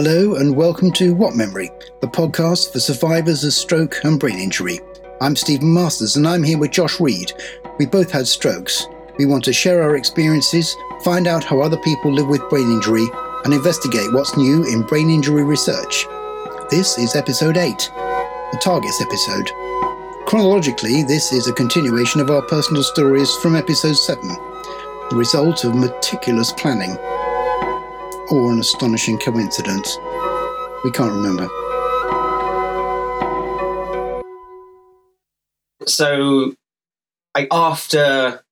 Hello 0.00 0.36
and 0.36 0.54
welcome 0.54 0.92
to 0.92 1.12
What 1.12 1.34
Memory, 1.34 1.72
the 2.00 2.06
podcast 2.06 2.72
for 2.72 2.78
survivors 2.78 3.42
of 3.42 3.52
stroke 3.52 3.96
and 4.04 4.20
brain 4.20 4.38
injury. 4.38 4.78
I'm 5.20 5.34
Stephen 5.34 5.74
Masters 5.74 6.14
and 6.14 6.24
I'm 6.24 6.44
here 6.44 6.56
with 6.56 6.70
Josh 6.70 7.00
Reed. 7.00 7.32
We 7.80 7.86
both 7.86 8.12
had 8.12 8.28
strokes. 8.28 8.86
We 9.18 9.26
want 9.26 9.42
to 9.46 9.52
share 9.52 9.82
our 9.82 9.96
experiences, 9.96 10.72
find 11.02 11.26
out 11.26 11.42
how 11.42 11.60
other 11.60 11.78
people 11.78 12.12
live 12.12 12.28
with 12.28 12.48
brain 12.48 12.70
injury, 12.70 13.06
and 13.44 13.52
investigate 13.52 14.12
what's 14.12 14.36
new 14.36 14.62
in 14.72 14.82
brain 14.82 15.10
injury 15.10 15.42
research. 15.42 16.06
This 16.70 16.96
is 16.96 17.16
episode 17.16 17.56
8, 17.56 17.76
the 18.52 18.60
Targets 18.62 19.02
episode. 19.02 19.50
Chronologically, 20.28 21.02
this 21.02 21.32
is 21.32 21.48
a 21.48 21.52
continuation 21.52 22.20
of 22.20 22.30
our 22.30 22.42
personal 22.42 22.84
stories 22.84 23.34
from 23.42 23.56
episode 23.56 23.96
7, 23.96 24.28
the 25.10 25.16
result 25.16 25.64
of 25.64 25.74
meticulous 25.74 26.52
planning 26.52 26.96
or 28.30 28.52
an 28.52 28.58
astonishing 28.58 29.18
coincidence. 29.18 29.96
We 30.84 30.90
can't 30.90 31.12
remember. 31.12 31.48
So, 35.86 36.54
like 37.34 37.48
after 37.50 38.42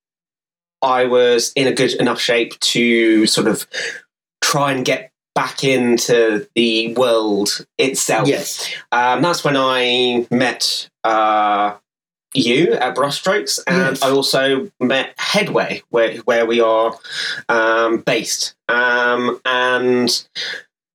I 0.83 1.05
was 1.05 1.53
in 1.55 1.67
a 1.67 1.73
good 1.73 1.93
enough 1.95 2.21
shape 2.21 2.59
to 2.61 3.27
sort 3.27 3.49
of 3.49 3.67
try 4.41 4.73
and 4.73 4.85
get 4.85 5.13
back 5.35 5.65
into 5.65 6.49
the 6.55 6.95
world 6.95 7.67
itself. 7.77 8.27
Yes. 8.27 8.75
Um, 8.91 9.21
that's 9.21 9.45
when 9.45 9.57
I 9.57 10.27
met 10.31 10.89
uh, 11.05 11.77
you 12.37 12.73
at 12.75 12.95
Brushstrokes, 12.95 13.61
and 13.67 13.97
Yes. 13.97 14.03
I 14.03 14.11
also 14.11 14.71
met 14.81 15.15
Headway, 15.19 15.83
where 15.91 16.17
where 16.19 16.47
we 16.47 16.61
are 16.61 16.97
um, 17.49 17.99
based. 17.99 18.55
Um, 18.69 19.41
and 19.45 20.27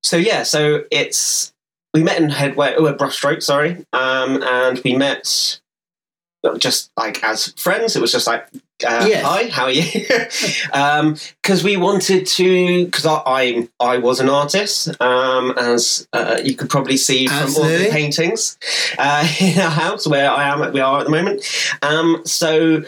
so 0.04 0.18
yeah, 0.18 0.44
so 0.44 0.84
it's 0.92 1.54
we 1.94 2.04
met 2.04 2.20
in 2.20 2.30
Headway, 2.30 2.76
oh, 2.78 2.88
at 2.88 2.98
Brushstrokes, 2.98 3.44
sorry, 3.44 3.86
um, 3.94 4.42
and 4.44 4.80
we 4.84 4.96
met 4.96 5.60
just 6.58 6.92
like 6.98 7.24
as 7.24 7.52
friends. 7.54 7.96
It 7.96 8.02
was 8.02 8.12
just 8.12 8.28
like, 8.28 8.48
uh, 8.84 9.06
Yes. 9.08 9.26
hi, 9.26 9.48
how 9.50 9.64
are 9.66 9.72
you? 9.72 9.84
Because 11.42 11.64
we 11.64 11.76
wanted 11.78 12.26
to, 12.28 12.86
because 12.86 13.06
I, 13.06 13.22
I 13.26 13.70
I 13.80 13.98
was 13.98 14.20
an 14.20 14.30
artist, 14.30 14.90
um, 15.02 15.54
as 15.58 16.08
uh, 16.14 16.40
you 16.44 16.56
could 16.56 16.70
probably 16.70 16.98
see 16.98 17.28
from 17.28 17.56
all 17.56 17.64
the 17.64 17.90
paintings 17.92 18.58
uh, 18.98 19.28
in 19.40 19.60
our 19.60 19.70
house 19.72 20.08
where 20.08 20.30
I 20.30 20.48
am, 20.48 20.72
we 20.72 20.80
are 20.80 21.00
at 21.00 21.06
the 21.06 21.12
moment. 21.12 21.44
Um, 21.82 22.22
so 22.26 22.84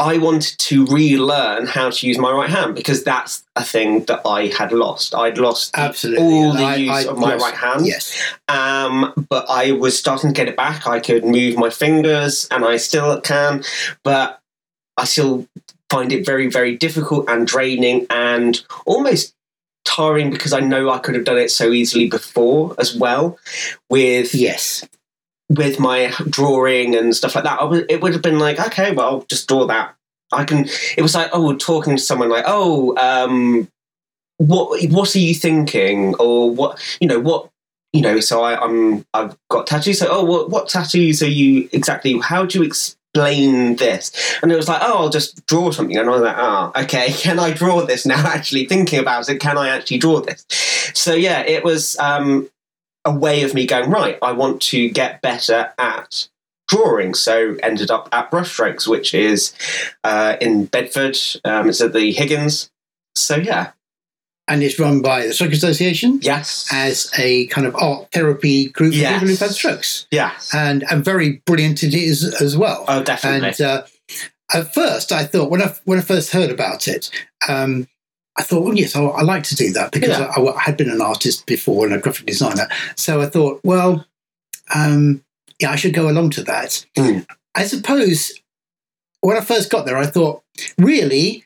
I 0.00 0.18
wanted 0.18 0.56
to 0.58 0.86
relearn 0.86 1.66
how 1.66 1.90
to 1.90 2.06
use 2.06 2.18
my 2.18 2.30
right 2.30 2.48
hand 2.48 2.74
because 2.76 3.02
that's 3.02 3.42
a 3.56 3.64
thing 3.64 4.04
that 4.04 4.20
I 4.24 4.46
had 4.46 4.70
lost. 4.72 5.14
I'd 5.14 5.38
lost 5.38 5.72
Absolutely. 5.76 6.24
all 6.24 6.52
the 6.52 6.62
I- 6.62 6.76
use 6.76 6.90
I 7.06 7.10
of 7.10 7.18
my 7.18 7.32
lost- 7.34 7.44
right 7.44 7.54
hand. 7.54 7.86
Yes. 7.86 8.16
Um, 8.46 9.26
but 9.28 9.46
I 9.48 9.72
was 9.72 9.98
starting 9.98 10.30
to 10.30 10.34
get 10.34 10.46
it 10.48 10.56
back. 10.56 10.86
I 10.86 11.00
could 11.00 11.24
move 11.24 11.56
my 11.56 11.70
fingers, 11.70 12.46
and 12.50 12.64
I 12.64 12.76
still 12.76 13.20
can, 13.20 13.64
but 14.04 14.40
I 14.96 15.04
still 15.04 15.48
find 15.90 16.12
it 16.12 16.24
very, 16.24 16.48
very 16.48 16.76
difficult 16.76 17.28
and 17.28 17.46
draining, 17.46 18.06
and 18.10 18.62
almost 18.86 19.34
tiring 19.84 20.30
because 20.30 20.52
I 20.52 20.60
know 20.60 20.90
I 20.90 20.98
could 20.98 21.14
have 21.16 21.24
done 21.24 21.38
it 21.38 21.50
so 21.50 21.72
easily 21.72 22.08
before 22.08 22.74
as 22.78 22.94
well. 22.94 23.38
With 23.88 24.34
Yes. 24.34 24.84
With 25.48 25.80
my 25.80 26.12
drawing 26.28 26.94
and 26.94 27.14
stuff 27.16 27.34
like 27.34 27.44
that, 27.44 27.68
would, 27.68 27.90
it 27.90 28.00
would 28.02 28.12
have 28.12 28.22
been 28.22 28.38
like, 28.38 28.58
okay, 28.58 28.92
well, 28.92 29.24
just 29.28 29.48
draw 29.48 29.66
that. 29.66 29.94
I 30.32 30.44
can. 30.44 30.68
It 30.96 31.02
was 31.02 31.14
like, 31.14 31.30
oh, 31.32 31.54
talking 31.56 31.96
to 31.96 32.02
someone 32.02 32.28
like, 32.28 32.44
oh, 32.46 32.96
um, 32.98 33.68
what 34.36 34.82
what 34.90 35.14
are 35.14 35.18
you 35.18 35.34
thinking, 35.34 36.14
or 36.16 36.50
what 36.50 36.80
you 37.00 37.08
know, 37.08 37.18
what 37.18 37.50
you 37.92 38.02
know. 38.02 38.20
So 38.20 38.42
I, 38.42 38.62
I'm 38.62 39.06
I've 39.14 39.36
got 39.48 39.66
tattoos. 39.66 39.98
So 39.98 40.08
oh, 40.10 40.24
what 40.24 40.50
what 40.50 40.68
tattoos 40.68 41.22
are 41.22 41.28
you 41.28 41.68
exactly? 41.72 42.18
How 42.20 42.44
do 42.44 42.58
you 42.58 42.64
explain 42.64 43.76
this? 43.76 44.12
And 44.42 44.52
it 44.52 44.56
was 44.56 44.68
like, 44.68 44.82
oh, 44.82 44.98
I'll 44.98 45.08
just 45.08 45.46
draw 45.46 45.70
something. 45.70 45.96
And 45.96 46.08
I 46.08 46.12
was 46.12 46.22
like, 46.22 46.36
oh, 46.38 46.72
okay, 46.82 47.12
can 47.12 47.38
I 47.38 47.52
draw 47.52 47.86
this 47.86 48.04
now? 48.04 48.26
Actually 48.26 48.66
thinking 48.66 48.98
about 48.98 49.28
it, 49.30 49.40
can 49.40 49.56
I 49.56 49.68
actually 49.68 49.98
draw 49.98 50.20
this? 50.20 50.44
So 50.94 51.14
yeah, 51.14 51.40
it 51.40 51.64
was. 51.64 51.98
Um, 51.98 52.50
a 53.08 53.14
way 53.14 53.42
of 53.42 53.54
me 53.54 53.66
going 53.66 53.90
right 53.90 54.18
i 54.22 54.32
want 54.32 54.60
to 54.60 54.88
get 54.90 55.22
better 55.22 55.72
at 55.78 56.28
drawing. 56.68 57.14
So 57.14 57.56
ended 57.62 57.90
up 57.90 58.08
at 58.12 58.30
brushstrokes 58.30 58.86
which 58.86 59.14
is 59.14 59.54
uh, 60.04 60.36
in 60.40 60.66
bedford 60.66 61.16
um, 61.44 61.68
it's 61.68 61.80
at 61.80 61.92
the 61.92 62.12
higgins. 62.12 62.70
So 63.16 63.36
yeah. 63.36 63.72
And 64.46 64.62
it's 64.62 64.78
run 64.78 65.02
by 65.02 65.26
the 65.26 65.34
Stroke 65.34 65.52
Association? 65.52 66.20
Yes. 66.22 66.68
As 66.72 67.10
a 67.18 67.48
kind 67.48 67.66
of 67.66 67.74
art 67.76 68.10
therapy 68.12 68.70
group 68.70 68.94
for 68.94 69.00
people 69.00 69.28
who've 69.28 69.38
had 69.38 69.50
strokes. 69.50 70.06
yes. 70.10 70.54
And, 70.54 70.84
and 70.90 71.04
very 71.04 71.42
brilliant 71.44 71.82
it 71.82 71.92
is 71.92 72.40
as 72.40 72.56
well. 72.56 72.84
oh 72.88 73.02
definitely. 73.02 73.48
And 73.48 73.60
uh, 73.60 73.82
at 74.54 74.72
first, 74.72 75.12
I 75.12 75.24
thought 75.24 75.50
when 75.50 75.60
I 75.60 75.74
when 75.84 75.98
I 75.98 76.02
first 76.02 76.32
heard 76.32 76.50
about 76.50 76.88
it, 76.88 77.10
um, 77.46 77.88
I 78.38 78.42
thought, 78.42 78.62
well, 78.64 78.74
yes, 78.74 78.94
I, 78.96 79.02
I 79.02 79.22
like 79.22 79.42
to 79.44 79.56
do 79.56 79.72
that 79.72 79.90
because 79.92 80.18
Yeah. 80.18 80.32
I, 80.36 80.40
I 80.40 80.60
had 80.60 80.76
been 80.76 80.90
an 80.90 81.02
artist 81.02 81.44
before 81.46 81.84
and 81.86 81.94
a 81.94 81.98
graphic 81.98 82.26
designer. 82.26 82.68
So 82.94 83.20
I 83.20 83.26
thought, 83.26 83.60
well, 83.64 84.06
um, 84.74 85.24
yeah, 85.60 85.72
I 85.72 85.76
should 85.76 85.92
go 85.94 86.08
along 86.08 86.30
to 86.30 86.44
that. 86.44 86.86
Mm. 86.96 87.26
I 87.54 87.64
suppose 87.64 88.32
when 89.22 89.36
I 89.36 89.40
first 89.40 89.70
got 89.70 89.86
there, 89.86 89.96
I 89.98 90.06
thought, 90.06 90.42
really, 90.78 91.44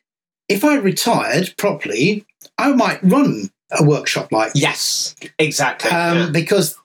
if 0.48 0.64
I 0.64 0.76
retired 0.76 1.54
properly, 1.56 2.26
I 2.58 2.72
might 2.72 3.02
run 3.02 3.48
a 3.70 3.82
workshop 3.82 4.30
like 4.30 4.52
yes 4.54 5.14
exactly 5.38 5.90
um, 5.90 6.16
yeah. 6.18 6.30
because 6.30 6.76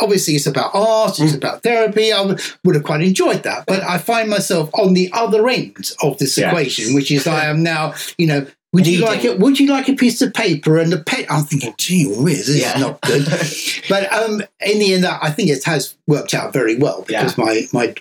obviously 0.00 0.34
it's 0.34 0.46
about 0.46 0.70
art, 0.74 1.18
it's 1.18 1.32
Mm. 1.32 1.38
about 1.38 1.64
therapy. 1.64 2.12
I 2.12 2.20
would, 2.20 2.40
would 2.64 2.76
have 2.76 2.84
quite 2.84 3.02
enjoyed 3.02 3.42
that, 3.42 3.66
but 3.66 3.82
I 3.82 3.98
find 3.98 4.30
myself 4.30 4.70
on 4.74 4.94
the 4.94 5.10
other 5.12 5.48
end 5.48 5.90
of 6.04 6.18
this 6.18 6.38
Yes. 6.38 6.46
equation, 6.52 6.94
which 6.94 7.10
is 7.10 7.26
I 7.26 7.46
am 7.46 7.64
now, 7.64 7.94
you 8.16 8.28
know. 8.28 8.46
Would 8.76 8.86
you 8.86 9.00
like 9.04 9.24
it? 9.24 9.38
Would 9.38 9.58
you 9.58 9.68
like 9.70 9.88
a 9.88 9.94
piece 9.94 10.20
of 10.22 10.32
paper 10.34 10.78
and 10.78 10.92
a 10.92 10.98
pen? 10.98 11.24
I'm 11.30 11.44
thinking, 11.44 11.74
gee 11.78 12.06
whiz, 12.06 12.46
this 12.46 12.60
Yeah. 12.60 12.74
is 12.74 12.80
not 12.80 13.00
good. 13.00 13.24
but 13.88 14.12
um, 14.12 14.42
in 14.60 14.78
the 14.78 14.94
end, 14.94 15.04
I 15.06 15.30
think 15.30 15.50
it 15.50 15.64
has 15.64 15.96
worked 16.06 16.34
out 16.34 16.52
very 16.52 16.76
well 16.76 17.02
because 17.08 17.36
my 17.38 17.66
my 17.72 17.94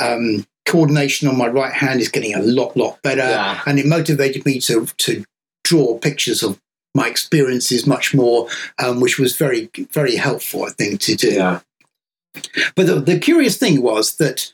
um, 0.00 0.46
coordination 0.66 1.28
on 1.28 1.36
my 1.38 1.48
right 1.48 1.72
hand 1.72 2.00
is 2.00 2.08
getting 2.08 2.34
a 2.34 2.40
lot 2.42 2.76
lot 2.76 3.00
better, 3.02 3.22
Yeah. 3.28 3.60
and 3.66 3.78
it 3.78 3.86
motivated 3.86 4.44
me 4.46 4.60
to 4.60 4.86
to 4.86 5.24
draw 5.64 5.98
pictures 5.98 6.42
of 6.42 6.60
my 6.94 7.08
experiences 7.08 7.86
much 7.86 8.14
more, 8.14 8.48
um, 8.78 9.00
which 9.00 9.18
was 9.18 9.36
very 9.36 9.70
very 9.92 10.16
helpful, 10.16 10.64
I 10.64 10.70
think, 10.70 11.00
to 11.00 11.14
do. 11.16 11.30
yeah 11.32 11.60
But 12.76 12.86
the, 12.86 13.00
the 13.00 13.18
curious 13.18 13.56
thing 13.56 13.80
was 13.82 14.16
that 14.16 14.52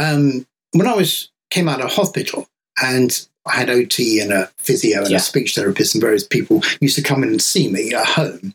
um, 0.00 0.46
when 0.72 0.86
I 0.86 0.94
was 0.94 1.30
came 1.50 1.68
out 1.68 1.80
of 1.82 1.92
hospital 1.92 2.46
and 2.82 3.26
I 3.46 3.56
had 3.56 3.70
OT 3.70 4.20
and 4.20 4.32
a 4.32 4.50
physio 4.58 5.02
and 5.02 5.10
Yeah. 5.10 5.16
a 5.16 5.20
speech 5.20 5.54
therapist 5.54 5.94
and 5.94 6.02
various 6.02 6.26
people 6.26 6.62
used 6.80 6.96
to 6.96 7.02
come 7.02 7.22
in 7.22 7.30
and 7.30 7.42
see 7.42 7.68
me 7.68 7.92
at 7.92 8.06
home. 8.06 8.54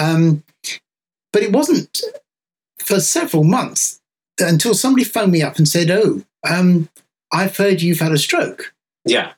Um, 0.00 0.42
but 1.32 1.42
it 1.42 1.52
wasn't 1.52 2.00
for 2.78 3.00
several 3.00 3.44
months 3.44 4.00
until 4.40 4.74
somebody 4.74 5.04
phoned 5.04 5.32
me 5.32 5.42
up 5.42 5.56
and 5.56 5.68
said, 5.68 5.90
"Oh, 5.90 6.22
um, 6.48 6.88
I've 7.32 7.56
heard 7.56 7.82
you've 7.82 8.00
had 8.00 8.12
a 8.12 8.18
stroke," 8.18 8.72
yeah 9.04 9.32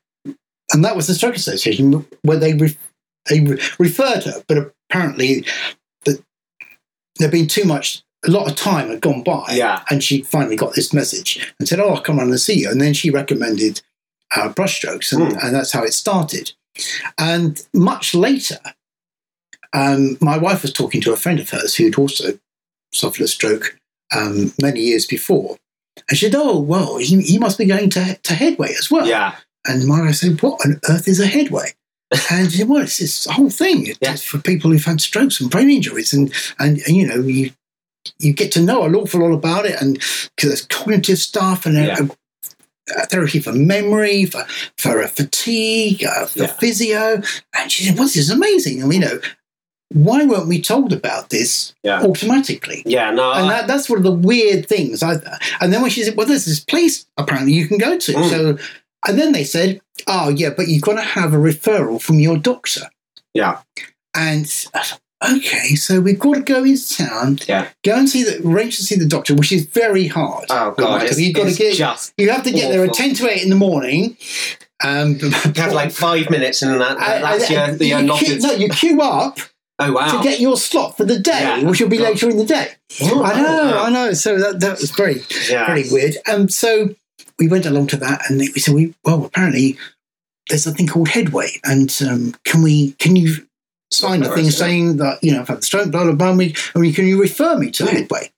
and 0.73 0.85
that 0.85 0.95
was 0.97 1.07
the 1.07 1.15
Stroke 1.15 1.35
Association 1.37 2.07
where 2.23 2.37
they 2.37 2.53
re- 2.55 2.77
they 3.31 3.41
re- 3.41 3.61
referred 3.79 4.25
her, 4.25 4.43
but 4.47 4.73
apparently 4.91 5.47
the, 6.05 6.23
there'd 7.17 7.33
been 7.33 7.47
too 7.49 7.65
much. 7.65 8.03
A 8.27 8.31
lot 8.31 8.51
of 8.51 8.57
time 8.57 8.89
had 8.89 9.01
gone 9.01 9.23
by, 9.23 9.45
yeah 9.55 9.83
and 9.91 10.03
she 10.03 10.23
finally 10.23 10.57
got 10.57 10.75
this 10.75 10.93
message 10.93 11.53
and 11.59 11.69
said, 11.69 11.79
"Oh, 11.81 11.91
I'll 11.91 12.01
come 12.03 12.19
around 12.19 12.31
and 12.31 12.41
see 12.41 12.59
you." 12.61 12.71
And 12.71 12.81
then 12.81 12.93
she 12.95 13.11
recommended 13.11 13.81
uh, 14.37 14.49
brushstrokes, 14.53 15.13
and, 15.13 15.33
Hmm. 15.33 15.39
and 15.47 15.55
that's 15.55 15.73
how 15.73 15.83
it 15.85 15.95
started. 15.95 16.53
And 17.19 17.61
much 17.75 18.15
later, 18.15 18.59
um, 19.73 20.17
my 20.21 20.39
wife 20.39 20.63
was 20.63 20.73
talking 20.73 21.01
to 21.03 21.13
a 21.13 21.17
friend 21.17 21.41
of 21.41 21.51
hers 21.51 21.75
who'd 21.75 21.99
also 21.99 22.39
suffered 22.93 23.23
a 23.25 23.29
stroke 23.29 23.79
um, 24.15 24.53
many 24.61 24.81
years 24.81 25.07
before, 25.07 25.57
and 26.09 26.17
she 26.19 26.27
said, 26.27 26.35
"Oh, 26.37 26.59
well, 26.59 26.97
he, 26.97 27.21
he 27.23 27.39
must 27.39 27.59
be 27.59 27.67
going 27.67 27.91
to 27.91 28.17
to 28.23 28.35
Headway 28.35 28.71
as 28.79 28.91
well." 28.91 29.07
yeah 29.07 29.37
And 29.67 29.87
my 29.87 30.01
wife 30.01 30.17
said, 30.17 30.41
"What 30.43 30.65
on 30.65 30.81
earth 30.89 31.07
is 31.09 31.21
a 31.21 31.27
Headway?" 31.27 31.73
And 32.31 32.51
she 32.51 32.59
said, 32.59 32.69
"Well, 32.69 32.83
it's 32.83 32.99
this 32.99 33.27
whole 33.27 33.51
thing. 33.51 33.87
It's 33.87 33.99
Yeah. 34.01 34.17
for 34.17 34.39
people 34.39 34.71
who've 34.71 34.85
had 34.85 35.01
strokes 35.03 35.41
and 35.41 35.51
brain 35.51 35.69
injuries, 35.71 36.13
and 36.15 36.33
and, 36.59 36.79
and 36.87 36.97
you 36.97 37.07
know 37.07 37.21
you." 37.21 37.51
You 38.21 38.33
get 38.33 38.53
to 38.53 38.63
know 38.63 38.85
an 38.85 38.95
awful 38.95 39.21
lot 39.21 39.33
about 39.35 39.67
it, 39.67 39.79
and 39.83 39.95
because 39.99 40.49
there's 40.49 40.65
cognitive 40.67 41.19
stuff 41.19 41.67
and 41.67 41.77
Yeah. 41.77 42.09
Uh, 42.97 43.07
therapy 43.07 43.41
for 43.41 43.53
memory, 43.53 44.25
for 44.25 44.45
for 44.77 45.07
fatigue, 45.09 46.05
uh, 46.05 46.27
for 46.27 46.41
Yeah. 46.41 46.47
physio. 46.47 47.23
And 47.55 47.71
she 47.73 47.85
said, 47.85 47.95
"Well, 47.97 48.05
this 48.05 48.17
is 48.17 48.31
amazing." 48.31 48.83
And 48.83 48.93
you 48.93 49.01
know, 49.01 49.21
why 49.91 50.25
weren't 50.25 50.49
we 50.49 50.61
told 50.61 50.93
about 50.93 51.31
this 51.31 51.75
Yeah. 51.83 52.03
automatically? 52.03 52.83
yeah 52.87 53.11
no 53.11 53.33
And 53.33 53.49
that, 53.51 53.67
that's 53.67 53.89
one 53.89 53.99
of 53.99 54.05
the 54.05 54.13
weird 54.13 54.69
things. 54.69 55.03
I, 55.03 55.15
and 55.61 55.73
then 55.73 55.81
when 55.83 55.91
she 55.91 56.03
said, 56.03 56.17
"Well, 56.17 56.27
there's 56.27 56.45
this 56.45 56.61
place 56.61 57.07
apparently 57.17 57.53
you 57.55 57.67
can 57.69 57.79
go 57.79 57.99
to," 57.99 58.13
Mm. 58.13 58.31
so 58.31 58.59
and 59.07 59.19
then 59.19 59.33
they 59.33 59.45
said, 59.45 59.81
"Oh, 60.07 60.29
yeah, 60.29 60.51
but 60.51 60.69
you've 60.69 60.83
got 60.83 60.95
to 60.95 61.03
have 61.03 61.33
a 61.33 61.39
referral 61.39 62.01
from 62.03 62.19
your 62.21 62.37
doctor." 62.37 62.91
Yeah. 63.35 63.59
And 64.15 64.47
okay, 65.25 65.75
so 65.75 66.01
we've 66.01 66.19
got 66.19 66.35
to 66.35 66.41
go 66.43 66.65
into 66.65 66.97
town, 66.97 67.39
Yeah. 67.47 67.69
go 67.85 67.97
and 67.97 68.09
see 68.09 68.23
the 68.23 68.47
arrange 68.47 68.77
to 68.77 68.83
see 68.83 68.97
the 68.97 69.07
doctor, 69.07 69.35
which 69.35 69.53
is 69.53 69.67
very 69.67 70.07
hard. 70.07 70.47
Oh 70.51 70.75
god, 70.77 71.03
Right, 71.03 71.19
you've 71.19 71.35
got 71.35 71.49
to 71.49 71.55
get 71.55 71.75
just 71.77 72.13
you 72.17 72.31
have 72.31 72.45
to 72.45 72.51
get 72.53 72.71
there 72.71 72.85
at 72.85 72.93
ten 72.95 73.15
to 73.15 73.29
eight 73.31 73.43
in 73.43 73.51
the 73.51 73.57
morning. 73.57 74.17
Um, 74.83 75.17
you 75.21 75.31
have 75.57 75.73
like 75.73 75.91
five 75.91 76.31
minutes, 76.31 76.63
and 76.63 76.81
that, 76.81 76.99
that's 76.99 77.51
I- 77.51 77.55
your, 77.69 77.77
the 77.77 77.87
you 77.87 78.15
queue, 78.15 78.39
no, 78.39 78.53
you 78.53 78.69
queue 78.69 79.01
up 79.03 79.39
oh 79.81 79.93
wow! 79.93 80.17
to 80.17 80.23
get 80.23 80.39
your 80.41 80.57
slot 80.57 80.97
for 80.97 81.05
the 81.05 81.19
day, 81.19 81.41
Yeah. 81.41 81.63
which 81.65 81.81
will 81.81 81.89
be 81.89 81.99
God. 81.99 82.11
later 82.11 82.31
in 82.31 82.37
the 82.37 82.45
day. 82.45 82.69
Oh, 83.03 83.23
I 83.25 83.41
know, 83.41 83.65
wow. 83.73 83.83
I 83.85 83.91
know. 83.91 84.13
So 84.13 84.39
that, 84.39 84.61
that 84.61 84.81
was 84.81 84.91
very, 84.93 85.23
Yeah. 85.51 85.67
very 85.67 85.85
weird. 85.91 86.17
Um, 86.29 86.49
so 86.49 86.95
we 87.39 87.49
went 87.49 87.67
along 87.67 87.89
to 87.89 87.97
that, 87.99 88.31
and 88.31 88.39
we 88.39 88.61
said, 88.61 88.75
"We 88.75 88.95
well, 89.05 89.25
apparently 89.25 89.77
there's 90.49 90.67
a 90.67 90.73
thing 90.73 90.87
called 90.87 91.09
Headway, 91.09 91.61
and 91.65 91.95
um, 92.09 92.35
can 92.45 92.63
we? 92.63 92.93
Can 93.01 93.17
you 93.17 93.48
sign 93.91 94.23
a 94.23 94.29
thing 94.35 94.45
yeah. 94.47 94.51
saying 94.51 94.97
that 94.99 95.23
you 95.23 95.33
know 95.33 95.41
I've 95.41 95.49
had 95.49 95.59
the 95.59 95.63
stroke, 95.63 95.91
blah 95.91 96.05
blah 96.05 96.13
blah? 96.13 96.29
and 96.31 96.39
We, 96.39 96.55
I 96.75 96.79
mean, 96.79 96.93
can 96.95 97.07
you 97.07 97.21
refer 97.21 97.57
me 97.57 97.71
to. 97.73 97.87
Headway?" 97.87 98.31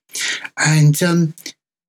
And 0.57 1.01
um, 1.03 1.33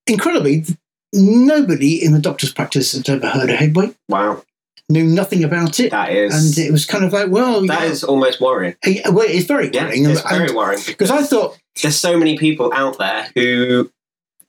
incredibly, 0.06 0.64
nobody 1.12 2.02
in 2.04 2.12
the 2.12 2.20
doctor's 2.20 2.52
practice 2.52 2.92
had 2.92 3.08
ever 3.08 3.28
heard 3.28 3.50
of 3.50 3.56
Headway, 3.56 3.94
Wow, 4.08 4.42
knew 4.88 5.04
nothing 5.04 5.44
about 5.44 5.80
it. 5.80 5.90
that 5.90 6.10
is 6.12 6.56
and 6.56 6.66
it 6.66 6.70
was 6.70 6.86
kind 6.86 7.04
of 7.04 7.12
like, 7.12 7.30
well, 7.30 7.64
that 7.66 7.82
yeah, 7.82 7.86
is 7.86 8.04
almost 8.04 8.40
worrying. 8.40 8.74
well, 8.84 9.26
it's 9.28 9.46
very 9.46 9.70
Yeah, 9.72 9.86
worrying. 9.86 10.10
it's 10.10 10.22
very 10.22 10.52
worrying 10.54 10.82
because 10.86 11.10
I 11.10 11.22
thought, 11.22 11.58
there's 11.82 11.96
so 11.96 12.16
many 12.18 12.36
people 12.38 12.72
out 12.74 12.98
there 12.98 13.28
who 13.34 13.90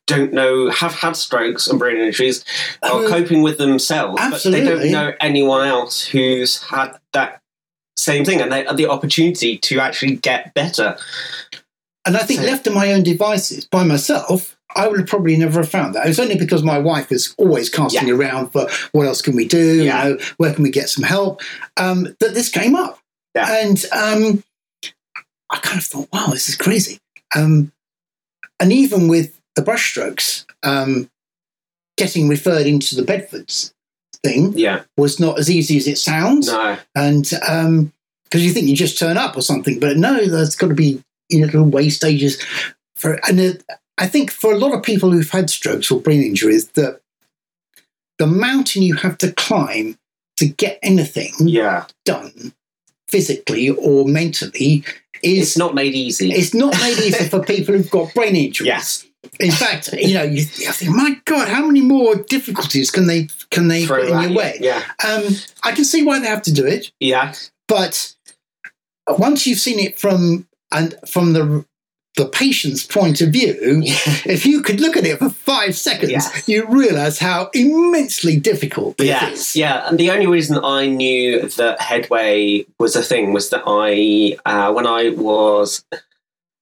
don't 0.06 0.34
know 0.34 0.70
have 0.70 0.94
had 0.96 1.16
strokes 1.16 1.66
and 1.68 1.80
brain 1.80 1.96
injuries 1.98 2.44
are 2.82 3.06
Uh, 3.06 3.08
coping 3.08 3.42
with 3.42 3.58
themselves 3.58 4.22
but 4.30 4.44
they 4.44 4.62
don't 4.66 4.92
know 4.92 5.14
anyone 5.22 5.66
else 5.66 6.06
who's 6.06 6.62
had 6.64 6.98
that 7.14 7.42
same 7.98 8.26
thing 8.26 8.42
and 8.42 8.52
they 8.52 8.64
have 8.66 8.78
the 8.78 8.88
opportunity 8.88 9.58
to 9.58 9.80
actually 9.80 10.16
get 10.16 10.54
better 10.54 10.98
And 12.06 12.18
I 12.18 12.24
think 12.24 12.42
So- 12.42 12.46
left 12.48 12.66
to 12.66 12.72
my 12.72 12.92
own 12.92 13.04
devices 13.04 13.64
by 13.66 13.84
myself, 13.86 14.58
I 14.76 14.88
would 14.88 15.00
have 15.00 15.08
probably 15.08 15.38
never 15.38 15.62
have 15.62 15.70
found 15.70 15.96
that. 15.96 16.06
It's 16.08 16.20
only 16.20 16.36
because 16.36 16.64
my 16.64 16.78
wife 16.80 17.12
is 17.14 17.34
always 17.38 17.70
casting 17.70 18.10
around 18.10 18.50
for 18.52 18.68
what 18.92 19.08
else 19.08 19.22
can 19.22 19.36
we 19.36 19.48
do? 19.48 19.84
Yeah. 19.84 20.08
You 20.08 20.16
know, 20.16 20.24
where 20.38 20.54
can 20.54 20.64
we 20.64 20.72
get 20.72 20.90
some 20.90 21.04
help? 21.04 21.42
Um, 21.78 22.14
that 22.20 22.34
this 22.34 22.50
came 22.50 22.76
up. 22.76 23.00
Yeah. 23.36 23.48
And 23.64 23.86
um, 23.94 24.44
I 25.50 25.58
kind 25.60 25.80
of 25.80 25.86
thought, 25.86 26.10
wow, 26.12 26.28
this 26.28 26.50
is 26.50 26.56
crazy. 26.56 26.98
Um, 27.36 27.72
and 28.60 28.74
even 28.74 29.08
with 29.08 29.40
the 29.56 29.62
brushstrokes, 29.62 30.46
um, 30.64 31.10
getting 31.98 32.28
referred 32.28 32.66
into 32.66 32.96
the 32.96 33.04
Bedfords 33.04 33.73
thing 34.24 34.54
yeah 34.56 34.84
was 34.98 35.20
not 35.20 35.38
as 35.38 35.52
easy 35.52 35.78
as 35.78 35.88
it 35.88 35.98
sounds 35.98 36.48
no 36.48 36.78
and 36.96 37.32
um, 37.48 37.92
because 38.34 38.44
you 38.44 38.52
think 38.52 38.68
you 38.68 38.76
just 38.76 38.98
turn 38.98 39.16
up 39.16 39.38
or 39.38 39.42
something, 39.42 39.80
but 39.80 39.96
no, 39.96 40.26
there's 40.26 40.56
got 40.56 40.70
to 40.70 40.74
be 40.74 41.04
you 41.30 41.42
know 41.42 41.46
little 41.46 41.66
way 41.66 41.90
stages 41.90 42.44
for. 42.96 43.20
And 43.28 43.40
it, 43.40 43.64
I 44.00 44.08
think 44.08 44.32
for 44.32 44.52
a 44.52 44.58
lot 44.58 44.74
of 44.74 44.82
people 44.82 45.12
who've 45.12 45.30
had 45.30 45.52
strokes 45.52 45.92
or 45.92 46.02
brain 46.02 46.24
injuries, 46.24 46.70
that 46.70 47.00
the 48.18 48.26
mountain 48.26 48.82
you 48.82 48.96
have 48.96 49.20
to 49.20 49.32
climb 49.34 50.00
to 50.38 50.48
get 50.48 50.80
anything 50.82 51.32
yeah 51.42 51.86
done 52.06 52.54
physically 53.08 53.70
or 53.70 54.06
mentally 54.06 54.84
it's 55.22 55.52
is 55.52 55.58
not 55.58 55.76
made 55.76 55.94
easy 55.94 56.32
it's 56.32 56.56
not 56.56 56.74
made 56.82 56.98
easy 56.98 57.26
for 57.30 57.44
people 57.44 57.76
who've 57.76 57.92
got 57.92 58.12
brain 58.16 58.36
injuries. 58.36 58.68
Yes. 58.68 59.06
In 59.40 59.52
fact, 59.52 59.92
you 59.94 60.14
know, 60.16 60.24
you, 60.24 60.40
you 60.42 60.72
think, 60.72 60.92
my 60.96 61.20
God, 61.26 61.48
how 61.48 61.66
many 61.66 61.82
more 61.82 62.16
difficulties 62.16 62.92
can 62.92 63.08
they 63.08 63.28
can 63.50 63.68
they 63.68 63.86
Throw 63.86 64.02
put 64.02 64.10
in 64.12 64.22
your 64.22 64.34
way? 64.38 64.58
yeah 64.60 64.82
Um, 65.06 65.24
I 65.64 65.72
can 65.72 65.86
see 65.86 66.04
why 66.04 66.20
they 66.20 66.28
have 66.28 66.42
to 66.44 66.54
do 66.54 66.66
it 66.66 66.92
yeah 67.00 67.34
but 67.68 68.14
once 69.08 69.46
you've 69.48 69.60
seen 69.60 69.80
it 69.80 69.98
from 69.98 70.48
and 70.72 70.96
from 71.08 71.34
the 71.34 71.66
the 72.16 72.26
patient's 72.28 72.86
point 72.86 73.22
of 73.22 73.30
view, 73.30 73.56
if 74.26 74.46
you 74.46 74.62
could 74.62 74.80
look 74.80 74.96
at 74.96 75.04
it 75.04 75.18
for 75.18 75.32
five 75.32 75.76
seconds, 75.76 76.12
Yes. 76.12 76.48
you 76.48 76.68
realise 76.68 77.18
how 77.18 77.50
immensely 77.56 78.38
difficult 78.40 79.00
it 79.00 79.06
Yes, 79.08 79.34
is. 79.34 79.56
yeah, 79.56 79.88
and 79.90 79.98
the 79.98 80.12
only 80.12 80.28
reason 80.28 80.60
I 80.64 80.86
knew 80.86 81.50
that 81.58 81.82
Headway 81.82 82.66
was 82.80 82.96
a 82.96 83.02
thing 83.02 83.34
was 83.34 83.50
that 83.50 83.64
I, 83.66 84.38
uh, 84.46 84.72
when 84.74 84.86
I 84.86 85.10
was 85.10 85.84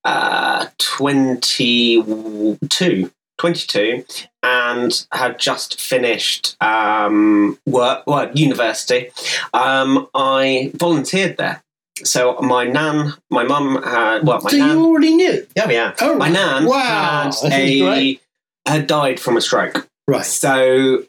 uh, 0.04 0.68
22, 0.78 3.10
22, 3.38 4.06
and 4.44 5.06
had 5.12 5.40
just 5.40 5.80
finished 5.80 6.56
um, 6.62 7.58
work, 7.66 8.04
well, 8.08 8.32
university, 8.34 9.10
um, 9.54 10.08
I 10.14 10.72
volunteered 10.76 11.38
there. 11.38 11.64
So 12.04 12.38
my 12.42 12.66
nan, 12.66 13.14
my 13.30 13.44
mum 13.44 13.82
had, 13.84 14.26
well, 14.26 14.42
my 14.42 14.50
so 14.50 14.58
nan, 14.58 14.78
you 14.78 14.86
already 14.86 15.16
knew. 15.16 15.48
yeah, 15.56 15.70
yeah, 15.70 15.94
Oh, 16.02 16.18
my 16.18 16.30
nan 16.30 16.66
wow, 16.66 17.32
had 17.44 17.54
a 17.54 18.20
had 18.66 18.88
died 18.88 19.20
from 19.20 19.38
a 19.38 19.42
stroke. 19.42 19.88
Right. 20.08 20.26
So 20.26 21.04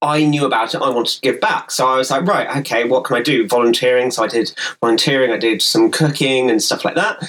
I 0.00 0.24
knew 0.24 0.44
about 0.46 0.74
it. 0.74 0.82
I 0.82 0.88
wanted 0.88 1.14
to 1.14 1.20
give 1.20 1.40
back. 1.40 1.70
So 1.70 1.86
I 1.86 1.96
was 1.96 2.10
like, 2.10 2.26
right, 2.26 2.56
okay, 2.58 2.84
what 2.84 3.04
can 3.04 3.16
I 3.16 3.22
do? 3.22 3.46
Volunteering. 3.46 4.10
So 4.10 4.24
I 4.24 4.26
did 4.26 4.52
volunteering. 4.80 5.30
I 5.32 5.38
did 5.38 5.62
some 5.62 5.90
cooking 5.90 6.50
and 6.50 6.62
stuff 6.62 6.84
like 6.84 6.96
that. 6.96 7.22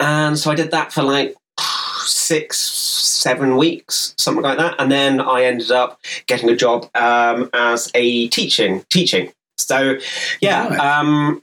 And 0.00 0.38
so 0.38 0.50
I 0.50 0.54
did 0.54 0.70
that 0.72 0.92
for 0.92 1.02
like 1.02 1.34
six, 2.04 2.58
seven 2.60 3.56
weeks, 3.56 4.14
something 4.18 4.42
like 4.42 4.58
that. 4.58 4.74
And 4.78 4.90
then 4.90 5.20
I 5.20 5.44
ended 5.44 5.70
up 5.70 6.00
getting 6.26 6.48
a 6.50 6.56
job 6.56 6.88
um, 6.94 7.50
as 7.52 7.90
a 7.94 8.28
teaching 8.28 8.84
teaching. 8.90 9.32
So 9.58 9.96
yeah, 10.40 10.68
Right. 10.68 10.78
um, 10.80 11.42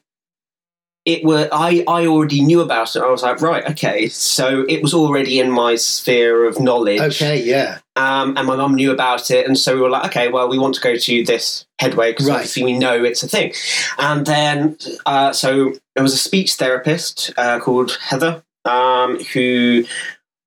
it 1.06 1.24
were 1.24 1.50
I, 1.52 1.84
I 1.88 2.06
already 2.08 2.42
knew 2.42 2.62
about 2.62 2.96
it. 2.96 3.02
I 3.02 3.10
was 3.10 3.24
like, 3.24 3.42
right, 3.42 3.66
okay. 3.72 4.08
So 4.08 4.66
it 4.70 4.82
was 4.82 4.94
already 4.94 5.40
in 5.40 5.52
my 5.52 5.76
sphere 5.76 6.46
of 6.46 6.60
knowledge. 6.60 7.02
Okay, 7.02 7.42
yeah. 7.44 7.80
Um, 7.96 8.38
and 8.38 8.48
my 8.48 8.56
mum 8.56 8.76
knew 8.76 8.92
about 8.92 9.30
it, 9.30 9.46
and 9.46 9.58
so 9.58 9.76
we 9.76 9.82
were 9.82 9.90
like, 9.90 10.06
okay, 10.06 10.30
well, 10.30 10.48
we 10.50 10.58
want 10.58 10.76
to 10.76 10.82
go 10.82 10.96
to 10.96 11.24
this 11.24 11.66
headway 11.80 12.12
because 12.12 12.28
Right. 12.28 12.36
obviously 12.36 12.64
we 12.64 12.78
know 12.78 13.04
it's 13.04 13.22
a 13.24 13.28
thing. 13.28 13.54
And 13.98 14.26
then, 14.26 14.78
uh, 15.06 15.34
so 15.34 15.74
there 15.96 16.04
was 16.04 16.14
a 16.14 16.18
speech 16.18 16.54
therapist 16.56 17.32
uh, 17.38 17.60
called 17.60 17.98
Heather 18.02 18.44
um, 18.66 19.20
who 19.34 19.84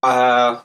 uh, 0.03 0.61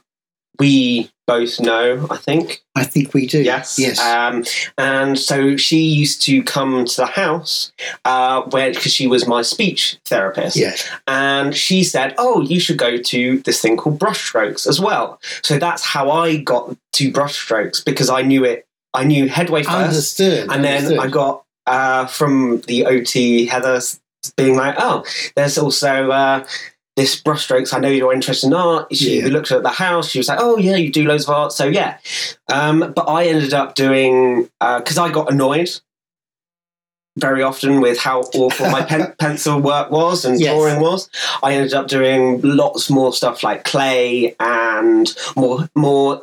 we 0.62 1.10
both 1.26 1.58
know, 1.58 2.06
I 2.08 2.16
think. 2.16 2.62
I 2.76 2.84
think 2.84 3.14
we 3.14 3.26
do. 3.26 3.42
Yes. 3.42 3.80
Yes. 3.80 3.98
Um, 3.98 4.44
and 4.78 5.18
so 5.18 5.56
she 5.56 5.80
used 5.80 6.22
to 6.22 6.40
come 6.44 6.84
to 6.84 6.96
the 6.98 7.06
house 7.06 7.72
uh, 8.04 8.42
where 8.42 8.70
because 8.70 8.92
she 8.92 9.08
was 9.08 9.26
my 9.26 9.42
speech 9.42 9.98
therapist 10.04 10.56
yes. 10.56 10.88
and 11.08 11.52
she 11.56 11.82
said, 11.82 12.14
"Oh, 12.16 12.42
you 12.42 12.60
should 12.60 12.78
go 12.78 12.96
to 12.96 13.38
this 13.40 13.60
thing 13.60 13.76
called 13.76 13.98
brushstrokes 13.98 14.68
as 14.68 14.80
well." 14.80 15.20
So 15.42 15.58
that's 15.58 15.82
how 15.82 16.12
I 16.12 16.36
got 16.36 16.76
to 16.92 17.10
brushstrokes 17.10 17.84
because 17.84 18.08
I 18.08 18.22
knew 18.22 18.44
it. 18.44 18.64
I 18.94 19.02
knew 19.02 19.28
Headway 19.28 19.64
first, 19.64 20.20
Understood. 20.20 20.48
and 20.48 20.62
then 20.62 20.84
understood. 20.84 20.98
I 21.00 21.08
got 21.08 21.44
uh, 21.66 22.06
from 22.06 22.60
the 22.68 22.86
OT 22.86 23.46
Heather 23.46 23.80
being 24.36 24.56
like, 24.56 24.76
"Oh, 24.78 25.04
there's 25.34 25.58
also." 25.58 26.12
Uh, 26.12 26.46
this 26.96 27.20
brushstrokes, 27.22 27.72
I 27.72 27.78
know 27.78 27.88
you're 27.88 28.12
interested 28.12 28.48
in 28.48 28.52
art. 28.54 28.94
She 28.94 29.18
Yeah. 29.18 29.24
we 29.24 29.30
looked 29.30 29.50
at 29.50 29.62
the 29.62 29.70
house. 29.70 30.10
She 30.10 30.18
was 30.18 30.28
like, 30.28 30.38
"Oh 30.40 30.58
yeah, 30.58 30.76
you 30.76 30.90
do 30.92 31.06
loads 31.06 31.24
of 31.24 31.30
art." 31.30 31.52
So 31.52 31.64
yeah, 31.66 31.96
um, 32.52 32.92
but 32.94 33.08
I 33.08 33.24
ended 33.26 33.54
up 33.54 33.74
doing 33.74 34.48
because 34.60 34.98
I 34.98 35.10
got 35.10 35.30
annoyed 35.32 35.70
very 37.18 37.42
often 37.42 37.80
with 37.82 37.98
how 37.98 38.20
awful 38.34 38.70
my 38.70 38.82
pen- 38.82 39.14
pencil 39.18 39.60
work 39.60 39.90
was 39.90 40.24
and 40.24 40.40
Yes. 40.40 40.54
drawing 40.54 40.80
was. 40.80 41.10
I 41.42 41.52
ended 41.54 41.74
up 41.74 41.86
doing 41.88 42.40
lots 42.42 42.88
more 42.88 43.12
stuff 43.12 43.42
like 43.42 43.64
clay 43.64 44.34
and 44.40 45.14
more 45.36 45.68
more 45.74 46.22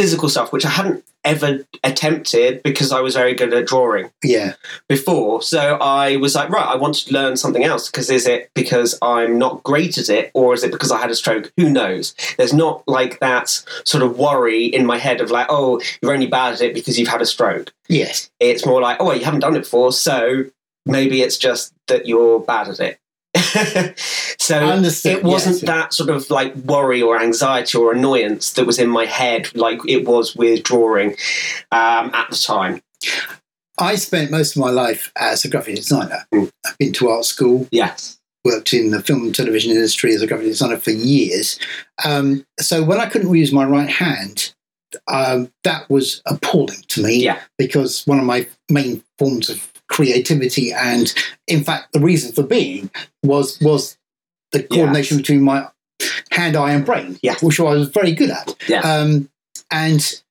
physical 0.00 0.30
stuff, 0.30 0.50
which 0.50 0.64
I 0.64 0.70
hadn't 0.70 1.04
ever 1.24 1.66
attempted 1.84 2.62
because 2.62 2.90
I 2.90 3.02
was 3.02 3.14
very 3.14 3.34
good 3.34 3.52
at 3.52 3.66
drawing 3.66 4.10
yeah. 4.24 4.54
before. 4.88 5.42
So 5.42 5.76
I 5.76 6.16
was 6.16 6.34
like, 6.34 6.48
right, 6.48 6.66
I 6.66 6.76
want 6.76 6.94
to 6.94 7.12
learn 7.12 7.36
something 7.36 7.64
else. 7.64 7.90
Because 7.90 8.08
is 8.08 8.26
it 8.26 8.50
because 8.54 8.98
I'm 9.02 9.36
not 9.38 9.62
great 9.62 9.98
at 9.98 10.08
it, 10.08 10.30
or 10.32 10.54
is 10.54 10.64
it 10.64 10.72
because 10.72 10.90
I 10.90 10.98
had 10.98 11.10
a 11.10 11.14
stroke? 11.14 11.52
Who 11.58 11.68
knows? 11.68 12.14
There's 12.38 12.54
not 12.54 12.82
like 12.88 13.20
that 13.20 13.50
sort 13.84 14.02
of 14.02 14.16
worry 14.18 14.64
in 14.64 14.86
my 14.86 14.96
head 14.96 15.20
of 15.20 15.30
like, 15.30 15.48
oh, 15.50 15.82
you're 16.00 16.14
only 16.14 16.28
bad 16.28 16.54
at 16.54 16.62
it 16.62 16.72
because 16.72 16.98
you've 16.98 17.08
had 17.08 17.20
a 17.20 17.26
stroke. 17.26 17.70
Yes. 17.90 18.30
It's 18.40 18.64
more 18.64 18.80
like, 18.80 18.96
oh, 19.00 19.04
well, 19.06 19.16
you 19.18 19.24
haven't 19.26 19.40
done 19.40 19.56
it 19.56 19.60
before, 19.60 19.92
so 19.92 20.46
maybe 20.86 21.20
it's 21.20 21.36
just 21.36 21.74
that 21.88 22.06
you're 22.06 22.40
bad 22.40 22.68
at 22.68 22.80
it. 22.80 22.98
so 24.38 24.82
it 25.04 25.22
wasn't 25.22 25.56
yes. 25.56 25.60
that 25.60 25.94
sort 25.94 26.10
of 26.10 26.28
like 26.30 26.54
worry 26.56 27.00
or 27.00 27.20
anxiety 27.20 27.78
or 27.78 27.92
annoyance 27.92 28.52
that 28.54 28.66
was 28.66 28.78
in 28.78 28.88
my 28.88 29.06
head 29.06 29.54
like 29.56 29.78
it 29.86 30.06
was 30.06 30.34
with 30.34 30.62
drawing 30.64 31.10
um, 31.70 32.10
at 32.12 32.26
the 32.30 32.36
time. 32.36 32.82
I 33.78 33.94
spent 33.94 34.30
most 34.30 34.56
of 34.56 34.60
my 34.60 34.70
life 34.70 35.10
as 35.16 35.44
a 35.44 35.48
graphic 35.48 35.76
designer. 35.76 36.26
Mm. 36.34 36.50
I've 36.66 36.78
been 36.78 36.92
to 36.94 37.08
art 37.08 37.24
school, 37.24 37.66
Yes. 37.70 38.18
worked 38.44 38.74
in 38.74 38.90
the 38.90 39.02
film 39.02 39.22
and 39.22 39.34
television 39.34 39.70
industry 39.70 40.14
as 40.14 40.22
a 40.22 40.26
graphic 40.26 40.46
designer 40.46 40.76
for 40.76 40.90
years. 40.90 41.58
Um, 42.04 42.44
so 42.58 42.82
when 42.82 43.00
I 43.00 43.06
couldn't 43.06 43.34
use 43.34 43.52
my 43.52 43.64
right 43.64 43.88
hand, 43.88 44.52
um, 45.08 45.52
that 45.64 45.88
was 45.88 46.20
appalling 46.26 46.82
to 46.88 47.02
me 47.02 47.22
Yeah. 47.22 47.40
because 47.58 48.06
one 48.06 48.18
of 48.18 48.24
my 48.24 48.46
main 48.68 49.02
forms 49.18 49.48
of 49.48 49.69
creativity 49.90 50.72
and 50.72 51.12
in 51.46 51.62
fact 51.64 51.92
the 51.92 52.00
reason 52.00 52.32
for 52.32 52.42
being 52.44 52.88
was 53.22 53.60
was 53.60 53.98
the 54.52 54.62
coordination 54.62 55.16
between 55.18 55.42
my 55.42 55.68
hand, 56.30 56.56
eye, 56.56 56.72
and 56.72 56.86
brain, 56.86 57.18
Yeah. 57.22 57.34
which 57.42 57.60
I 57.60 57.64
was 57.64 57.88
very 57.88 58.12
good 58.12 58.30
at. 58.30 58.54
Yeah. 58.68 58.80
Um, 58.80 59.28
and 59.70 60.22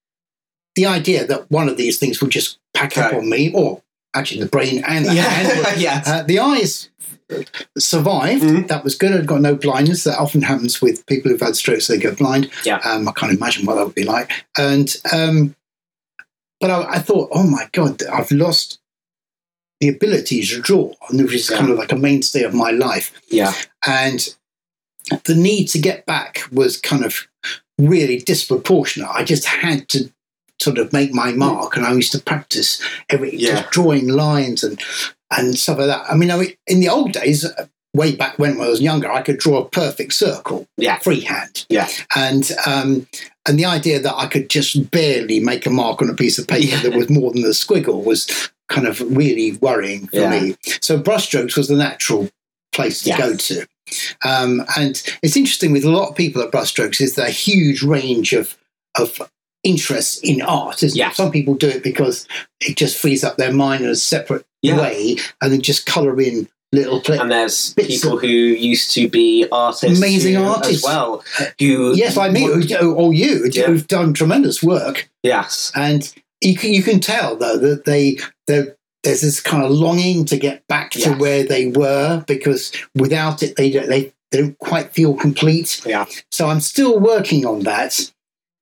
the 0.75 0.85
idea 0.87 1.25
that 1.27 1.49
one 1.51 1.69
of 1.69 1.77
these 1.77 1.97
things 1.99 2.19
would 2.21 2.31
just 2.31 2.57
pack 2.73 2.97
up 2.97 3.13
on 3.13 3.29
me, 3.29 3.51
or 3.53 3.81
actually 4.15 4.39
the 4.41 4.47
brain 4.47 4.83
and 4.87 5.05
the 5.05 5.13
hand, 5.13 5.47
would- 5.57 5.77
yes. 5.87 6.07
uh, 6.07 6.23
the 6.23 6.39
eyes 6.39 6.89
survived. 7.77 8.43
Mhm. 8.43 8.67
That 8.67 8.83
was 8.83 8.95
good. 8.95 9.11
I'd 9.13 9.27
got 9.27 9.41
no 9.41 9.55
blindness. 9.55 10.03
That 10.03 10.17
often 10.19 10.41
happens 10.41 10.81
with 10.81 11.05
people 11.05 11.31
who've 11.31 11.39
had 11.39 11.55
strokes. 11.55 11.87
They 11.87 11.97
go 11.97 12.13
blind. 12.15 12.49
Yeah. 12.65 12.79
Um, 12.83 13.07
I 13.07 13.11
can't 13.11 13.31
imagine 13.37 13.65
what 13.65 13.75
that 13.75 13.85
would 13.85 13.95
be 13.95 14.03
like. 14.03 14.31
And 14.57 14.93
um, 15.13 15.55
but 16.59 16.69
I, 16.71 16.95
I 16.95 16.99
thought, 16.99 17.29
oh 17.31 17.43
my 17.47 17.69
god, 17.71 18.01
I've 18.11 18.31
lost 18.31 18.78
the 19.79 19.88
ability 19.89 20.43
to 20.43 20.62
draw, 20.62 20.93
and 21.09 21.21
which 21.24 21.33
is 21.33 21.50
Yeah. 21.50 21.57
kind 21.57 21.71
of 21.71 21.77
like 21.77 21.91
a 21.91 21.95
mainstay 21.98 22.43
of 22.43 22.53
my 22.53 22.71
life. 22.71 23.12
yeah. 23.29 23.53
And 23.86 24.27
the 25.25 25.36
need 25.36 25.65
to 25.69 25.79
get 25.79 26.05
back 26.05 26.41
was 26.51 26.77
kind 26.77 27.03
of 27.03 27.27
really 27.77 28.17
disproportionate. 28.19 29.09
I 29.12 29.24
just 29.24 29.45
had 29.45 29.88
to 29.89 30.12
sort 30.62 30.77
of 30.77 30.91
make 30.91 31.13
my 31.13 31.31
mark, 31.31 31.77
and 31.77 31.86
I 31.86 31.93
used 31.93 32.12
to 32.12 32.19
practice 32.19 32.81
every 33.09 33.36
Yeah. 33.36 33.62
just 33.62 33.71
drawing 33.71 34.07
lines 34.07 34.63
and 34.63 34.79
and 35.31 35.57
stuff 35.59 35.77
like 35.77 35.88
that. 35.88 36.05
I 36.09 36.15
mean, 36.15 36.31
I 36.31 36.38
mean, 36.38 36.53
in 36.65 36.79
the 36.79 36.89
old 36.89 37.12
days, 37.12 37.45
way 37.93 38.15
back 38.15 38.39
when 38.39 38.59
I 38.59 38.67
was 38.67 38.81
younger, 38.81 39.12
I 39.12 39.21
could 39.21 39.38
draw 39.38 39.59
a 39.59 39.69
perfect 39.69 40.13
circle, 40.13 40.67
Yeah. 40.75 40.98
freehand, 41.00 41.65
Yeah. 41.69 41.88
and 42.15 42.51
um, 42.65 43.07
and 43.48 43.57
the 43.59 43.65
idea 43.65 44.00
that 44.00 44.15
I 44.15 44.25
could 44.27 44.50
just 44.50 44.89
barely 44.91 45.39
make 45.39 45.65
a 45.67 45.69
mark 45.69 46.01
on 46.01 46.09
a 46.09 46.15
piece 46.15 46.38
of 46.39 46.48
paper 46.48 46.65
Yeah. 46.75 46.81
that 46.81 46.93
was 46.95 47.09
more 47.09 47.31
than 47.31 47.43
a 47.45 47.50
squiggle 47.50 48.03
was 48.03 48.27
kind 48.69 48.88
of 48.88 49.01
really 49.01 49.53
worrying 49.61 50.07
for 50.07 50.17
Yeah. 50.17 50.39
me. 50.39 50.55
So 50.81 50.99
brushstrokes 50.99 51.57
was 51.57 51.67
the 51.67 51.75
natural 51.75 52.29
place 52.71 53.01
to 53.03 53.09
Yes. 53.09 53.19
go 53.19 53.35
to. 53.35 53.67
Um, 54.23 54.63
and 54.77 55.01
it's 55.23 55.35
interesting 55.35 55.71
with 55.71 55.83
a 55.83 55.89
lot 55.89 56.09
of 56.09 56.15
people 56.15 56.41
at 56.41 56.51
brushstrokes 56.51 57.01
is 57.01 57.15
the 57.15 57.29
huge 57.29 57.81
range 57.83 58.33
of 58.33 58.55
of 58.97 59.21
interest 59.63 60.23
in 60.23 60.41
art. 60.41 60.81
Isn't 60.83 60.99
it? 60.99 61.15
Some 61.15 61.31
people 61.31 61.53
do 61.53 61.67
it 61.67 61.83
because 61.83 62.27
it 62.61 62.75
just 62.75 62.97
frees 62.97 63.23
up 63.23 63.38
their 63.38 63.53
mind 63.53 63.83
in 63.83 63.89
a 63.89 63.95
separate 63.95 64.45
Yeah. 64.61 64.79
way, 64.81 65.17
and 65.41 65.51
then 65.53 65.61
just 65.61 65.85
colour 65.85 66.19
in 66.19 66.47
little 66.71 66.99
play. 67.01 67.17
And 67.17 67.31
there's 67.31 67.73
people 67.75 68.17
who 68.17 68.27
used 68.27 68.91
to 68.91 69.07
be 69.07 69.45
artists, 69.51 69.97
Amazing 69.97 70.35
who- 70.35 70.43
artists. 70.43 70.77
as 70.77 70.83
well. 70.83 71.23
Who 71.59 71.93
yes, 71.95 72.15
like 72.17 72.31
me, 72.31 72.41
who- 72.41 72.93
or 72.93 73.13
you, 73.13 73.49
Yeah. 73.51 73.65
who've 73.67 73.88
done 73.88 74.13
tremendous 74.13 74.61
work, 74.63 75.09
Yes, 75.23 75.71
and 75.75 76.11
you 76.41 76.55
can, 76.55 76.73
you 76.73 76.81
can 76.83 76.99
tell 76.99 77.35
though 77.35 77.57
that 77.57 77.85
they 77.85 78.17
they're 78.50 78.75
there's 79.03 79.22
this 79.22 79.39
kind 79.39 79.63
of 79.63 79.72
longing 79.72 80.25
to 80.25 80.38
get 80.38 80.68
back 80.68 80.91
to 80.91 81.13
where 81.13 81.46
they 81.46 81.68
were 81.68 82.22
because 82.27 82.74
without 82.96 83.41
it 83.41 83.56
they 83.56 83.72
don't, 83.72 83.88
they, 83.88 84.13
they 84.32 84.41
don't 84.41 84.60
quite 84.60 84.91
feel 84.91 85.13
complete. 85.13 85.82
Yeah. 85.86 86.06
So 86.32 86.48
I'm 86.48 86.60
still 86.60 87.00
working 87.00 87.46
on 87.46 87.62
that. 87.62 88.12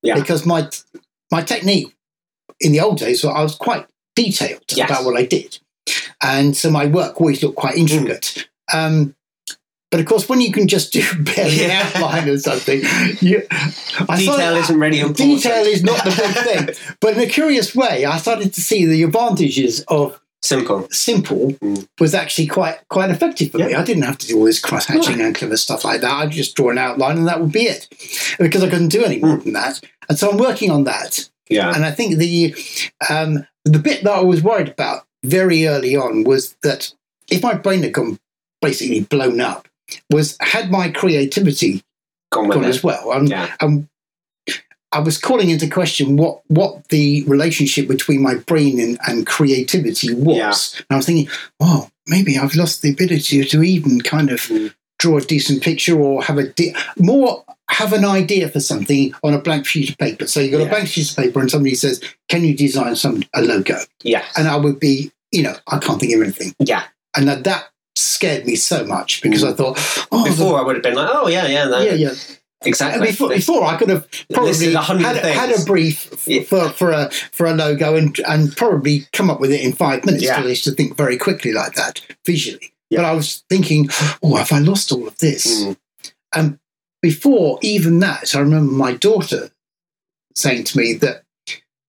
Yeah. 0.04 0.14
Because 0.14 0.46
my 0.46 0.70
my 1.32 1.42
technique 1.42 1.96
in 2.60 2.72
the 2.72 2.82
old 2.82 3.00
days, 3.00 3.26
I 3.26 3.42
was 3.42 3.56
quite 3.56 3.88
detailed 4.16 4.64
Yes. 4.70 4.90
about 4.90 5.06
what 5.06 5.18
I 5.18 5.26
did, 5.26 5.58
and 6.22 6.56
so 6.56 6.70
my 6.70 6.86
work 6.86 7.20
always 7.20 7.42
looked 7.42 7.56
quite 7.58 7.76
intricate. 7.76 8.48
Um, 8.72 9.16
but 9.92 10.00
of 10.00 10.06
course, 10.06 10.28
when 10.30 10.42
you 10.42 10.52
can 10.52 10.68
just 10.68 10.92
do 10.94 11.02
barely 11.20 11.64
an 11.64 11.70
Yeah. 11.70 11.92
outline 11.96 12.30
or 12.30 12.38
something, 12.38 12.82
you, 13.22 13.44
I 13.52 14.18
detail 14.18 14.34
started- 14.34 14.58
isn't 14.60 14.80
really 14.80 15.00
important. 15.08 15.18
Detail 15.44 15.66
is 15.66 15.84
not 15.84 16.04
the 16.04 16.10
big 16.12 16.76
thing. 16.76 16.96
But 17.02 17.14
in 17.16 17.20
a 17.22 17.28
curious 17.28 17.76
way, 17.76 18.06
I 18.06 18.18
started 18.18 18.54
to 18.54 18.62
see 18.62 18.86
the 18.86 19.04
advantages 19.04 19.84
of 19.88 20.20
Simple. 20.44 20.88
simple 20.92 21.52
Mm. 21.54 21.88
was 22.00 22.14
actually 22.14 22.46
quite 22.48 22.78
quite 22.90 23.10
effective 23.10 23.52
for 23.52 23.58
me. 23.58 23.74
I 23.74 23.84
didn't 23.84 24.04
have 24.04 24.20
to 24.20 24.28
do 24.28 24.38
all 24.38 24.46
this 24.46 24.60
cross 24.60 24.86
hatching 24.86 25.20
and 25.20 25.34
clever 25.34 25.58
stuff 25.58 25.84
like 25.84 26.02
that. 26.02 26.12
I'd 26.12 26.32
just 26.32 26.56
draw 26.56 26.70
an 26.70 26.78
outline 26.78 27.18
and 27.18 27.28
that 27.28 27.42
would 27.42 27.52
be 27.52 27.64
it. 27.64 27.88
Because 28.40 28.64
I 28.64 28.70
couldn't 28.70 28.90
do 28.90 29.04
any 29.04 29.18
more 29.20 29.38
than 29.38 29.54
that. 29.54 29.82
And 30.08 30.18
so 30.18 30.30
I'm 30.30 30.38
working 30.38 30.70
on 30.70 30.84
that. 30.84 31.28
Yeah. 31.50 31.74
And 31.74 31.84
I 31.84 31.92
think 31.92 32.18
the 32.18 32.54
um, 33.10 33.48
the 33.66 33.80
bit 33.80 34.04
that 34.04 34.14
I 34.14 34.22
was 34.22 34.44
worried 34.44 34.70
about 34.70 35.06
very 35.26 35.66
early 35.68 35.96
on 35.98 36.24
was 36.24 36.56
that 36.62 36.94
if 37.32 37.42
my 37.42 37.56
brain 37.56 37.82
had 37.84 37.94
gone 37.94 38.20
basically 38.62 39.02
blown 39.02 39.42
up, 39.42 39.68
was 40.12 40.38
had 40.42 40.72
my 40.72 40.90
creativity 40.90 41.84
Gone 42.32 42.50
gone 42.50 42.66
as 42.66 42.84
well. 42.84 43.12
And 43.14 43.30
Yeah. 43.30 43.54
um, 43.62 43.88
I 44.92 45.00
was 45.00 45.18
calling 45.18 45.50
into 45.50 45.70
question 45.70 46.16
what 46.18 46.42
what 46.48 46.88
the 46.90 47.24
relationship 47.24 47.88
between 47.88 48.22
my 48.22 48.36
brain 48.36 48.80
and, 48.80 48.98
and 49.08 49.26
creativity 49.28 50.14
was. 50.14 50.38
Yeah. 50.38 50.80
And 50.90 50.96
I 50.96 50.96
was 50.98 51.06
thinking, 51.06 51.30
oh, 51.60 51.90
maybe 52.08 52.38
I've 52.38 52.56
lost 52.56 52.82
the 52.82 52.92
ability 52.92 53.44
to 53.44 53.64
even 53.64 54.02
kind 54.02 54.30
of 54.30 54.40
Mm. 54.42 54.74
draw 55.00 55.18
a 55.18 55.22
decent 55.22 55.62
picture 55.62 56.00
or 56.00 56.24
have 56.24 56.38
a 56.38 56.48
di- 56.48 56.76
more 56.98 57.44
have 57.70 57.92
an 57.94 58.06
idea 58.06 58.48
for 58.50 58.62
something 58.62 59.14
on 59.24 59.34
a 59.34 59.40
blank 59.40 59.66
sheet 59.68 59.90
of 59.90 59.98
paper. 59.98 60.26
So 60.26 60.40
you've 60.40 60.54
got 60.54 60.60
Yeah. 60.62 60.68
a 60.68 60.70
blank 60.70 60.88
sheet 60.88 61.10
of 61.12 61.18
paper 61.18 61.40
and 61.42 61.52
somebody 61.52 61.76
says, 61.76 62.02
Can 62.30 62.44
you 62.46 62.56
design 62.56 62.96
some 62.96 63.24
a 63.34 63.42
logo? 63.42 63.78
Yeah. 64.04 64.24
And 64.38 64.48
I 64.48 64.56
would 64.56 64.80
be, 64.80 65.12
you 65.34 65.44
know, 65.44 65.56
I 65.68 65.78
can't 65.80 66.00
think 66.00 66.14
of 66.14 66.22
anything. 66.22 66.56
Yeah. 66.60 66.84
And 67.16 67.28
that, 67.28 67.44
that 67.44 67.66
scared 67.98 68.46
me 68.46 68.56
so 68.56 68.86
much 68.86 69.22
because 69.22 69.44
Mm. 69.44 69.50
I 69.52 69.54
thought, 69.54 70.08
oh, 70.12 70.24
the- 70.24 70.30
Before 70.32 70.60
I 70.60 70.64
would 70.64 70.76
have 70.76 70.84
been 70.84 70.96
like, 70.96 71.10
oh 71.12 71.28
yeah, 71.28 71.48
yeah, 71.48 71.66
no, 71.66 71.80
yeah, 71.80 71.94
yeah. 71.94 72.14
exactly. 72.64 73.08
Before, 73.08 73.30
before 73.30 73.64
I 73.66 73.78
could 73.78 73.90
have 73.90 74.08
probably 74.32 74.52
Listed 74.52 74.76
a 74.76 74.82
hundred 74.82 75.06
had, 75.06 75.18
had 75.18 75.60
a 75.60 75.64
brief 75.66 76.24
Yeah. 76.28 76.44
for, 76.44 76.70
for 76.70 76.92
a 76.92 77.10
for 77.32 77.46
a 77.46 77.54
logo 77.54 77.96
and 77.96 78.18
and 78.28 78.56
probably 78.56 79.08
come 79.14 79.30
up 79.30 79.40
with 79.40 79.52
it 79.52 79.62
in 79.62 79.74
five 79.74 80.06
minutes. 80.06 80.24
Yeah. 80.24 80.40
I 80.42 80.46
used 80.46 80.64
to 80.66 80.72
think 80.72 80.96
very 80.98 81.18
quickly 81.18 81.52
like 81.54 81.74
that 81.74 82.02
visually. 82.26 82.74
Yeah. 82.90 83.00
But 83.00 83.06
I 83.06 83.14
was 83.14 83.44
thinking, 83.50 83.90
oh, 84.24 84.36
have 84.36 84.52
I 84.52 84.60
lost 84.60 84.92
all 84.92 85.08
of 85.08 85.18
this? 85.18 85.64
Mm. 85.64 85.78
And 86.34 86.60
before 87.02 87.60
even 87.62 88.00
that, 88.00 88.36
I 88.36 88.40
remember 88.40 88.72
my 88.72 88.94
daughter 88.94 89.52
saying 90.36 90.64
to 90.66 90.78
me 90.78 90.94
that 90.94 91.24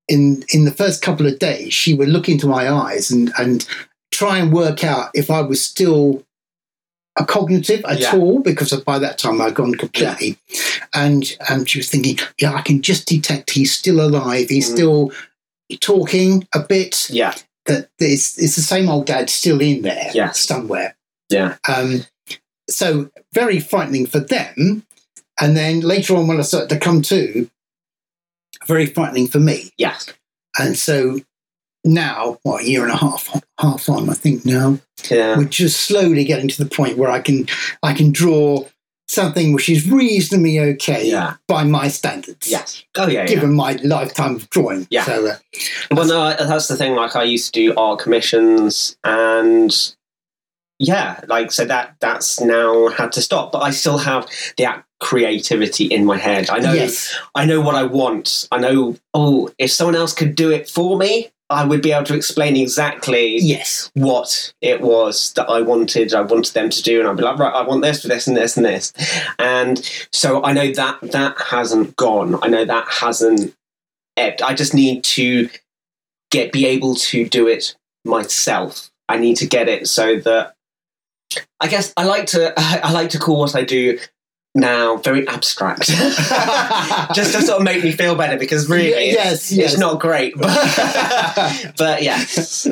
in 0.08 0.42
in 0.52 0.64
the 0.64 0.70
first 0.72 1.02
couple 1.02 1.26
of 1.26 1.38
days, 1.38 1.72
she 1.74 1.94
would 1.94 2.08
look 2.08 2.28
into 2.28 2.46
my 2.46 2.70
eyes 2.70 3.10
and 3.10 3.32
and 3.38 3.66
try 4.10 4.38
and 4.38 4.52
work 4.52 4.84
out 4.84 5.10
if 5.14 5.30
I 5.30 5.40
was 5.42 5.62
still 5.62 6.24
a 7.18 7.24
cognitive 7.24 7.84
at 7.84 8.00
Yeah. 8.00 8.12
all 8.16 8.38
because 8.40 8.72
by 8.82 8.98
that 9.00 9.18
time 9.18 9.40
I'd 9.40 9.54
gone 9.54 9.74
completely. 9.74 10.38
And 10.94 11.36
and 11.48 11.68
she 11.68 11.78
was 11.78 11.88
thinking, 11.90 12.18
yeah, 12.40 12.52
I 12.54 12.62
can 12.62 12.80
just 12.82 13.06
detect 13.06 13.50
he's 13.50 13.72
still 13.72 14.00
alive. 14.00 14.48
He's 14.48 14.68
Mm. 14.70 14.72
still 14.74 15.12
talking 15.80 16.46
a 16.54 16.60
bit. 16.60 17.10
Yeah. 17.10 17.34
That 17.66 17.90
it's 17.98 18.38
it's 18.38 18.56
the 18.56 18.62
same 18.62 18.88
old 18.88 19.06
dad 19.06 19.28
still 19.30 19.60
in 19.60 19.82
there 19.82 20.10
Yes. 20.14 20.40
somewhere. 20.40 20.96
Yeah. 21.28 21.56
Um, 21.68 22.06
so 22.70 23.10
very 23.34 23.60
frightening 23.60 24.06
for 24.06 24.20
them. 24.20 24.84
And 25.40 25.56
then 25.56 25.80
later 25.80 26.16
on, 26.16 26.26
when 26.28 26.38
I 26.38 26.42
started 26.42 26.68
to 26.70 26.78
come 26.78 27.02
to, 27.02 27.48
very 28.66 28.86
frightening 28.86 29.28
for 29.28 29.38
me. 29.40 29.70
Yes. 29.76 30.06
And 30.58 30.76
so 30.78 31.20
now, 31.85 32.38
what 32.42 32.62
a 32.62 32.68
year 32.68 32.82
and 32.82 32.92
a 32.92 32.97
half 32.97 33.40
half 33.61 33.88
on, 33.88 34.11
I 34.11 34.14
think 34.14 34.44
now 34.44 34.78
Yeah. 35.11 35.37
we're 35.37 35.44
just 35.44 35.80
slowly 35.82 36.25
getting 36.25 36.49
to 36.49 36.62
the 36.64 36.70
point 36.70 36.99
where 36.99 37.11
I 37.11 37.20
can 37.20 37.47
I 37.82 37.92
can 37.94 38.11
draw 38.12 38.64
something 39.11 39.54
which 39.54 39.70
is 39.70 39.88
reasonably 39.90 40.58
okay 40.61 41.08
Yeah. 41.08 41.35
by 41.47 41.64
my 41.64 41.88
standards. 41.88 42.47
Yes. 42.50 42.85
Oh 42.97 43.06
yeah. 43.06 43.20
yeah. 43.20 43.26
Given 43.26 43.54
my 43.54 43.73
lifetime 43.82 44.37
of 44.37 44.50
drawing. 44.50 44.87
Yeah. 44.90 45.04
So 45.04 45.26
uh, 45.28 45.37
Well, 45.90 46.06
no, 46.06 46.20
I- 46.20 46.35
that's 46.37 46.68
the 46.68 46.76
thing. 46.76 46.94
Like, 46.94 47.16
I 47.16 47.23
used 47.23 47.54
to 47.54 47.61
do 47.61 47.75
art 47.76 48.00
commissions, 48.00 48.99
and 49.04 49.75
yeah, 50.78 51.20
like 51.26 51.50
so 51.50 51.64
that 51.64 51.97
that's 52.00 52.40
now 52.40 52.88
had 52.88 53.12
to 53.12 53.23
stop. 53.23 53.50
But 53.52 53.62
I 53.62 53.70
still 53.70 53.99
have 53.99 54.26
the 54.58 54.82
creativity 55.00 55.87
in 55.87 56.04
my 56.04 56.16
head. 56.18 56.50
I 56.50 56.58
know, 56.58 56.73
yes. 56.73 57.16
I 57.35 57.47
know 57.47 57.61
what 57.61 57.75
I 57.75 57.85
want. 57.85 58.47
I 58.52 58.58
know. 58.58 58.97
Oh, 59.14 59.50
if 59.58 59.73
someone 59.73 59.97
else 59.97 60.12
could 60.12 60.35
do 60.35 60.50
it 60.52 60.68
for 60.68 60.97
me, 60.99 61.30
I 61.50 61.64
would 61.64 61.81
be 61.81 61.93
able 61.93 62.05
to 62.07 62.14
explain 62.14 62.57
exactly 62.57 63.38
Yes. 63.38 63.90
what 63.95 64.52
it 64.61 64.81
was 64.83 65.33
that 65.35 65.49
I 65.49 65.62
wanted. 65.62 66.12
I 66.12 66.21
wanted 66.21 66.52
them 66.55 66.69
to 66.71 66.83
do, 66.83 67.00
and 67.00 67.09
I'd 67.09 67.17
be 67.17 67.23
like, 67.23 67.38
right, 67.38 67.55
I 67.55 67.62
want 67.62 67.83
this 67.83 68.02
for 68.02 68.09
this 68.09 68.26
and 68.26 68.37
this 68.37 68.57
and 68.57 68.67
this. 68.67 68.93
And 69.38 69.78
so 70.12 70.45
I 70.45 70.52
know 70.52 70.71
that 70.73 71.00
that 71.00 71.40
hasn't 71.40 71.97
gone. 71.97 72.38
I 72.43 72.49
know 72.49 72.64
that 72.64 72.88
hasn't. 72.88 73.55
ebbed. 74.17 74.43
I 74.43 74.52
just 74.55 74.75
need 74.75 75.05
to 75.05 75.49
get 76.31 76.52
be 76.52 76.67
able 76.67 76.95
to 76.97 77.26
do 77.28 77.47
it 77.47 77.75
myself. 78.05 78.90
I 79.09 79.17
need 79.17 79.37
to 79.37 79.47
get 79.47 79.69
it 79.69 79.87
so 79.88 80.19
that 80.21 80.55
I 81.61 81.69
guess 81.69 81.93
I 81.97 82.05
like 82.05 82.26
to 82.28 82.52
I 82.59 82.93
like 82.93 83.11
to 83.11 83.19
call 83.19 83.38
what 83.38 83.55
I 83.55 83.62
do 83.64 83.99
now 84.55 84.97
very 84.97 85.26
abstract, 85.28 85.87
just 87.14 87.33
to 87.35 87.43
sort 87.43 87.59
of 87.59 87.62
make 87.62 87.83
me 87.85 87.93
feel 87.93 88.14
better 88.17 88.37
because 88.38 88.69
really, 88.69 88.88
Ye- 88.88 89.11
it's- 89.11 89.14
yes, 89.14 89.52
yes. 89.52 89.73
it's 89.73 89.81
not 89.81 90.00
great, 90.00 90.35
but, 90.37 90.47
but 91.78 92.02
yes. 92.02 92.67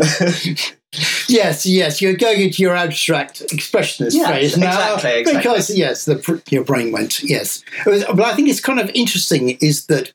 Yes, 1.29 1.67
yes, 1.67 2.01
you're 2.01 2.15
going 2.17 2.41
into 2.41 2.63
your 2.63 2.75
abstract 2.75 3.41
expressionist 3.49 4.15
Yes, 4.15 4.29
phase 4.31 4.57
now. 4.57 4.95
exactly, 4.95 5.21
exactly. 5.21 5.39
Because, 5.43 5.71
yes, 5.77 6.05
the, 6.07 6.43
your 6.51 6.65
brain 6.65 6.91
went, 6.91 7.23
yes. 7.23 7.63
Was- 7.85 8.05
But 8.05 8.21
I 8.23 8.35
think 8.35 8.49
it's 8.49 8.61
kind 8.61 8.81
of 8.81 8.91
interesting 8.95 9.51
is 9.61 9.87
that 9.87 10.13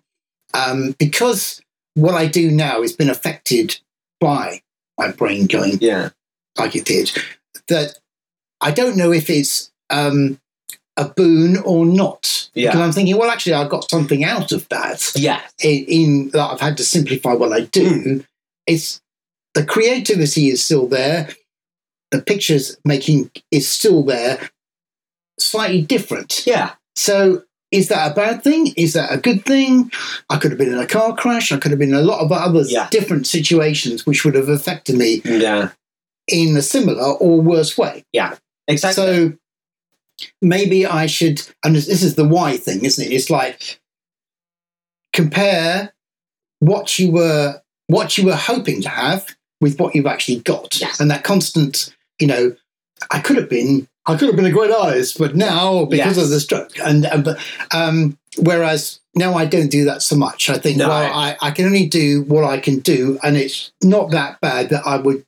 um, 0.53 0.95
because 0.97 1.61
what 1.93 2.15
I 2.15 2.25
do 2.25 2.49
now 2.49 2.81
has 2.81 2.93
been 2.93 3.09
affected 3.09 3.79
by 4.19 4.61
my 4.97 5.11
brain 5.11 5.45
going 5.45 5.77
yeah. 5.81 6.09
like 6.57 6.75
it 6.75 6.85
did, 6.85 7.11
that 7.67 7.99
I 8.59 8.71
don't 8.71 8.97
know 8.97 9.11
if 9.11 9.29
it's 9.29 9.71
um, 9.91 10.39
a 10.97 11.05
boon 11.09 11.57
or 11.57 11.85
not. 11.85 12.49
Yeah. 12.53 12.69
Because 12.71 12.81
I'm 12.81 12.91
thinking, 12.91 13.17
well, 13.17 13.29
actually, 13.31 13.53
I 13.53 13.67
got 13.67 13.89
something 13.89 14.23
out 14.23 14.51
of 14.51 14.67
that 14.69 15.11
Yeah. 15.15 15.41
in, 15.63 15.85
in 15.87 16.29
that 16.31 16.51
I've 16.51 16.59
had 16.61 16.77
to 16.77 16.83
simplify 16.83 17.33
what 17.33 17.53
I 17.53 17.61
do. 17.61 17.89
Hmm. 17.89 18.17
It's 18.67 19.01
the 19.53 19.65
creativity 19.65 20.49
is 20.49 20.63
still 20.63 20.87
there. 20.87 21.29
The 22.11 22.21
pictures 22.21 22.77
making 22.85 23.31
is 23.51 23.69
still 23.69 24.03
there, 24.03 24.49
slightly 25.39 25.81
different. 25.81 26.45
Yeah. 26.45 26.71
So 26.95 27.43
is 27.71 27.87
that 27.87 28.11
a 28.11 28.13
bad 28.13 28.43
thing? 28.43 28.73
Is 28.75 28.93
that 28.93 29.13
a 29.13 29.17
good 29.17 29.45
thing? 29.45 29.91
I 30.29 30.37
could 30.37 30.51
have 30.51 30.57
been 30.57 30.73
in 30.73 30.77
a 30.79 30.85
car 30.85 31.15
crash. 31.15 31.51
I 31.53 31.57
could 31.57 31.71
have 31.71 31.79
been 31.79 31.89
in 31.89 31.95
a 31.95 32.01
lot 32.01 32.19
of 32.19 32.31
other 32.31 32.63
Yeah. 32.63 32.89
different 32.91 33.27
situations 33.27 34.05
which 34.05 34.25
would 34.25 34.35
have 34.35 34.49
affected 34.49 34.97
me 34.97 35.21
Yeah. 35.23 35.69
in 36.27 36.55
a 36.57 36.61
similar 36.61 37.13
or 37.13 37.39
worse 37.41 37.77
way. 37.77 38.03
Yeah, 38.11 38.35
exactly. 38.67 39.03
So 39.03 39.33
maybe 40.41 40.85
I 40.85 41.05
should, 41.05 41.41
and 41.63 41.75
this 41.75 41.87
is 42.03 42.15
the 42.15 42.27
why 42.27 42.57
thing, 42.57 42.83
isn't 42.85 43.03
it? 43.05 43.13
It's 43.13 43.29
like 43.29 43.79
compare 45.13 45.93
what 46.59 46.97
you 46.99 47.11
were 47.11 47.61
what 47.87 48.17
you 48.17 48.25
were 48.25 48.35
hoping 48.35 48.81
to 48.81 48.89
have 48.89 49.35
with 49.59 49.79
what 49.79 49.93
you've 49.93 50.05
actually 50.07 50.39
got, 50.39 50.79
Yes. 50.79 50.99
and 50.99 51.11
that 51.11 51.23
constant, 51.23 51.93
you 52.19 52.27
know, 52.27 52.55
I 53.11 53.19
could 53.19 53.37
have 53.37 53.49
been. 53.49 53.87
I 54.07 54.15
could 54.17 54.27
have 54.27 54.35
been 54.35 54.45
a 54.45 54.51
great 54.51 54.71
artist, 54.71 55.19
but 55.19 55.35
now 55.35 55.85
because 55.85 56.17
Yes. 56.17 56.25
of 56.25 56.29
the 56.31 56.39
stroke, 56.39 56.71
and, 56.79 57.05
and 57.05 57.23
but 57.23 57.37
um, 57.71 58.17
whereas 58.37 58.99
now 59.13 59.35
I 59.35 59.45
don't 59.45 59.69
do 59.69 59.85
that 59.85 60.01
so 60.01 60.15
much. 60.15 60.49
I 60.49 60.57
think, 60.57 60.77
No. 60.77 60.87
well, 60.89 61.13
I, 61.13 61.37
I 61.39 61.51
can 61.51 61.65
only 61.65 61.85
do 61.85 62.23
what 62.23 62.43
I 62.43 62.57
can 62.59 62.79
do, 62.79 63.19
and 63.21 63.37
it's 63.37 63.71
not 63.83 64.09
that 64.11 64.41
bad 64.41 64.69
that 64.69 64.87
I 64.87 64.97
would 64.97 65.23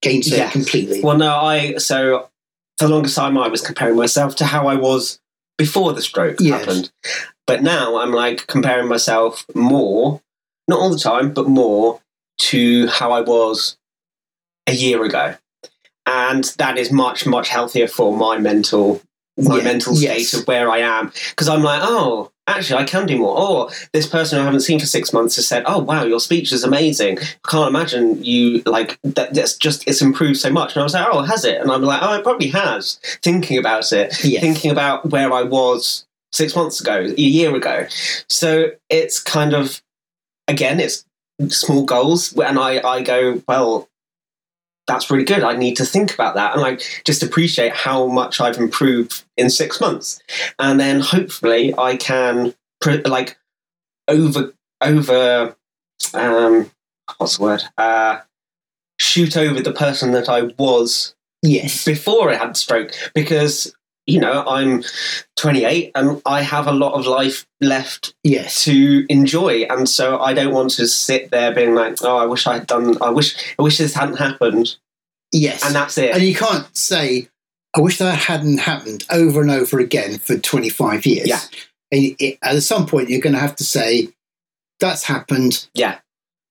gainsay 0.00 0.40
it 0.46 0.52
completely. 0.52 1.02
Well, 1.02 1.18
no, 1.18 1.34
I 1.34 1.76
so 1.76 2.30
for 2.78 2.86
the 2.88 2.94
longest 2.94 3.16
time 3.16 3.38
I 3.38 3.48
was 3.48 3.60
comparing 3.60 3.96
myself 3.96 4.34
to 4.36 4.44
how 4.46 4.66
I 4.66 4.74
was 4.74 5.20
before 5.58 5.92
the 5.92 6.02
stroke 6.02 6.36
Yes. 6.40 6.60
happened, 6.60 6.90
but 7.46 7.62
now 7.62 7.96
I'm 7.98 8.12
like 8.12 8.46
comparing 8.46 8.88
myself 8.88 9.44
more, 9.54 10.20
not 10.68 10.80
all 10.80 10.90
the 10.90 10.98
time, 10.98 11.32
but 11.32 11.48
more 11.48 12.00
to 12.38 12.86
how 12.88 13.12
I 13.12 13.20
was 13.20 13.76
a 14.66 14.72
year 14.72 15.04
ago, 15.04 15.36
and 16.06 16.44
that 16.58 16.78
is 16.78 16.90
much 16.90 17.26
much 17.26 17.48
healthier 17.48 17.86
for 17.86 18.16
my 18.16 18.38
mental 18.38 19.00
my 19.38 19.58
Yeah, 19.58 19.64
mental 19.64 19.94
state 19.94 20.18
yes. 20.18 20.34
of 20.34 20.46
where 20.48 20.68
I 20.70 20.78
am 20.78 21.12
because 21.30 21.48
I'm 21.48 21.62
like, 21.62 21.80
oh, 21.84 22.31
actually, 22.46 22.80
I 22.82 22.84
can 22.84 23.06
do 23.06 23.18
more. 23.18 23.38
Or 23.38 23.70
this 23.92 24.06
person 24.06 24.38
I 24.38 24.44
haven't 24.44 24.60
seen 24.60 24.80
for 24.80 24.86
six 24.86 25.12
months 25.12 25.36
has 25.36 25.46
said, 25.46 25.62
oh, 25.66 25.78
wow, 25.78 26.04
your 26.04 26.20
speech 26.20 26.52
is 26.52 26.64
amazing. 26.64 27.18
I 27.20 27.48
can't 27.48 27.68
imagine 27.68 28.22
you 28.22 28.62
like 28.66 28.98
that. 29.02 29.34
That's 29.34 29.56
just 29.56 29.86
it's 29.86 30.02
improved 30.02 30.38
so 30.38 30.50
much. 30.50 30.74
And 30.74 30.80
I 30.80 30.84
was 30.84 30.94
like, 30.94 31.06
oh, 31.10 31.22
has 31.22 31.44
it? 31.44 31.60
And 31.60 31.70
I'm 31.70 31.82
like, 31.82 32.02
oh, 32.02 32.14
it 32.14 32.22
probably 32.22 32.48
has. 32.48 32.98
Thinking 33.22 33.58
about 33.58 33.92
it, 33.92 34.24
Yes. 34.24 34.40
thinking 34.42 34.70
about 34.70 35.10
where 35.10 35.32
I 35.32 35.42
was 35.42 36.06
six 36.32 36.56
months 36.56 36.80
ago, 36.80 37.00
a 37.00 37.20
year 37.20 37.54
ago. 37.54 37.86
So 38.28 38.70
it's 38.88 39.20
kind 39.20 39.54
of 39.54 39.82
again, 40.48 40.80
it's 40.80 41.04
small 41.48 41.84
goals, 41.84 42.36
and 42.36 42.58
I 42.58 42.80
I 42.86 43.02
go 43.02 43.42
well. 43.48 43.88
That's 44.88 45.10
really 45.10 45.24
good. 45.24 45.44
I 45.44 45.56
need 45.56 45.76
to 45.76 45.84
think 45.84 46.12
about 46.12 46.34
that 46.34 46.54
and 46.54 46.62
like 46.62 47.02
just 47.04 47.22
appreciate 47.22 47.72
how 47.72 48.06
much 48.06 48.40
I've 48.40 48.58
improved 48.58 49.22
in 49.36 49.48
six 49.48 49.80
months, 49.80 50.20
and 50.58 50.80
then 50.80 51.00
hopefully 51.00 51.72
I 51.78 51.96
can 51.96 52.54
pr- 52.80 53.06
like 53.06 53.38
over 54.08 54.52
over 54.82 55.56
um 56.14 56.70
what's 57.18 57.36
the 57.36 57.42
word 57.42 57.62
uh 57.78 58.18
shoot 58.98 59.36
over 59.36 59.60
the 59.60 59.72
person 59.72 60.12
that 60.12 60.28
I 60.28 60.42
was 60.58 61.14
yes. 61.42 61.84
before 61.84 62.30
I 62.30 62.34
had 62.34 62.50
the 62.50 62.58
stroke 62.58 62.92
because 63.14 63.74
you 64.06 64.18
know 64.20 64.44
I'm 64.46 64.82
28 65.36 65.92
and 65.94 66.20
I 66.26 66.42
have 66.42 66.66
a 66.66 66.72
lot 66.72 66.94
of 66.94 67.06
life 67.06 67.46
left 67.60 68.14
Yes. 68.24 68.64
to 68.64 69.06
enjoy 69.08 69.62
and 69.70 69.88
so 69.88 70.18
I 70.18 70.34
don't 70.34 70.52
want 70.52 70.70
to 70.72 70.86
sit 70.86 71.30
there 71.30 71.54
being 71.54 71.74
like 71.74 71.98
oh 72.02 72.16
I 72.16 72.26
wish 72.26 72.46
I 72.46 72.54
had 72.54 72.66
done 72.66 72.96
I 73.02 73.10
wish 73.10 73.36
I 73.58 73.62
wish 73.62 73.78
this 73.78 73.94
hadn't 73.94 74.16
happened 74.18 74.76
Yes. 75.30 75.64
and 75.64 75.74
that's 75.74 75.96
it 75.98 76.14
And 76.14 76.22
you 76.22 76.34
can't 76.34 76.66
say, 76.76 77.28
I 77.74 77.80
wish 77.80 77.98
that 77.98 78.18
hadn't 78.18 78.58
happened 78.58 79.04
over 79.10 79.40
and 79.40 79.50
over 79.50 79.78
again 79.80 80.18
for 80.18 80.36
25 80.36 81.06
years. 81.06 81.26
Yeah. 81.26 81.40
And 81.90 82.14
it, 82.18 82.38
at 82.42 82.62
some 82.62 82.84
point, 82.86 83.08
you're 83.08 83.20
going 83.20 83.32
to 83.32 83.38
have 83.38 83.56
to 83.56 83.64
say, 83.64 84.08
that's 84.78 85.04
happened. 85.04 85.66
Yeah. 85.72 85.98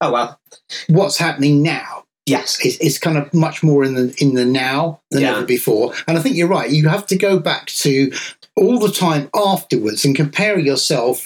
Oh 0.01 0.11
well 0.11 0.39
What's 0.87 1.17
happening 1.17 1.61
now? 1.61 2.05
Yes 2.31 2.57
It's, 2.65 2.77
it's 2.85 2.97
kind 3.05 3.17
of 3.17 3.33
much 3.33 3.57
more 3.63 3.83
in 3.83 3.93
the 3.95 4.13
in 4.23 4.33
the 4.35 4.45
now 4.45 5.01
than 5.11 5.21
Yeah. 5.21 5.31
ever 5.37 5.45
before. 5.45 5.93
And 6.07 6.17
I 6.17 6.21
think 6.21 6.35
you're 6.35 6.47
right. 6.59 6.69
You 6.77 6.89
have 6.89 7.05
to 7.07 7.17
go 7.17 7.39
back 7.39 7.65
to 7.83 8.11
all 8.55 8.79
the 8.79 8.91
time 8.91 9.29
afterwards 9.33 10.05
and 10.05 10.15
compare 10.15 10.57
yourself 10.59 11.17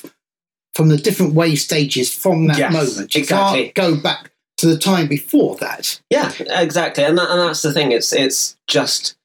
from 0.76 0.90
the 0.90 0.98
different 0.98 1.34
wave 1.34 1.60
stages 1.60 2.14
from 2.14 2.48
that 2.48 2.58
Yes, 2.58 2.74
moment. 2.74 3.16
You 3.16 3.22
exactly. 3.22 3.64
can't 3.70 3.76
go 3.76 3.96
back 4.02 4.32
to 4.58 4.68
the 4.68 4.78
time 4.78 5.08
before 5.08 5.56
that. 5.58 6.00
yeah 6.10 6.32
exactly 6.66 7.04
and, 7.04 7.18
that, 7.18 7.30
and 7.32 7.40
that's 7.42 7.62
the 7.62 7.74
thing 7.74 7.92
it's 7.92 8.12
it's 8.14 8.56
just 8.68 9.16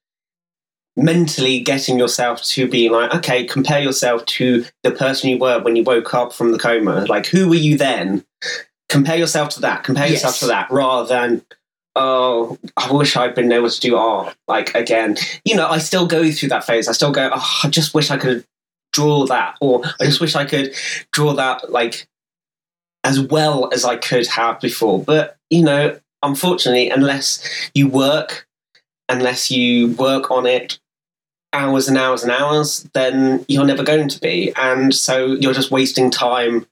mentally 0.97 1.61
getting 1.61 1.99
yourself 1.99 2.43
to 2.43 2.69
be 2.69 2.89
like 2.89 3.15
okay 3.15 3.45
compare 3.45 3.81
yourself 3.81 4.25
to 4.27 4.65
the 4.83 4.91
person 4.91 5.31
you 5.31 5.39
were 5.39 5.61
when 5.63 5.77
you 5.77 5.85
woke 5.85 6.13
up 6.15 6.33
from 6.33 6.51
the 6.53 6.59
coma 6.59 7.07
like 7.09 7.27
who 7.27 7.49
were 7.49 7.55
you 7.55 7.79
then 7.79 8.25
compare 8.89 9.17
yourself 9.17 9.49
to 9.51 9.61
that 9.61 9.85
compare 9.85 10.09
yourself 10.09 10.39
to 10.41 10.47
that 10.47 10.69
rather 10.71 11.09
than 11.09 11.43
oh 11.97 12.57
i 12.77 12.91
wish 12.93 13.17
i'd 13.17 13.35
been 13.35 13.51
able 13.51 13.69
to 13.69 13.81
do 13.81 13.97
art 13.97 14.37
like 14.49 14.75
again. 14.75 15.17
You 15.45 15.57
know 15.57 15.69
i 15.69 15.79
still 15.79 16.07
go 16.07 16.31
through 16.31 16.51
that 16.51 16.65
phase. 16.65 16.89
I 16.89 16.93
still 16.93 17.13
go 17.13 17.31
oh 17.33 17.61
i 17.65 17.69
just 17.69 17.95
wish 17.95 18.11
i 18.11 18.17
could 18.17 18.45
draw 18.93 19.27
that 19.27 19.57
or 19.61 19.83
i 20.01 20.05
just 20.05 20.21
wish 20.21 20.35
i 20.35 20.45
could 20.45 20.75
draw 21.13 21.33
that 21.35 21.71
like 21.71 22.07
as 23.05 23.21
well 23.21 23.71
as 23.73 23.85
i 23.85 23.97
could 23.97 24.27
have 24.27 24.61
before. 24.61 25.03
But 25.03 25.37
you 25.49 25.63
know 25.63 25.99
unfortunately 26.23 26.91
unless 26.91 27.71
you 27.75 27.89
work 27.89 28.47
unless 29.09 29.51
you 29.51 29.93
work 29.95 30.31
on 30.31 30.47
it 30.47 30.79
hours 31.53 31.89
and 31.89 31.99
hours 31.99 32.23
and 32.23 32.31
hours 32.31 32.89
then 32.95 33.45
you're 33.49 33.65
never 33.65 33.83
going 33.83 34.09
to 34.09 34.21
be. 34.21 34.53
And 34.57 34.95
so 34.95 35.27
you're 35.27 35.55
just 35.55 35.71
wasting 35.71 36.11
time 36.11 36.67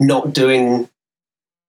not 0.00 0.32
doing 0.32 0.88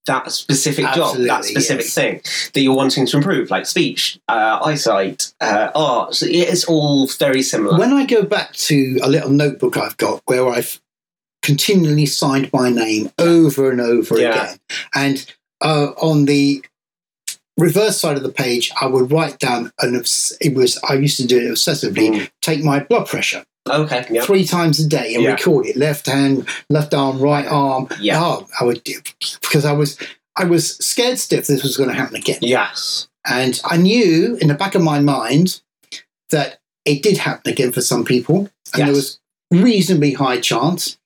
that 0.10 0.32
specific 0.32 0.86
job 0.94 1.16
that 1.18 1.46
specific 1.46 1.86
yes. 1.86 1.94
thing 1.94 2.22
that 2.54 2.62
you're 2.62 2.76
wanting 2.76 3.06
to 3.06 3.18
improve 3.18 3.50
like 3.50 3.66
speech 3.66 4.20
uh, 4.28 4.60
eyesight 4.66 5.34
uh, 5.40 5.70
art 5.76 6.16
So 6.16 6.26
it's 6.28 6.66
all 6.66 7.08
very 7.08 7.44
similar 7.44 7.78
When 7.78 7.94
I 7.94 8.06
go 8.06 8.24
back 8.24 8.54
to 8.70 9.00
a 9.04 9.10
little 9.10 9.30
notebook 9.30 9.78
I've 9.78 9.98
got 9.98 10.22
where 10.26 10.48
I've 10.48 10.82
continually 11.42 12.06
signed 12.06 12.50
my 12.52 12.70
name 12.70 13.12
over 13.18 13.72
and 13.72 13.80
over 13.80 14.20
Yeah. 14.20 14.32
again, 14.32 14.58
and 14.94 15.34
uh, 15.62 15.88
on 16.02 16.26
the 16.26 16.64
reverse 17.58 17.98
side 18.00 18.18
of 18.18 18.24
the 18.24 18.32
page, 18.32 18.72
I 18.82 18.88
would 18.88 19.12
write 19.12 19.40
down 19.40 19.72
an. 19.80 19.96
Obs- 19.96 20.38
it 20.42 20.54
was 20.54 20.80
I 20.90 20.94
used 20.96 21.18
to 21.18 21.28
do 21.28 21.38
it 21.38 21.52
obsessively. 21.52 22.10
Mm. 22.12 22.30
Take 22.42 22.64
my 22.64 22.80
blood 22.80 23.08
pressure 23.08 23.44
okay 23.68 24.06
yeah 24.10 24.24
three 24.24 24.46
times 24.46 24.80
a 24.80 24.88
day 24.88 25.14
and 25.16 25.24
Yeah. 25.24 25.32
record 25.32 25.66
it. 25.66 25.76
Left 25.76 26.06
hand, 26.08 26.48
left 26.70 26.94
arm, 26.94 27.20
right 27.20 27.46
arm. 27.46 27.88
Yeah. 28.00 28.20
Oh, 28.24 28.48
I 28.60 28.64
would 28.64 28.84
do 28.84 28.96
because 29.42 29.66
I 29.66 29.72
was 29.74 29.98
I 30.36 30.46
was 30.46 30.78
scared 30.78 31.20
stiff 31.20 31.48
this 31.48 31.64
was 31.64 31.76
going 31.78 31.90
to 31.90 31.96
happen 31.96 32.16
again. 32.16 32.40
yes 32.42 33.08
And 33.26 33.60
I 33.66 33.78
knew 33.78 34.38
in 34.42 34.48
the 34.48 34.54
back 34.54 34.76
of 34.76 34.82
my 34.82 35.00
mind 35.00 35.62
that 36.30 36.60
it 36.86 37.04
did 37.04 37.18
happen 37.18 37.52
again 37.52 37.72
for 37.72 37.82
some 37.82 38.06
people. 38.06 38.50
And 38.74 38.84
there 38.88 38.94
was 38.94 39.20
reasonably 39.52 40.14
high 40.14 40.40
chance 40.40 40.98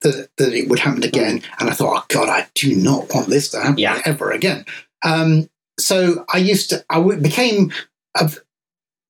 that, 0.00 0.28
that 0.38 0.52
it 0.54 0.68
would 0.68 0.80
happen 0.80 1.02
again. 1.04 1.42
And 1.60 1.70
I 1.70 1.72
thought, 1.74 2.02
oh 2.02 2.04
God, 2.08 2.28
I 2.28 2.46
do 2.54 2.74
not 2.74 3.14
want 3.14 3.28
this 3.28 3.50
to 3.50 3.60
happen 3.60 3.78
Yeah. 3.78 4.02
ever 4.04 4.30
again. 4.32 4.64
Um, 5.04 5.48
so 5.78 6.24
I 6.32 6.38
used 6.38 6.70
to, 6.70 6.84
I 6.90 7.00
became, 7.16 7.72
a, 8.16 8.30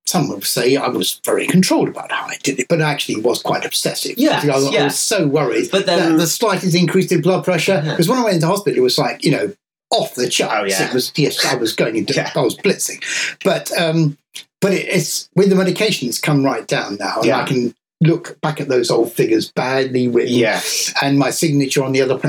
some 0.06 0.28
would 0.28 0.44
say 0.44 0.76
I 0.76 0.88
was 0.88 1.20
very 1.24 1.46
controlled 1.46 1.88
about 1.88 2.12
how 2.12 2.26
I 2.26 2.36
did 2.42 2.58
it, 2.60 2.68
but 2.68 2.82
I 2.82 2.90
actually 2.90 3.20
was 3.20 3.42
quite 3.42 3.64
obsessive. 3.64 4.18
Yeah, 4.18 4.40
I, 4.42 4.46
was- 4.46 4.74
I 4.76 4.84
was 4.84 4.98
so 4.98 5.26
worried 5.26 5.70
But 5.72 5.86
then- 5.86 6.12
that 6.12 6.18
the 6.18 6.26
slightest 6.26 6.74
increase 6.74 7.10
in 7.10 7.22
blood 7.22 7.44
pressure, 7.44 7.80
Yeah. 7.84 7.90
because 7.92 8.08
when 8.08 8.18
I 8.18 8.22
went 8.24 8.34
into 8.36 8.46
hospital, 8.46 8.78
it 8.78 8.82
was 8.82 8.98
like, 8.98 9.24
you 9.24 9.30
know, 9.30 9.52
off 9.90 10.14
the 10.14 10.28
charts. 10.28 10.54
Oh, 10.60 10.64
yeah. 10.64 10.88
It 10.88 10.94
was 10.94 11.12
yes, 11.16 11.44
I 11.44 11.54
was 11.56 11.72
going 11.74 11.96
into 11.96 12.14
Yeah. 12.14 12.30
I 12.34 12.40
was 12.40 12.56
blitzing, 12.56 13.02
but 13.44 13.70
um, 13.80 14.18
but 14.60 14.72
it, 14.72 14.86
it's 14.88 15.28
with 15.36 15.48
the 15.50 15.54
medication, 15.56 16.08
it's 16.08 16.18
come 16.20 16.44
right 16.44 16.66
down 16.66 16.96
now, 16.98 17.16
and 17.18 17.26
Yeah. 17.26 17.40
I 17.42 17.44
can 17.46 17.74
look 18.02 18.38
back 18.42 18.60
at 18.60 18.68
those 18.68 18.90
old 18.90 19.10
figures, 19.12 19.50
badly 19.52 20.08
written, 20.08 20.34
yes 20.34 20.92
and 21.00 21.18
my 21.18 21.30
signature 21.30 21.82
on 21.82 21.92
the 21.92 22.02
other 22.02 22.14
of 22.14 22.22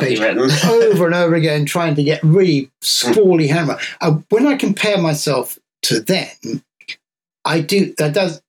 page 0.00 0.18
over 0.64 1.04
and 1.06 1.14
over 1.14 1.34
again, 1.34 1.66
trying 1.66 1.94
to 1.96 2.02
get 2.04 2.22
really 2.22 2.70
scrawly 2.80 3.48
hammer. 3.48 3.78
Uh, 4.00 4.12
when 4.30 4.46
I 4.46 4.56
compare 4.56 4.96
myself 4.96 5.58
to 5.82 6.00
then, 6.00 6.62
I 7.48 7.60
do 7.60 7.94
that 7.98 8.12
does 8.14 8.42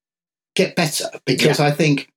get 0.56 0.76
better 0.76 1.06
because 1.26 1.60
I 1.60 1.72
think 1.72 2.10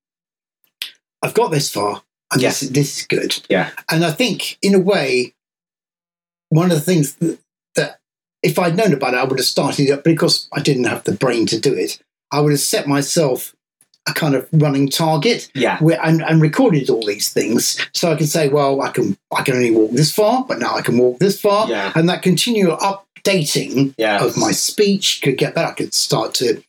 I've 1.22 1.34
got 1.34 1.50
this 1.50 1.70
far, 1.70 2.02
and 2.32 2.42
Yeah. 2.42 2.48
this 2.50 2.60
this 2.60 2.98
is 2.98 3.06
good. 3.06 3.40
Yeah. 3.48 3.70
and 3.90 4.04
I 4.04 4.10
think 4.12 4.58
in 4.62 4.74
a 4.74 4.80
way, 4.80 5.34
one 6.50 6.70
of 6.70 6.76
the 6.76 6.80
things 6.84 7.14
that, 7.16 7.38
that 7.76 8.00
if 8.42 8.58
I'd 8.58 8.76
known 8.76 8.92
about 8.92 9.14
it, 9.14 9.18
I 9.18 9.24
would 9.24 9.38
have 9.38 9.46
started 9.46 9.84
it. 9.88 9.90
But 9.94 10.04
because 10.04 10.48
I 10.52 10.60
didn't 10.60 10.84
have 10.84 11.04
the 11.04 11.12
brain 11.12 11.46
to 11.46 11.60
do 11.60 11.72
it, 11.74 11.98
I 12.30 12.40
would 12.40 12.52
have 12.52 12.60
set 12.60 12.86
myself 12.86 13.54
a 14.08 14.12
kind 14.12 14.34
of 14.34 14.48
running 14.52 14.88
target 14.88 15.48
Yeah. 15.54 15.78
where, 15.78 16.00
and, 16.04 16.22
and 16.22 16.42
recorded 16.42 16.90
all 16.90 17.06
these 17.06 17.28
things 17.32 17.78
so 17.94 18.10
I 18.10 18.16
can 18.16 18.26
say, 18.26 18.48
well, 18.48 18.82
I 18.82 18.90
can 18.90 19.16
I 19.30 19.42
can 19.42 19.54
only 19.54 19.70
walk 19.70 19.92
this 19.92 20.12
far, 20.12 20.44
but 20.44 20.58
now 20.58 20.74
I 20.74 20.82
can 20.82 20.98
walk 20.98 21.20
this 21.20 21.40
far, 21.40 21.68
Yeah. 21.70 21.92
and 21.94 22.08
that 22.08 22.22
continual 22.22 22.76
updating 22.78 23.94
Yeah. 23.96 24.24
of 24.24 24.36
my 24.36 24.50
speech 24.50 25.20
could 25.22 25.38
get 25.38 25.54
better. 25.54 25.68
I 25.68 25.74
could 25.74 25.94
start 25.94 26.34
to 26.34 26.64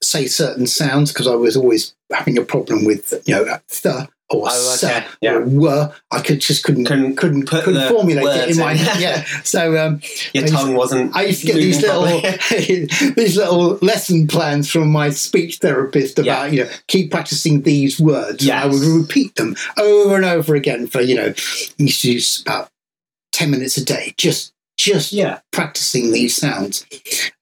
say 0.00 0.26
certain 0.26 0.66
sounds 0.66 1.12
because 1.12 1.26
I 1.26 1.34
was 1.34 1.56
always 1.56 1.94
having 2.12 2.38
a 2.38 2.42
problem 2.42 2.84
with 2.84 3.12
you 3.26 3.34
know 3.34 3.44
the 3.44 4.08
or 4.30 4.46
Oh, 4.50 4.74
okay. 4.82 5.04
Yeah. 5.20 5.34
or 5.34 5.44
were. 5.44 5.92
I 6.10 6.20
could 6.22 6.40
just 6.40 6.64
couldn't 6.64 6.86
Couldn't 6.86 7.16
couldn't 7.16 7.42
couldn't 7.46 7.88
formulate 7.90 8.24
it 8.48 8.50
in 8.50 8.58
my 8.58 8.72
head. 8.74 8.98
yeah. 9.00 9.24
So 9.44 9.76
um, 9.76 10.00
Your 10.32 10.46
tongue 10.46 10.74
wasn't. 10.74 11.14
I 11.14 11.24
used 11.24 11.40
to 11.42 11.48
get 11.48 11.56
these 11.56 11.82
little 11.82 12.20
these 13.14 13.36
little 13.36 13.76
lesson 13.82 14.26
plans 14.28 14.70
from 14.70 14.88
my 14.90 15.10
speech 15.10 15.58
therapist 15.58 16.18
about 16.18 16.52
you 16.52 16.64
know 16.64 16.70
keep 16.86 17.10
practicing 17.10 17.62
these 17.62 18.00
words. 18.00 18.44
Yeah, 18.44 18.62
I 18.62 18.66
would 18.66 18.80
repeat 18.82 19.34
them 19.34 19.54
over 19.76 20.16
and 20.16 20.24
over 20.24 20.54
again 20.54 20.86
for 20.86 21.00
you 21.02 21.14
know 21.16 21.34
used 21.76 22.00
to 22.02 22.12
use 22.12 22.40
about 22.40 22.70
ten 23.32 23.50
minutes 23.50 23.76
a 23.76 23.84
day. 23.84 24.14
Just 24.16 24.54
just 24.82 25.12
yeah. 25.12 25.38
practicing 25.52 26.10
these 26.12 26.34
sounds. 26.36 26.84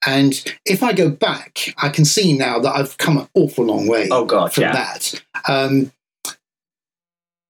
And 0.05 0.43
if 0.65 0.83
I 0.83 0.93
go 0.93 1.09
back, 1.09 1.73
I 1.77 1.89
can 1.89 2.05
see 2.05 2.33
now 2.37 2.59
that 2.59 2.75
I've 2.75 2.97
come 2.97 3.17
an 3.17 3.27
awful 3.33 3.65
long 3.65 3.87
way 3.87 4.07
Oh 4.11 4.25
God. 4.25 4.53
from 4.53 4.63
Yeah. 4.63 4.73
that. 4.73 5.23
Um, 5.47 5.91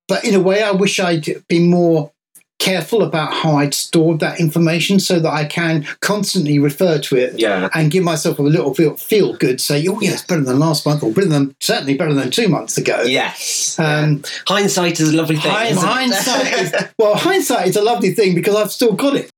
but 0.08 0.24
in 0.26 0.34
a 0.36 0.40
way, 0.40 0.64
I 0.64 0.72
wish 0.72 1.00
I'd 1.00 1.44
been 1.48 1.70
more 1.70 2.12
careful 2.60 3.02
about 3.02 3.34
how 3.34 3.56
I'd 3.56 3.74
stored 3.74 4.20
that 4.20 4.40
information 4.40 5.00
so 5.00 5.20
that 5.20 5.34
I 5.34 5.46
can 5.46 5.84
constantly 6.00 6.60
refer 6.60 7.00
to 7.00 7.16
it 7.16 7.40
Yeah. 7.40 7.70
and 7.74 7.90
give 7.90 8.04
myself 8.04 8.38
a 8.38 8.44
little 8.44 8.74
feel, 8.76 8.96
feel 8.98 9.34
good, 9.34 9.60
say, 9.60 9.84
oh, 9.88 10.00
yeah, 10.00 10.12
it's 10.12 10.22
better 10.22 10.44
than 10.44 10.60
last 10.60 10.86
month, 10.86 11.02
or 11.02 11.12
better 11.12 11.28
than, 11.28 11.56
certainly 11.60 11.96
better 11.96 12.14
than 12.14 12.30
two 12.30 12.48
months 12.50 12.78
ago. 12.78 13.02
Yes. 13.04 13.78
Um, 13.80 14.22
Hindsight 14.48 15.00
is 15.00 15.12
a 15.12 15.18
lovely 15.18 15.38
thing. 15.38 15.52
hind- 15.52 15.78
hindsight, 15.80 16.54
is, 16.54 16.74
well, 17.00 17.16
hindsight 17.16 17.68
is 17.68 17.76
a 17.76 17.82
lovely 17.82 18.14
thing 18.14 18.36
because 18.36 18.56
I've 18.56 18.72
still 18.72 18.94
got 18.94 19.16
it. 19.16 19.30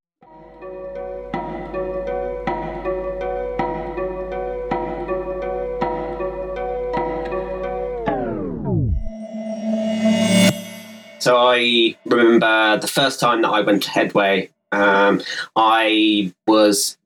So 11.24 11.38
I 11.38 11.96
remember 12.04 12.78
the 12.80 12.88
first 12.90 13.22
time 13.22 13.44
that 13.44 13.50
I 13.50 13.62
went 13.62 13.84
to 13.84 13.90
Headway, 13.90 14.50
um, 14.74 15.22
I 15.56 16.34
was 16.48 16.98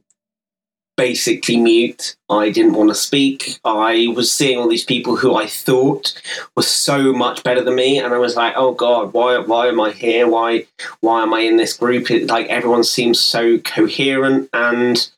basically 0.95 1.58
mute. 1.58 2.15
I 2.27 2.49
didn't 2.49 2.73
want 2.73 2.89
to 2.89 2.95
speak. 2.95 3.60
I 3.63 4.08
was 4.15 4.32
seeing 4.32 4.58
all 4.58 4.67
these 4.67 4.84
people 4.84 5.17
who 5.17 5.36
I 5.36 5.45
thought 5.45 6.19
were 6.56 6.63
so 6.63 7.13
much 7.13 7.43
better 7.43 7.63
than 7.63 7.75
me, 7.75 7.99
and 7.99 8.12
I 8.12 8.17
was 8.17 8.36
like, 8.36 8.56
"Oh 8.58 8.73
God, 8.73 9.13
why? 9.13 9.38
Why 9.38 9.67
am 9.67 9.80
I 9.80 9.91
here? 9.91 10.27
Why? 10.27 10.65
Why 11.01 11.21
am 11.21 11.32
I 11.36 11.41
in 11.41 11.58
this 11.58 11.77
group? 11.77 12.10
It, 12.10 12.25
like 12.25 12.47
everyone 12.47 12.86
seems 12.86 13.19
so 13.19 13.60
coherent 13.60 14.49
and." 14.51 15.12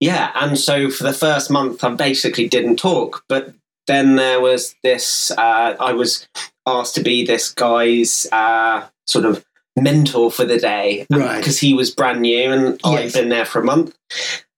Yeah, 0.00 0.32
and 0.34 0.58
so 0.58 0.90
for 0.90 1.04
the 1.04 1.12
first 1.12 1.50
month, 1.50 1.84
I 1.84 1.90
basically 1.90 2.48
didn't 2.48 2.76
talk. 2.78 3.24
But 3.28 3.52
then 3.86 4.16
there 4.16 4.40
was 4.40 4.74
this. 4.82 5.30
Uh, 5.32 5.76
I 5.78 5.92
was 5.92 6.26
asked 6.66 6.94
to 6.96 7.02
be 7.02 7.24
this 7.24 7.50
guy's 7.52 8.26
uh, 8.32 8.86
sort 9.06 9.24
of 9.24 9.44
mentor 9.76 10.30
for 10.30 10.44
the 10.44 10.58
day 10.58 11.06
Right. 11.10 11.38
because 11.38 11.58
he 11.58 11.72
was 11.74 11.90
brand 11.90 12.20
new 12.22 12.52
and 12.52 12.80
I'd 12.84 13.04
Yes. 13.04 13.12
been 13.14 13.28
there 13.30 13.44
for 13.46 13.60
a 13.60 13.64
month. 13.64 13.94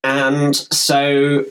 And 0.02 0.54
so 0.56 1.44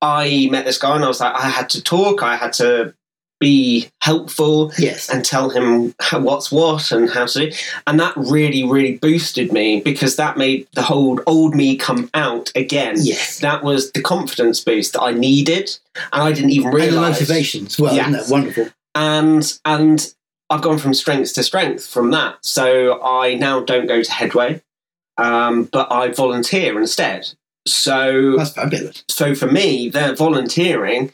I 0.00 0.48
met 0.50 0.64
this 0.64 0.78
guy 0.78 0.94
and 0.96 1.04
I 1.04 1.08
was 1.08 1.20
like, 1.20 1.34
I 1.34 1.48
had 1.48 1.70
to 1.70 1.82
talk, 1.82 2.22
I 2.22 2.36
had 2.36 2.52
to 2.54 2.94
be 3.40 3.88
helpful 4.00 4.72
Yes. 4.78 5.08
and 5.08 5.24
tell 5.24 5.50
him 5.50 5.94
what's 6.12 6.52
what 6.52 6.92
and 6.92 7.10
how 7.10 7.26
to 7.26 7.50
do. 7.50 7.56
And 7.86 7.98
that 7.98 8.12
really, 8.16 8.62
really 8.64 8.96
boosted 8.98 9.52
me 9.52 9.80
because 9.80 10.14
that 10.16 10.36
made 10.36 10.68
the 10.74 10.82
whole 10.82 11.20
old 11.26 11.54
me 11.54 11.76
come 11.76 12.08
out 12.14 12.52
again. 12.54 12.96
Yes. 13.00 13.40
That 13.40 13.64
was 13.64 13.90
the 13.92 14.00
confidence 14.02 14.60
boost 14.60 14.92
that 14.92 15.02
I 15.02 15.10
needed, 15.12 15.76
and 16.12 16.22
I 16.22 16.30
didn't 16.32 16.50
even 16.50 16.68
And 16.68 16.74
the 16.76 16.80
realize 16.86 17.20
motivation 17.20 17.66
as 17.66 17.78
well, 17.80 17.92
isn't 17.98 18.12
Yes. 18.12 18.28
it? 18.28 18.32
Wonderful. 18.32 18.68
And 18.94 19.58
and 19.64 20.14
I've 20.50 20.62
gone 20.62 20.78
from 20.78 20.94
strength 20.94 21.34
to 21.34 21.42
strength 21.42 21.86
from 21.86 22.10
that. 22.10 22.36
So 22.42 23.02
I 23.02 23.34
now 23.34 23.60
don't 23.60 23.86
go 23.86 24.02
to 24.02 24.12
Headway, 24.12 24.62
um, 25.16 25.64
but 25.64 25.90
I 25.90 26.08
volunteer 26.12 26.78
instead. 26.78 27.28
So 27.66 28.36
That's 28.36 28.50
fabulous. 28.50 29.04
so 29.08 29.34
for 29.34 29.46
me, 29.46 29.88
the 29.88 30.14
volunteering 30.14 31.12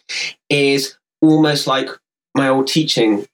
is 0.49 0.97
almost 1.21 1.67
like 1.67 1.89
my 2.35 2.49
old 2.49 2.67
teaching 2.69 3.27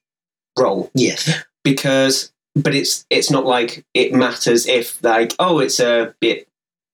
role 0.59 0.89
Yes. 0.93 1.31
because 1.63 2.31
but 2.55 2.73
it's 2.73 3.05
it's 3.09 3.29
not 3.29 3.45
like 3.45 3.85
it 3.93 4.13
matters 4.13 4.65
if 4.67 5.03
like 5.03 5.33
oh 5.39 5.59
it's 5.59 5.79
a 5.79 6.15
bit 6.21 6.47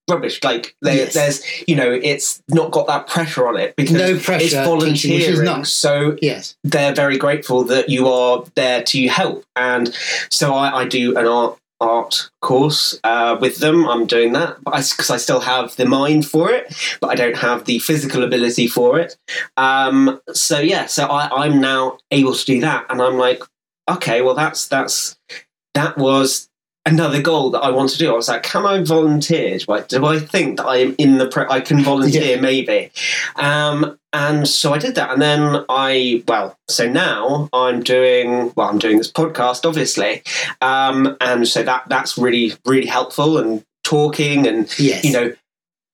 rubbish 0.09 0.43
like 0.43 0.75
there, 0.81 0.95
Yes. 0.95 1.13
there's 1.13 1.43
you 1.67 1.75
know 1.75 1.91
it's 1.91 2.41
not 2.49 2.71
got 2.71 2.87
that 2.87 3.07
pressure 3.07 3.47
on 3.47 3.55
it 3.57 3.75
because 3.75 3.95
No 3.95 4.05
it's 4.15 4.25
pressure 4.25 4.45
teaching, 4.45 4.63
volunteering 4.63 5.19
which 5.19 5.29
is 5.29 5.39
nice. 5.41 5.71
so 5.71 6.17
Yes. 6.21 6.55
they're 6.63 6.93
very 6.93 7.17
grateful 7.17 7.63
that 7.65 7.89
you 7.89 8.07
are 8.07 8.43
there 8.55 8.83
to 8.83 9.07
help. 9.07 9.45
And 9.55 9.95
so 10.29 10.53
I, 10.53 10.81
I 10.81 10.85
do 10.85 11.17
an 11.17 11.27
art 11.27 11.57
art 11.79 12.29
course 12.41 12.99
uh, 13.03 13.35
with 13.41 13.57
them. 13.57 13.87
I'm 13.87 14.05
doing 14.05 14.33
that 14.33 14.57
because 14.63 15.09
I, 15.09 15.17
still 15.17 15.39
have 15.39 15.75
the 15.77 15.85
mind 15.87 16.27
for 16.27 16.51
it, 16.51 16.71
but 17.01 17.09
I 17.09 17.15
don't 17.15 17.37
have 17.37 17.65
the 17.65 17.79
physical 17.79 18.23
ability 18.23 18.67
for 18.67 18.99
it. 18.99 19.17
Um, 19.57 20.21
so 20.31 20.59
yeah, 20.59 20.85
so 20.85 21.07
I, 21.07 21.45
I'm 21.45 21.59
now 21.59 21.97
able 22.11 22.35
to 22.35 22.45
do 22.45 22.61
that, 22.61 22.85
and 22.91 23.01
I'm 23.01 23.17
like, 23.17 23.41
okay, 23.89 24.21
well 24.21 24.35
that's 24.35 24.67
that's 24.67 25.17
that 25.73 25.97
was 25.97 26.49
another 26.86 27.22
goal 27.22 27.52
that 27.52 27.60
I 27.60 27.70
want 27.70 27.89
to 27.91 27.98
do. 27.98 28.12
I 28.12 28.15
was 28.15 28.28
like, 28.28 28.44
can 28.44 28.65
I 28.65 28.84
volunteer? 28.84 29.60
Like, 29.67 29.88
do 29.88 30.06
I 30.06 30.20
think 30.20 30.58
that 30.58 30.65
I 30.65 30.78
am 30.78 30.96
in 30.98 31.17
the 31.17 31.28
pre- 31.28 31.46
I 31.50 31.62
can 31.62 31.84
volunteer? 31.84 32.36
Yeah. 32.36 32.41
Maybe. 32.41 32.91
Um, 33.36 33.98
and 34.13 34.48
so 34.48 34.74
I 34.74 34.78
did 34.78 34.96
that, 34.96 35.12
and 35.12 35.22
then 35.22 35.63
I 35.70 36.24
well, 36.28 36.58
so 36.67 36.89
now 36.89 37.48
I'm 37.54 37.82
doing 37.82 38.52
well. 38.56 38.67
I'm 38.70 38.80
doing 38.80 38.98
this 38.98 39.12
podcast, 39.12 39.65
obviously, 39.65 40.22
um, 40.60 41.15
and 41.22 41.48
so 41.48 41.63
that 41.63 41.84
that's 41.88 42.17
really 42.17 42.54
really 42.65 42.88
helpful 42.88 43.38
and 43.38 43.63
talking 43.84 44.46
and 44.48 44.67
Yes. 44.78 45.04
you 45.06 45.12
know 45.13 45.34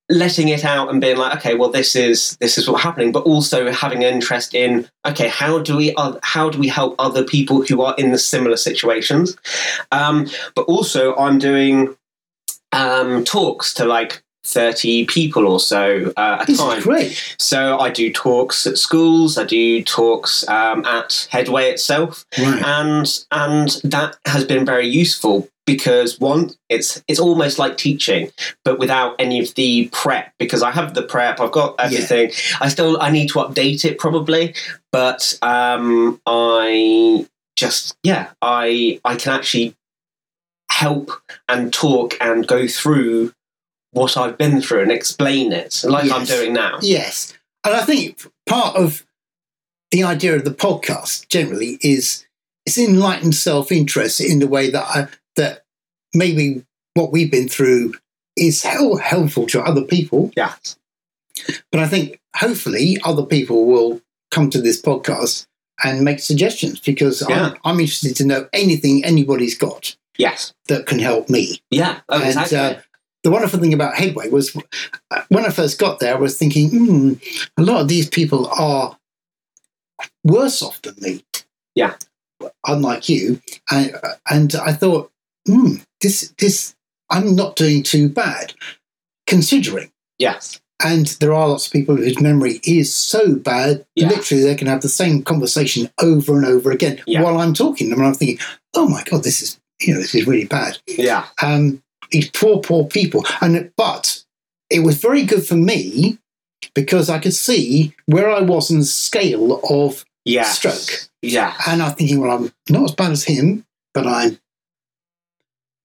letting 0.10 0.48
it 0.48 0.64
out 0.64 0.90
and 0.90 1.02
being 1.02 1.18
like 1.18 1.36
okay 1.38 1.54
well 1.54 1.70
this 1.70 1.94
is 1.96 2.38
this 2.40 2.58
is 2.58 2.70
what's 2.70 2.82
happening 2.84 3.12
but 3.12 3.24
also 3.24 3.70
having 3.72 4.06
an 4.06 4.14
interest 4.14 4.54
in 4.54 4.88
okay 5.06 5.28
how 5.28 5.60
do 5.60 5.76
we 5.76 5.94
uh, 5.96 6.18
how 6.24 6.50
do 6.50 6.58
we 6.58 6.68
help 6.70 6.96
other 6.98 7.24
people 7.26 7.62
who 7.64 7.82
are 7.82 7.94
in 7.98 8.12
the 8.12 8.18
similar 8.18 8.56
situations 8.56 9.36
um, 9.92 10.26
but 10.56 10.62
also 10.64 11.14
i'm 11.18 11.38
doing 11.38 11.94
um, 12.72 13.24
talks 13.24 13.74
to 13.74 13.86
like 13.86 14.24
30 14.46 15.06
people 15.08 15.46
or 15.46 15.60
so 15.60 16.14
uh, 16.16 16.38
at 16.42 16.48
a 16.50 16.56
time 16.56 16.82
great. 16.82 17.36
so 17.38 17.78
i 17.78 17.90
do 17.90 18.10
talks 18.14 18.66
at 18.66 18.78
schools 18.78 19.38
i 19.38 19.44
do 19.44 19.84
talks 19.84 20.48
um, 20.48 20.86
at 20.86 21.28
headway 21.32 21.70
itself 21.70 22.26
Right. 22.40 22.64
and 22.64 23.20
and 23.32 23.70
that 23.84 24.16
has 24.26 24.46
been 24.46 24.66
very 24.66 24.88
useful 24.88 25.50
because 25.68 26.20
one 26.20 26.50
it's 26.70 27.04
it's 27.08 27.20
almost 27.20 27.60
like 27.60 27.78
teaching 27.78 28.32
but 28.66 28.80
without 28.80 29.16
any 29.20 29.40
of 29.40 29.54
the 29.54 29.88
prep 29.92 30.34
because 30.40 30.64
i 30.64 30.72
have 30.72 30.96
the 30.96 31.04
prep 31.04 31.40
i've 31.40 31.52
got 31.52 31.76
everything. 31.78 32.32
I 32.60 32.70
still 32.70 33.00
i 33.00 33.12
need 33.12 33.28
to 33.30 33.40
update 33.40 33.86
it 33.86 34.00
probably 34.00 34.56
but 34.92 35.38
um 35.44 36.20
i 36.26 37.28
just 37.56 37.96
yeah 38.02 38.32
i 38.42 39.00
i 39.06 39.16
can 39.16 39.34
actually 39.34 39.76
help 40.72 41.12
and 41.48 41.72
talk 41.72 42.16
and 42.20 42.48
go 42.48 42.68
through 42.68 43.34
what 43.92 44.18
i've 44.18 44.38
been 44.38 44.62
through 44.62 44.82
and 44.82 44.92
explain 44.92 45.52
it 45.52 45.84
like 45.86 46.12
i'm 46.12 46.26
doing 46.26 46.54
now. 46.54 46.80
Yes. 46.82 47.38
And 47.68 47.76
I 47.76 47.84
think 47.84 48.26
part 48.48 48.78
of 48.78 49.06
the 49.92 50.04
idea 50.04 50.36
of 50.36 50.46
the 50.46 50.52
podcast 50.52 51.28
generally 51.28 51.78
is 51.82 52.26
it's 52.66 52.78
enlightened 52.78 53.36
self-interest 53.36 54.22
in 54.22 54.40
the 54.40 54.48
way 54.48 54.70
that 54.70 54.84
I, 54.84 55.08
that 55.38 55.64
maybe 56.14 56.64
what 56.94 57.12
we've 57.12 57.32
been 57.32 57.48
through 57.50 57.94
is 58.36 58.62
hel- 58.64 58.98
helpful 58.98 59.48
to 59.48 59.62
other 59.62 59.84
people. 59.84 60.32
yeah 60.36 60.54
But 61.72 61.80
I 61.82 61.88
think 61.88 62.20
hopefully 62.36 62.98
other 63.04 63.26
people 63.26 63.66
will 63.66 64.02
come 64.32 64.50
to 64.52 64.62
this 64.62 64.82
podcast 64.82 65.48
and 65.84 66.04
make 66.04 66.20
suggestions 66.20 66.80
because 66.80 67.24
Yeah. 67.28 67.52
I'm, 67.52 67.58
I'm 67.64 67.80
interested 67.80 68.16
to 68.18 68.26
know 68.26 68.48
anything 68.54 69.04
anybody's 69.06 69.58
got 69.58 69.96
yes 70.18 70.54
that 70.68 70.86
can 70.88 71.00
help 71.00 71.30
me. 71.30 71.62
yeah 71.72 72.02
oh, 72.10 72.16
And, 72.18 72.26
exactly 72.28 72.58
uh, 72.58 72.82
the 73.24 73.32
wonderful 73.32 73.60
thing 73.60 73.74
about 73.74 73.96
Headway 73.96 74.30
was 74.30 74.56
uh, 75.12 75.22
when 75.30 75.46
I 75.46 75.50
first 75.50 75.80
got 75.80 76.00
there, 76.00 76.16
I 76.16 76.20
was 76.20 76.38
thinking, 76.38 76.70
hmm, 76.70 77.14
a 77.58 77.62
lot 77.64 77.82
of 77.82 77.88
these 77.88 78.10
people 78.10 78.48
are 78.48 78.98
worse 80.24 80.62
off 80.62 80.82
than 80.82 80.96
me. 81.00 81.24
Yeah. 81.76 81.96
Unlike 82.66 83.10
you. 83.10 83.42
And, 83.72 83.96
and 84.30 84.56
I 84.56 84.72
thought, 84.74 85.12
hmm, 85.48 85.76
this, 86.02 86.34
this, 86.38 86.76
I'm 87.10 87.36
not 87.36 87.56
doing 87.56 87.82
too 87.84 88.10
bad, 88.10 88.54
considering. 89.26 89.92
yes 90.20 90.60
And 90.84 91.08
there 91.20 91.34
are 91.34 91.48
lots 91.50 91.66
of 91.68 91.74
people 91.74 91.96
whose 91.96 92.22
memory 92.22 92.60
is 92.64 92.94
so 92.94 93.34
bad, 93.36 93.86
Yeah. 93.96 94.10
literally 94.10 94.44
they 94.44 94.56
can 94.56 94.68
have 94.68 94.82
the 94.82 94.90
same 94.90 95.24
conversation 95.24 95.90
over 96.00 96.38
and 96.38 96.46
over 96.46 96.72
again 96.72 97.02
Yeah. 97.08 97.24
while 97.24 97.40
I'm 97.40 97.54
talking 97.54 97.88
to 97.88 97.92
them. 97.92 98.00
And 98.00 98.08
I'm 98.10 98.14
thinking, 98.14 98.40
oh 98.76 98.88
my 98.88 99.04
God, 99.04 99.24
this 99.24 99.42
is, 99.42 99.60
you 99.82 99.94
know, 99.94 100.00
this 100.00 100.14
is 100.14 100.28
really 100.28 100.46
bad. 100.46 100.78
Yeah. 100.88 101.26
Um, 101.42 101.82
these 102.12 102.30
poor, 102.30 102.60
poor 102.60 102.86
people. 102.86 103.26
And 103.42 103.72
But 103.76 104.24
it 104.70 104.82
was 104.82 104.98
very 105.02 105.24
good 105.24 105.46
for 105.46 105.56
me 105.56 106.20
because 106.76 107.10
I 107.10 107.20
could 107.20 107.34
see 107.34 107.96
where 108.06 108.30
I 108.30 108.42
was 108.42 108.70
in 108.70 108.80
the 108.80 108.86
scale 108.86 109.60
of 109.70 110.06
Yeah. 110.26 110.44
stroke. 110.44 111.10
Yeah. 111.24 111.56
And 111.66 111.82
I'm 111.82 111.96
thinking, 111.96 112.20
well, 112.22 112.32
I'm 112.38 112.52
not 112.70 112.84
as 112.90 112.96
bad 112.96 113.12
as 113.12 113.24
him, 113.24 113.66
but 113.96 114.06
I'm 114.06 114.40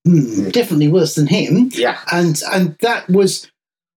hmm, 0.05 0.49
definitely 0.49 0.87
worse 0.89 1.15
than 1.15 1.27
him. 1.27 1.69
Yeah. 1.73 1.99
And 2.11 2.41
and 2.51 2.75
that 2.81 3.09
was 3.09 3.49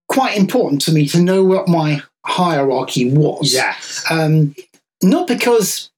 quite 0.08 0.36
important 0.36 0.80
to 0.82 0.92
me 0.92 1.06
to 1.08 1.20
know 1.20 1.42
what 1.44 1.68
my 1.68 2.02
hierarchy 2.24 3.10
was. 3.12 3.52
Yeah. 3.54 3.74
Um, 4.10 4.54
not 5.02 5.26
because 5.28 5.90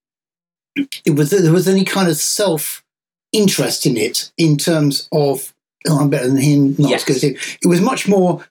it 1.04 1.10
was 1.16 1.30
there 1.30 1.52
was 1.52 1.68
any 1.68 1.84
kind 1.84 2.08
of 2.08 2.16
self 2.16 2.84
interest 3.32 3.84
in 3.86 3.96
it 3.96 4.32
in 4.38 4.56
terms 4.56 5.08
of 5.12 5.52
oh, 5.88 6.00
I'm 6.00 6.10
better 6.10 6.26
than 6.28 6.36
him, 6.38 6.74
not 6.78 6.90
Yes. 6.90 7.00
as 7.02 7.04
good 7.04 7.16
as 7.16 7.22
him. 7.22 7.58
It 7.62 7.68
was 7.68 7.80
much 7.80 8.08
more 8.08 8.44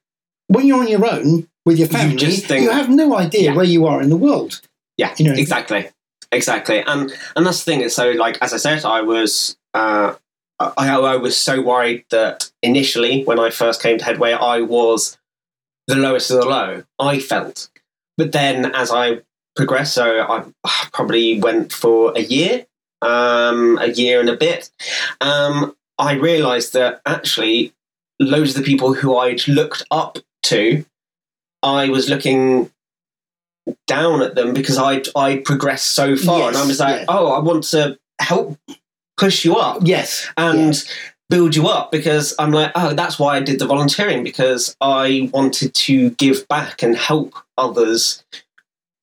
when 0.47 0.65
you're 0.65 0.79
on 0.79 0.87
your 0.87 1.05
own 1.05 1.47
with 1.65 1.77
your 1.77 1.87
family, 1.89 2.13
you, 2.13 2.17
just 2.19 2.45
think- 2.45 2.71
have 2.71 2.89
no 2.89 3.17
idea 3.17 3.41
Yeah. 3.51 3.55
where 3.55 3.65
you 3.65 3.85
are 3.85 4.01
in 4.01 4.09
the 4.09 4.15
world. 4.17 4.61
Yeah, 4.97 5.13
You 5.17 5.25
know- 5.25 5.33
exactly, 5.33 5.89
exactly, 6.31 6.79
and 6.79 7.11
and 7.35 7.45
that's 7.45 7.63
the 7.63 7.71
thing. 7.71 7.81
Is 7.81 7.93
so 7.95 8.11
like 8.11 8.37
as 8.41 8.53
I 8.53 8.57
said, 8.57 8.85
I 8.85 9.01
was 9.01 9.57
uh, 9.73 10.15
I 10.59 10.89
I 10.89 11.15
was 11.17 11.37
so 11.37 11.61
worried 11.61 12.05
that 12.09 12.51
initially 12.63 13.23
when 13.23 13.39
I 13.39 13.49
first 13.49 13.81
came 13.81 13.97
to 13.97 14.05
Headway, 14.05 14.33
I 14.33 14.61
was 14.61 15.17
the 15.87 15.95
lowest 15.95 16.31
of 16.31 16.39
the 16.39 16.45
low. 16.45 16.83
I 16.99 17.19
felt, 17.19 17.69
but 18.17 18.31
then 18.31 18.73
as 18.73 18.91
I 18.91 19.21
progressed, 19.55 19.93
so 19.93 20.21
I 20.21 20.43
probably 20.91 21.39
went 21.39 21.73
for 21.73 22.13
a 22.15 22.21
year, 22.21 22.65
um, 23.01 23.77
a 23.79 23.87
year 23.87 24.19
and 24.19 24.29
a 24.29 24.37
bit. 24.37 24.71
Um, 25.21 25.75
I 25.97 26.13
realised 26.13 26.73
that 26.73 27.01
actually 27.05 27.73
loads 28.19 28.51
of 28.55 28.63
the 28.63 28.67
people 28.67 28.93
who 28.93 29.17
I'd 29.17 29.47
looked 29.47 29.83
up 29.91 30.19
to, 30.43 30.85
I 31.63 31.89
was 31.89 32.09
looking 32.09 32.71
down 33.85 34.21
at 34.21 34.35
them 34.35 34.53
because 34.53 34.77
I 34.77 35.01
I 35.15 35.37
progressed 35.37 35.89
so 35.89 36.15
far, 36.15 36.47
and 36.47 36.57
I 36.57 36.65
was 36.65 36.79
like, 36.79 37.01
yeah. 37.01 37.05
oh, 37.09 37.31
I 37.31 37.39
want 37.39 37.63
to 37.65 37.97
help 38.19 38.57
push 39.17 39.43
you 39.45 39.55
up 39.55 39.79
Yes. 39.83 40.27
and 40.37 40.81
build 41.29 41.55
you 41.55 41.67
up 41.67 41.91
because 41.91 42.33
I'm 42.39 42.51
like, 42.51 42.71
oh, 42.75 42.93
that's 42.93 43.19
why 43.19 43.35
I 43.37 43.41
did 43.41 43.59
the 43.59 43.65
volunteering 43.65 44.23
because 44.23 44.75
I 44.79 45.29
wanted 45.33 45.73
to 45.73 46.11
give 46.11 46.47
back 46.47 46.83
and 46.83 46.95
help 46.95 47.33
others 47.57 48.23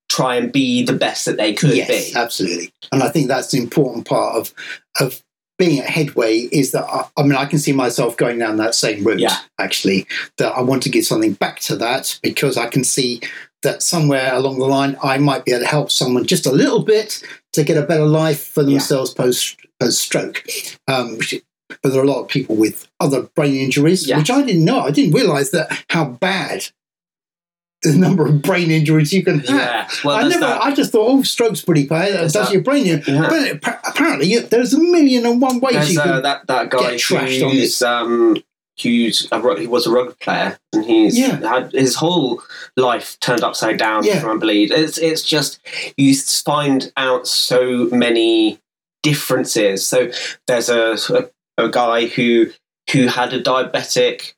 try 0.08 0.36
and 0.36 0.52
be 0.52 0.82
the 0.84 0.92
best 0.92 1.24
that 1.26 1.36
they 1.36 1.52
could 1.52 1.74
yes, 1.76 2.12
be. 2.12 2.16
absolutely. 2.18 2.72
And 2.92 3.02
I 3.02 3.08
think 3.08 3.28
that's 3.28 3.50
the 3.50 3.58
important 3.58 4.06
part 4.06 4.36
of 4.36 4.54
of 5.00 5.22
being 5.58 5.78
at 5.80 5.88
Headway 5.88 6.38
is 6.50 6.72
that 6.72 6.84
I, 6.84 7.06
I 7.16 7.22
mean 7.22 7.34
I 7.36 7.46
can 7.46 7.58
see 7.58 7.72
myself 7.72 8.16
going 8.16 8.38
down 8.38 8.56
that 8.58 8.74
same 8.74 9.04
route. 9.04 9.18
Yeah. 9.20 9.36
Actually, 9.58 10.06
that 10.38 10.52
I 10.54 10.60
want 10.62 10.82
to 10.84 10.88
give 10.90 11.04
something 11.04 11.32
back 11.34 11.60
to 11.60 11.76
that 11.76 12.18
because 12.22 12.56
I 12.56 12.68
can 12.68 12.84
see 12.84 13.20
that 13.62 13.82
somewhere 13.82 14.32
along 14.34 14.58
the 14.58 14.66
line 14.66 14.96
I 15.02 15.18
might 15.18 15.44
be 15.44 15.52
able 15.52 15.62
to 15.62 15.66
help 15.68 15.90
someone 15.90 16.26
just 16.26 16.46
a 16.46 16.52
little 16.52 16.82
bit 16.82 17.22
to 17.54 17.64
get 17.64 17.76
a 17.76 17.82
better 17.86 18.04
life 18.06 18.46
for 18.46 18.62
Yeah. 18.62 18.70
themselves 18.78 19.12
post 19.14 19.56
post 19.80 20.00
stroke. 20.00 20.44
Um, 20.88 21.18
but 21.82 21.92
there 21.92 22.00
are 22.00 22.04
a 22.04 22.08
lot 22.08 22.22
of 22.22 22.28
people 22.28 22.56
with 22.56 22.88
other 23.00 23.22
brain 23.34 23.54
injuries, 23.56 24.06
Yeah. 24.06 24.18
which 24.18 24.30
I 24.30 24.42
didn't 24.42 24.64
know. 24.64 24.80
I 24.80 24.90
didn't 24.90 25.14
realise 25.14 25.50
that 25.50 25.84
how 25.90 26.04
bad 26.04 26.66
the 27.82 27.94
number 27.94 28.26
of 28.26 28.40
brain 28.40 28.70
injuries 28.70 29.12
you 29.12 29.22
can 29.22 29.40
have. 29.40 29.48
Yeah, 29.50 29.88
well, 30.04 30.16
I 30.16 30.28
never. 30.28 30.40
that. 30.40 30.62
I 30.62 30.74
just 30.74 30.90
thought, 30.92 31.06
oh, 31.06 31.22
stroke's 31.22 31.60
pretty 31.62 31.86
bad. 31.86 32.14
That 32.14 32.32
does 32.32 32.50
your 32.52 32.62
brain 32.62 32.86
in. 32.86 33.02
Yeah. 33.06 33.28
But 33.28 33.48
appa- 33.64 33.80
apparently, 33.90 34.28
you- 34.28 34.40
there's 34.40 34.72
a 34.72 34.78
million 34.80 35.26
and 35.26 35.40
one 35.40 35.60
ways 35.60 35.74
There's 35.74 35.94
you 35.94 36.00
uh, 36.00 36.20
that 36.22 36.46
that 36.46 36.70
guy 36.70 36.92
get 36.92 37.00
trashed 37.00 37.44
on 37.44 37.50
who's 37.52 37.82
um 37.82 38.42
he 38.76 39.06
was 39.06 39.86
a 39.86 39.90
rugby 39.90 40.14
player 40.18 40.58
and 40.72 40.84
he's 40.86 41.16
Yeah. 41.18 41.36
had 41.46 41.72
his 41.72 41.94
whole 41.96 42.42
life 42.76 43.18
turned 43.20 43.44
upside 43.44 43.76
down 43.78 44.02
Yeah. 44.04 44.18
from 44.20 44.38
bleed. 44.38 44.70
It's 44.72 44.96
it's 44.98 45.22
just 45.22 45.60
you 45.98 46.14
find 46.16 46.90
out 46.96 47.26
so 47.28 47.88
many 47.92 48.60
differences. 49.04 49.86
So 49.86 50.10
there's 50.48 50.68
a 50.68 50.96
a, 51.58 51.64
a 51.66 51.68
guy 51.68 52.06
who 52.06 52.50
who 52.92 53.06
had 53.06 53.32
a 53.32 53.40
diabetic. 53.40 54.34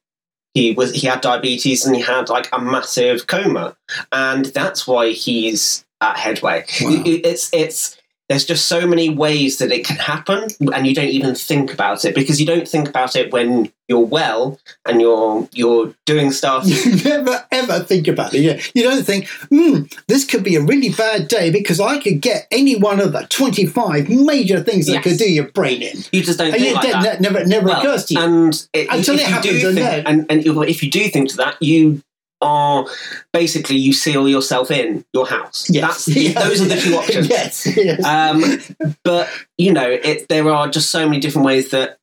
He 0.52 0.72
was 0.72 0.92
he 0.94 1.06
had 1.06 1.20
diabetes 1.22 1.84
and 1.86 1.94
he 1.96 2.02
had 2.02 2.28
like 2.28 2.48
a 2.52 2.60
massive 2.60 3.26
coma, 3.26 3.76
and 4.12 4.46
that's 4.46 4.86
why 4.86 5.10
he's 5.12 5.84
at 6.02 6.18
Headway. 6.18 6.64
Wow. 6.82 7.02
It- 7.06 7.24
it's 7.26 7.48
it's 7.54 7.96
there's 8.28 8.44
just 8.44 8.66
so 8.66 8.86
many 8.86 9.08
ways 9.08 9.58
that 9.58 9.70
it 9.70 9.84
can 9.84 9.96
happen 9.96 10.48
and 10.74 10.86
you 10.86 10.94
don't 10.94 11.08
even 11.08 11.34
think 11.34 11.72
about 11.72 12.04
it 12.04 12.14
because 12.14 12.40
you 12.40 12.46
don't 12.46 12.66
think 12.68 12.88
about 12.88 13.14
it 13.14 13.32
when 13.32 13.70
you're 13.88 14.00
well 14.04 14.58
and 14.84 15.00
you're 15.00 15.48
you're 15.52 15.94
doing 16.06 16.32
stuff 16.32 16.66
You 16.66 16.96
never 17.04 17.44
ever 17.52 17.80
think 17.80 18.08
about 18.08 18.34
it. 18.34 18.40
Yeah. 18.40 18.60
You 18.74 18.82
don't 18.82 19.04
think, 19.04 19.28
hmm, 19.48 19.82
this 20.08 20.24
could 20.24 20.42
be 20.42 20.56
a 20.56 20.60
really 20.60 20.88
bad 20.90 21.28
day 21.28 21.50
because 21.52 21.78
I 21.80 22.00
could 22.00 22.20
get 22.20 22.48
any 22.50 22.74
one 22.76 23.00
of 23.00 23.12
the 23.12 23.26
25 23.28 24.08
major 24.08 24.60
things 24.62 24.86
that 24.86 24.92
Yes. 24.94 25.04
could 25.04 25.18
do 25.18 25.30
your 25.32 25.48
brain 25.52 25.82
in. 25.82 25.98
you 26.12 26.22
just 26.22 26.38
don't 26.38 26.48
And 26.52 26.56
think 26.60 26.74
like 26.76 26.90
that, 26.92 27.02
that 27.04 27.20
never, 27.20 27.44
never 27.44 27.66
Well, 27.66 27.80
occurs 27.80 28.06
to 28.06 28.14
you. 28.14 28.20
and 28.20 28.66
it, 28.72 28.88
Until 28.90 29.14
it 29.14 29.22
happens, 29.26 29.62
and 29.64 29.76
think, 29.78 30.08
and, 30.08 30.26
and 30.30 30.68
if 30.68 30.82
you 30.82 30.90
do 30.90 31.08
think 31.08 31.28
to 31.30 31.36
that 31.36 31.62
you 31.62 32.02
are 32.42 32.86
basically 33.32 33.76
you 33.76 33.92
seal 33.92 34.28
yourself 34.28 34.70
in 34.70 35.04
your 35.14 35.26
house 35.26 35.66
yes. 35.70 36.04
that's 36.04 36.08
Yeah. 36.16 36.42
those 36.42 36.60
are 36.60 36.66
the 36.66 36.76
two 36.76 36.94
options 37.02 37.28
yes. 37.30 37.66
yes. 37.76 38.04
um, 38.04 38.94
but 39.04 39.28
you 39.56 39.72
know, 39.72 39.88
it, 39.90 40.28
there 40.28 40.48
are 40.50 40.68
just 40.68 40.90
so 40.90 41.06
many 41.08 41.18
different 41.20 41.46
ways 41.46 41.70
that 41.70 41.98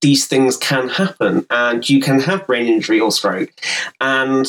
these 0.00 0.26
things 0.28 0.56
can 0.56 0.88
happen, 0.88 1.44
and 1.50 1.88
you 1.88 2.00
can 2.00 2.20
have 2.20 2.46
brain 2.46 2.66
injury 2.66 3.00
or 3.00 3.10
stroke, 3.10 3.50
and 4.00 4.46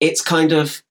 it's 0.00 0.22
kind 0.22 0.52
of 0.52 0.82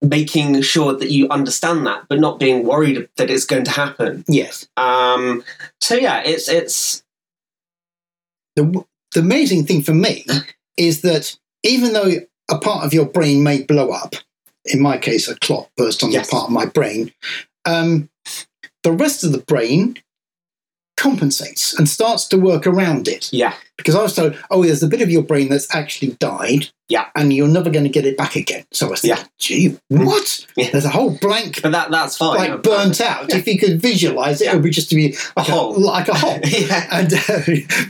making 0.00 0.62
sure 0.62 0.94
that 0.96 1.10
you 1.10 1.28
understand 1.30 1.86
that, 1.86 2.04
but 2.08 2.20
not 2.20 2.38
being 2.38 2.64
worried 2.64 3.08
that 3.16 3.28
it's 3.30 3.44
going 3.44 3.64
to 3.64 3.70
happen. 3.72 4.24
yes. 4.28 4.68
Um, 4.76 5.42
so 5.80 5.94
yeah, 5.96 6.22
it's 6.24 6.48
it's 6.48 7.02
the, 8.56 8.84
the 9.12 9.20
amazing 9.20 9.66
thing 9.66 9.82
for 9.82 9.92
me 9.94 10.24
is 10.76 11.02
that 11.02 11.36
even 11.62 11.92
though 11.92 12.10
a 12.50 12.58
part 12.58 12.84
of 12.84 12.92
your 12.94 13.06
brain 13.06 13.42
may 13.42 13.62
blow 13.62 13.90
up, 13.90 14.14
in 14.64 14.80
my 14.80 14.98
case, 14.98 15.28
a 15.28 15.36
clot 15.36 15.70
burst 15.76 16.02
on 16.02 16.10
Yes. 16.10 16.26
the 16.26 16.32
part 16.32 16.46
of 16.48 16.52
my 16.52 16.66
brain, 16.66 17.12
um, 17.64 18.08
the 18.82 18.92
rest 18.92 19.24
of 19.24 19.32
the 19.32 19.38
brain 19.38 19.96
compensates 21.00 21.76
and 21.78 21.88
starts 21.88 22.26
to 22.28 22.38
work 22.38 22.66
around 22.66 23.08
it. 23.08 23.32
yeah, 23.32 23.54
Because 23.76 23.94
I 23.96 24.02
was 24.02 24.14
told, 24.14 24.36
oh, 24.50 24.62
there's 24.64 24.82
a 24.82 24.88
bit 24.88 25.00
of 25.02 25.10
your 25.10 25.22
brain 25.22 25.48
that's 25.48 25.74
actually 25.74 26.12
died. 26.12 26.68
Yeah. 26.88 27.06
And 27.14 27.32
you're 27.32 27.46
never 27.48 27.70
going 27.70 27.84
to 27.84 27.88
get 27.90 28.04
it 28.04 28.16
back 28.16 28.34
again. 28.34 28.64
So 28.72 28.88
I 28.88 28.90
was 28.90 29.00
thinking, 29.02 29.24
gee, 29.38 29.78
what? 29.88 30.44
Yeah. 30.56 30.70
There's 30.72 30.84
a 30.84 30.88
whole 30.90 31.16
blank, 31.20 31.62
but 31.62 31.70
that 31.70 31.92
that's 31.92 32.16
fine. 32.16 32.36
like 32.50 32.62
burnt 32.64 33.00
out. 33.00 33.32
If 33.32 33.46
you 33.46 33.58
could 33.60 33.80
visualize 33.80 34.40
it, 34.40 34.48
it 34.48 34.54
would 34.54 34.64
be 34.64 34.70
just 34.70 34.90
to 34.90 34.96
be 34.96 35.14
like 35.36 35.48
a, 35.48 35.52
hole. 35.52 35.78
like 35.80 36.08
a 36.08 36.14
hole. 36.14 36.40
yeah. 36.44 36.88
and 36.90 37.12
uh, 37.14 37.42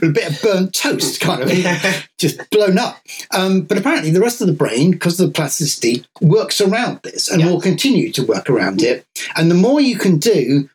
a 0.07 0.09
bit 0.11 0.29
of 0.31 0.41
burnt 0.43 0.75
toast, 0.75 1.19
kind 1.19 1.41
of 1.41 1.51
yeah. 1.57 2.01
just 2.19 2.47
blown 2.51 2.77
up. 2.77 2.97
Um, 3.31 3.61
but 3.61 3.79
apparently, 3.79 4.11
the 4.11 4.21
rest 4.21 4.39
of 4.39 4.45
the 4.45 4.53
brain, 4.53 4.91
because 4.91 5.19
of 5.19 5.27
the 5.29 5.33
plasticity, 5.33 6.05
works 6.21 6.61
around 6.61 6.99
this 7.01 7.27
and 7.29 7.41
Yeah. 7.41 7.49
will 7.49 7.61
continue 7.61 8.11
to 8.11 8.23
work 8.23 8.51
around 8.51 8.83
it. 8.83 9.03
And 9.35 9.49
the 9.49 9.55
more 9.55 9.81
you 9.81 9.97
can 9.97 10.19
do 10.19 10.69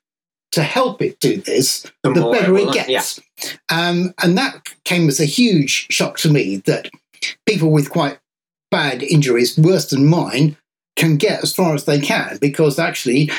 to 0.57 0.63
help 0.63 1.01
it 1.01 1.21
do 1.21 1.37
this, 1.39 1.87
the 2.03 2.11
more 2.11 2.33
better 2.33 2.57
it 2.57 2.65
will- 2.67 2.73
gets. 2.73 3.21
Yeah. 3.41 3.51
Um, 3.69 4.13
and 4.23 4.37
that 4.37 4.75
came 4.85 5.09
as 5.09 5.21
a 5.21 5.25
huge 5.25 5.87
shock 5.91 6.19
to 6.19 6.31
me 6.31 6.57
that 6.67 6.91
people 7.47 7.71
with 7.71 7.91
quite 7.91 8.19
bad 8.71 9.03
injuries, 9.03 9.57
worse 9.57 9.87
than 9.91 10.07
mine, 10.07 10.57
can 10.97 11.17
get 11.17 11.43
as 11.43 11.55
far 11.55 11.75
as 11.75 11.85
they 11.85 12.01
can 12.01 12.39
because 12.41 12.79
actually, 12.79 13.31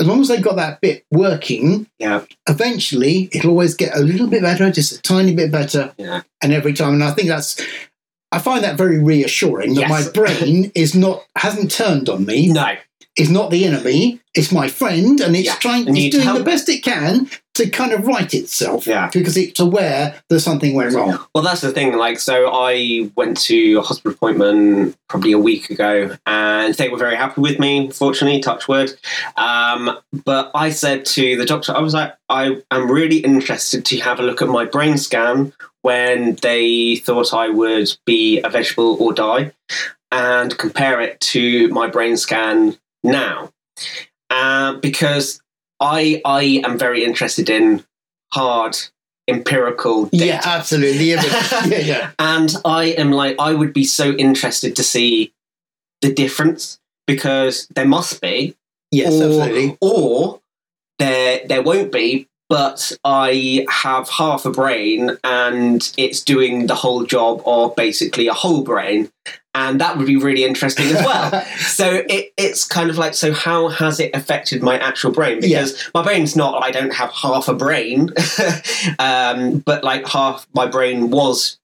as 0.00 0.06
long 0.06 0.20
as 0.20 0.28
they've 0.28 0.42
got 0.42 0.56
that 0.56 0.80
bit 0.80 1.04
working, 1.10 1.86
Yeah. 1.98 2.22
eventually 2.48 3.28
it'll 3.32 3.50
always 3.50 3.74
get 3.74 3.96
a 3.96 4.00
little 4.00 4.26
bit 4.28 4.42
better, 4.42 4.70
just 4.70 4.92
a 4.92 5.02
tiny 5.02 5.34
bit 5.34 5.50
better, 5.50 5.92
Yeah. 5.98 6.22
and 6.42 6.52
every 6.52 6.72
time. 6.72 6.94
And 6.94 7.04
I 7.04 7.10
think 7.12 7.28
that's. 7.28 7.60
I 8.32 8.38
find 8.40 8.62
that 8.64 8.76
very 8.76 8.98
reassuring 8.98 9.74
that 9.74 9.88
Yes. 9.88 9.90
my 9.90 10.10
brain 10.12 10.72
is 10.74 10.94
not 10.94 11.24
hasn't 11.36 11.70
turned 11.70 12.08
on 12.08 12.24
me, 12.26 12.48
No. 12.48 12.74
Is 13.16 13.30
not 13.30 13.50
the 13.50 13.64
enemy, 13.64 14.20
it's 14.34 14.52
my 14.52 14.68
friend, 14.68 15.20
and 15.20 15.34
it's 15.34 15.46
Yeah. 15.46 15.54
trying, 15.54 15.88
And 15.88 15.96
it's 15.96 16.14
doing 16.14 16.24
the 16.24 16.30
help 16.30 16.40
it. 16.40 16.44
best 16.44 16.68
it 16.68 16.82
can 16.82 17.30
to 17.54 17.66
kind 17.70 17.92
of 17.92 18.06
right 18.06 18.34
itself. 18.34 18.86
Yeah. 18.86 19.08
Because 19.10 19.38
it's 19.38 19.58
aware 19.58 20.14
that 20.28 20.40
something 20.40 20.74
went 20.74 20.92
wrong. 20.92 21.18
Well, 21.34 21.42
that's 21.42 21.62
the 21.62 21.72
thing. 21.72 21.96
Like, 21.96 22.18
so 22.20 22.50
I 22.52 23.10
went 23.16 23.38
to 23.44 23.78
a 23.78 23.80
hospital 23.80 24.12
appointment 24.12 24.94
probably 25.08 25.32
a 25.32 25.38
week 25.38 25.70
ago, 25.70 26.14
and 26.26 26.74
they 26.74 26.90
were 26.90 26.98
very 26.98 27.16
happy 27.16 27.40
with 27.40 27.58
me. 27.58 27.90
Fortunately, 27.90 28.40
touch 28.40 28.68
wood. 28.68 28.92
Um, 29.38 29.96
but 30.24 30.50
I 30.54 30.68
said 30.68 31.06
to 31.06 31.36
the 31.38 31.46
doctor, 31.46 31.74
I 31.74 31.80
was 31.80 31.94
like, 31.94 32.14
I 32.28 32.58
am 32.70 32.90
really 32.90 33.18
interested 33.18 33.86
to 33.86 33.96
have 34.00 34.20
a 34.20 34.22
look 34.22 34.42
at 34.42 34.48
my 34.48 34.66
brain 34.66 34.98
scan 34.98 35.54
when 35.80 36.36
they 36.42 36.96
thought 36.96 37.32
I 37.32 37.48
would 37.48 37.96
be 38.04 38.40
a 38.42 38.50
vegetable 38.50 38.96
or 39.00 39.14
die, 39.14 39.52
and 40.12 40.56
compare 40.58 41.00
it 41.00 41.18
to 41.20 41.68
my 41.68 41.86
brain 41.86 42.16
scan 42.18 42.76
now, 43.10 43.50
uh, 44.30 44.74
because 44.74 45.40
I 45.80 46.20
I 46.24 46.60
am 46.64 46.78
very 46.78 47.04
interested 47.04 47.48
in 47.50 47.84
hard 48.32 48.76
empirical 49.28 50.06
data. 50.06 50.26
Yeah, 50.26 50.40
absolutely. 50.44 51.10
Yeah, 51.10 51.78
yeah, 51.78 52.10
and 52.18 52.54
I 52.64 52.84
am 52.96 53.10
like, 53.12 53.36
I 53.38 53.54
would 53.54 53.72
be 53.72 53.84
so 53.84 54.12
interested 54.12 54.76
to 54.76 54.82
see 54.82 55.32
the 56.02 56.12
difference 56.12 56.78
because 57.06 57.66
there 57.74 57.86
must 57.86 58.20
be, 58.20 58.56
Yes, 58.90 59.12
or, 59.14 59.24
absolutely. 59.24 59.78
or 59.80 60.40
there 60.98 61.40
there 61.46 61.62
won't 61.62 61.92
be. 61.92 62.28
But 62.48 62.92
I 63.02 63.66
have 63.68 64.08
half 64.08 64.44
a 64.46 64.50
brain, 64.52 65.18
and 65.24 65.82
it's 65.96 66.22
doing 66.22 66.68
the 66.68 66.76
whole 66.76 67.02
job 67.04 67.42
of 67.44 67.74
basically 67.74 68.28
a 68.28 68.32
whole 68.32 68.62
brain, 68.62 69.10
and 69.56 69.80
that 69.80 69.96
would 69.96 70.06
be 70.06 70.16
really 70.16 70.44
interesting 70.44 70.86
as 70.88 71.02
well. 71.04 71.42
so 71.56 72.02
it, 72.08 72.32
it's 72.36 72.64
kind 72.64 72.90
of 72.90 72.98
like, 72.98 73.14
so 73.14 73.32
how 73.32 73.68
has 73.68 73.98
it 73.98 74.14
affected 74.14 74.62
my 74.62 74.78
actual 74.78 75.10
brain? 75.10 75.40
Because 75.40 75.82
my 75.94 76.02
brain's 76.02 76.36
not, 76.36 76.62
I 76.62 76.70
don't 76.70 76.92
have 76.92 77.10
half 77.12 77.48
a 77.48 77.54
brain, 77.54 78.10
um, 78.98 79.58
but 79.60 79.82
like 79.82 80.06
half 80.06 80.46
my 80.54 80.66
brain 80.66 81.10
was 81.10 81.58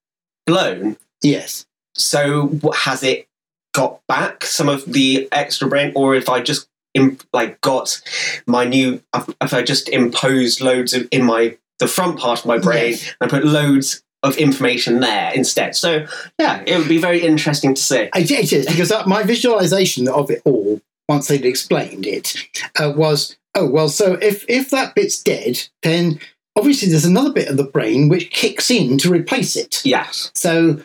blown. 0.47 0.97
yes. 1.23 1.67
So 1.95 2.47
what, 2.47 2.75
has 2.79 3.03
it 3.03 3.29
got 3.75 4.01
back 4.09 4.45
some 4.45 4.71
of 4.71 4.85
the 4.91 5.29
extra 5.31 5.69
brain, 5.69 5.93
or 5.95 6.15
if 6.15 6.31
I 6.31 6.41
just 6.41 6.67
im- 6.95 7.19
like 7.35 7.61
got 7.61 8.01
my 8.47 8.65
new, 8.65 9.03
if 9.43 9.53
I 9.53 9.63
just 9.63 9.91
imposed 9.91 10.63
loads 10.63 10.95
of 10.95 11.07
in 11.11 11.23
my 11.25 11.59
the 11.79 11.87
front 11.89 12.19
part 12.19 12.41
of 12.41 12.47
my 12.47 12.59
brain 12.59 12.93
Yes. 12.93 13.15
and 13.21 13.29
I 13.31 13.31
put 13.31 13.45
loads 13.45 14.02
of 14.23 14.37
information 14.37 15.01
there 15.01 15.33
instead. 15.35 15.75
So 15.75 16.07
yeah, 16.39 16.63
it 16.67 16.79
would 16.79 16.89
be 16.89 16.99
very 16.99 17.23
interesting 17.23 17.75
to 17.75 17.83
see. 17.83 18.09
It 18.15 18.53
is 18.53 18.67
because 18.67 18.93
my 19.07 19.23
visualization 19.23 20.09
of 20.09 20.31
it 20.31 20.43
all, 20.45 20.81
once 21.09 21.29
they'd 21.29 21.45
explained 21.45 22.07
it, 22.07 22.35
uh, 22.81 22.93
was 22.95 23.37
oh 23.55 23.69
well. 23.69 23.89
So 23.89 24.15
if 24.15 24.45
if 24.49 24.71
that 24.71 24.95
bit's 24.95 25.23
dead, 25.23 25.69
then 25.83 26.21
obviously 26.57 26.89
there's 26.89 27.05
another 27.05 27.33
bit 27.33 27.49
of 27.49 27.57
the 27.57 27.65
brain 27.65 28.09
which 28.09 28.31
kicks 28.31 28.71
in 28.71 28.99
to 28.99 29.11
replace 29.11 29.57
it. 29.57 29.83
Yes. 29.85 30.31
So 30.35 30.83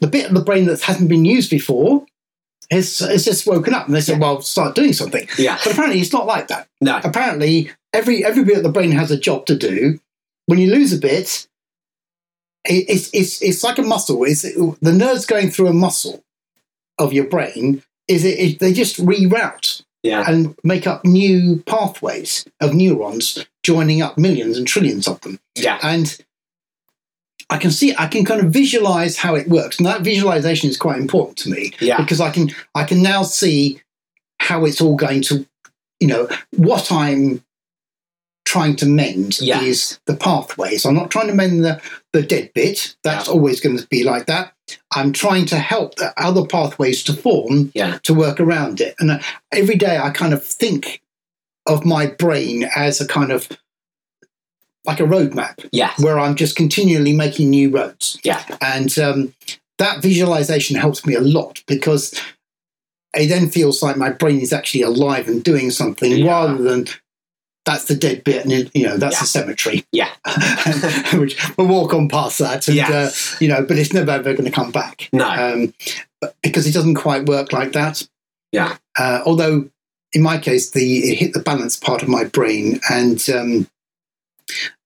the 0.00 0.06
bit 0.06 0.26
of 0.26 0.34
the 0.34 0.44
brain 0.44 0.66
that 0.66 0.82
hasn't 0.82 1.08
been 1.08 1.24
used 1.24 1.50
before 1.50 2.06
has, 2.70 2.98
has 2.98 3.24
just 3.24 3.46
woken 3.46 3.74
up, 3.74 3.86
and 3.86 3.94
they 3.94 4.00
said, 4.00 4.20
"Well, 4.20 4.42
start 4.42 4.74
doing 4.74 4.92
something." 4.92 5.28
Yeah. 5.38 5.58
But 5.62 5.72
apparently, 5.72 6.00
it's 6.00 6.12
not 6.12 6.26
like 6.26 6.48
that. 6.48 6.68
No. 6.80 7.00
Apparently, 7.02 7.70
every 7.92 8.24
every 8.24 8.44
bit 8.44 8.58
of 8.58 8.62
the 8.62 8.72
brain 8.72 8.92
has 8.92 9.10
a 9.10 9.18
job 9.18 9.46
to 9.46 9.56
do. 9.56 10.00
When 10.46 10.58
you 10.58 10.70
lose 10.70 10.92
a 10.92 10.98
bit, 10.98 11.12
it, 11.12 11.48
it's 12.68 13.10
it's 13.12 13.42
it's 13.42 13.62
like 13.64 13.78
a 13.78 13.82
muscle. 13.82 14.24
It's 14.24 14.42
the 14.42 14.92
nerves 14.92 15.26
going 15.26 15.50
through 15.50 15.68
a 15.68 15.72
muscle 15.72 16.22
of 16.98 17.12
your 17.12 17.24
brain. 17.26 17.82
Is 18.08 18.24
it, 18.24 18.38
it? 18.38 18.58
They 18.60 18.72
just 18.72 18.96
reroute 19.04 19.82
Yeah. 20.02 20.24
and 20.28 20.54
make 20.62 20.86
up 20.86 21.04
new 21.04 21.62
pathways 21.66 22.44
of 22.60 22.72
neurons, 22.74 23.44
joining 23.62 24.00
up 24.02 24.16
millions 24.16 24.56
and 24.58 24.66
trillions 24.66 25.08
of 25.08 25.20
them 25.22 25.40
Yeah. 25.56 25.78
and 25.82 26.16
I 27.50 27.58
can 27.58 27.70
see 27.70 27.94
I 27.96 28.06
can 28.06 28.24
kind 28.24 28.40
of 28.44 28.52
visualize 28.52 29.16
how 29.18 29.34
it 29.34 29.48
works, 29.48 29.78
and 29.78 29.86
that 29.86 30.02
visualization 30.02 30.68
is 30.70 30.76
quite 30.76 30.98
important 31.00 31.38
to 31.38 31.50
me 31.50 31.72
Yeah. 31.80 31.96
because 31.98 32.20
I 32.20 32.30
can 32.30 32.50
I 32.74 32.84
can 32.84 33.02
now 33.02 33.22
see 33.22 33.80
how 34.40 34.64
it's 34.64 34.80
all 34.80 34.96
going 34.96 35.22
to, 35.22 35.46
you 36.00 36.06
know, 36.08 36.28
what 36.56 36.90
I'm 36.92 37.42
trying 38.44 38.76
to 38.76 38.86
mend 38.86 39.40
Yeah. 39.40 39.60
is 39.62 39.98
the 40.06 40.14
pathways. 40.16 40.84
I'm 40.84 40.94
not 40.94 41.10
trying 41.10 41.26
to 41.28 41.34
mend 41.34 41.64
the 41.64 41.80
the 42.16 42.26
dead 42.26 42.50
bit. 42.54 42.96
That's 43.04 43.26
Yeah. 43.28 43.32
always 43.34 43.60
going 43.60 43.76
to 43.78 43.86
be 43.88 44.02
like 44.04 44.26
that. 44.26 44.52
I'm 44.94 45.12
trying 45.12 45.46
to 45.46 45.58
help 45.58 45.96
the 45.96 46.12
other 46.20 46.44
pathways 46.46 47.02
to 47.04 47.12
form 47.12 47.70
Yeah. 47.74 47.98
to 48.04 48.14
work 48.14 48.40
around 48.40 48.80
it. 48.80 48.94
And 48.98 49.10
uh, 49.10 49.18
every 49.52 49.76
day 49.76 49.98
I 49.98 50.10
kind 50.10 50.32
of 50.34 50.44
think 50.44 51.02
of 51.66 51.84
my 51.84 52.06
brain 52.06 52.64
as 52.74 53.00
a 53.00 53.06
kind 53.06 53.30
of 53.32 53.48
like 54.84 55.00
a 55.00 55.04
roadmap 55.04 55.68
Yeah. 55.72 55.92
where 55.98 56.18
I'm 56.18 56.36
just 56.36 56.56
continually 56.56 57.12
making 57.14 57.50
new 57.50 57.70
roads. 57.70 58.18
Yeah. 58.24 58.42
And 58.60 58.96
um, 58.98 59.34
that 59.78 60.00
visualization 60.00 60.76
helps 60.76 61.04
me 61.04 61.14
a 61.14 61.20
lot 61.20 61.62
because 61.66 62.14
it 63.14 63.26
then 63.28 63.48
feels 63.50 63.82
like 63.82 63.96
my 63.96 64.10
brain 64.10 64.40
is 64.40 64.52
actually 64.52 64.82
alive 64.82 65.28
and 65.28 65.42
doing 65.42 65.70
something 65.70 66.12
Yeah. 66.12 66.26
rather 66.30 66.62
than 66.62 66.86
that's 67.66 67.84
the 67.86 67.94
dead 67.96 68.22
bit 68.24 68.44
and 68.44 68.52
it- 68.52 68.70
you 68.74 68.84
know 68.84 68.96
that's 68.96 69.16
Yeah. 69.16 69.20
the 69.20 69.26
cemetery 69.26 69.84
Yeah. 69.92 70.10
which 71.18 71.36
we'll 71.58 71.66
walk 71.66 71.92
on 71.92 72.08
past 72.08 72.38
that 72.38 72.68
and 72.68 72.76
Yeah. 72.76 72.90
uh, 72.90 73.10
you 73.40 73.48
know 73.48 73.62
but 73.62 73.76
it's 73.78 73.92
never 73.92 74.12
ever 74.12 74.32
going 74.32 74.44
to 74.44 74.50
come 74.50 74.70
back 74.70 75.08
No. 75.12 75.28
um, 75.28 75.74
because 76.42 76.66
it 76.66 76.72
doesn't 76.72 76.94
quite 76.94 77.26
work 77.26 77.52
like 77.52 77.72
that 77.72 78.06
Yeah. 78.52 78.76
uh, 78.98 79.20
although 79.26 79.68
in 80.12 80.22
my 80.22 80.38
case 80.38 80.70
the 80.70 80.98
it 81.10 81.16
hit 81.18 81.32
the 81.34 81.40
balance 81.42 81.76
part 81.76 82.02
of 82.02 82.08
my 82.08 82.24
brain 82.24 82.80
and 82.88 83.22
um, 83.30 83.68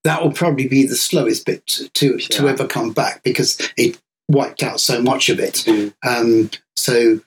that 0.03 0.23
will 0.23 0.31
probably 0.31 0.67
be 0.67 0.85
the 0.87 0.95
slowest 0.95 1.45
bit 1.45 1.65
to 1.67 2.17
to 2.17 2.43
Yeah. 2.43 2.49
ever 2.49 2.67
come 2.67 2.91
back 2.93 3.21
because 3.23 3.57
it 3.77 3.97
wiped 4.27 4.63
out 4.63 4.79
so 4.79 5.01
much 5.01 5.29
of 5.29 5.39
it 5.39 5.63
Mm. 5.67 5.93
um, 6.03 6.49
so 6.75 7.19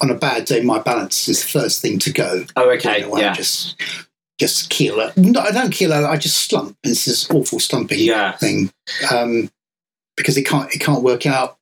on 0.00 0.10
a 0.10 0.14
bad 0.14 0.44
day 0.44 0.60
my 0.60 0.78
balance 0.78 1.26
is 1.28 1.40
the 1.42 1.48
first 1.48 1.80
thing 1.80 1.98
to 2.00 2.12
go 2.12 2.44
Oh, 2.54 2.70
okay. 2.72 3.00
you 3.00 3.06
know, 3.08 3.14
I 3.16 3.20
Yeah. 3.20 3.32
just 3.32 3.74
just 4.38 4.68
keel 4.70 5.00
it. 5.00 5.16
No, 5.16 5.40
I 5.40 5.50
don't 5.50 5.70
keel 5.72 5.92
it. 5.92 6.04
I 6.04 6.16
just 6.16 6.48
slump. 6.48 6.76
It's 6.84 7.04
this 7.06 7.30
awful 7.30 7.58
slumping 7.58 7.98
Yeah. 8.00 8.36
thing 8.36 8.70
um, 9.10 9.50
because 10.16 10.36
it 10.36 10.44
can't 10.44 10.72
it 10.74 10.78
can't 10.78 11.02
work 11.02 11.26
out 11.26 11.56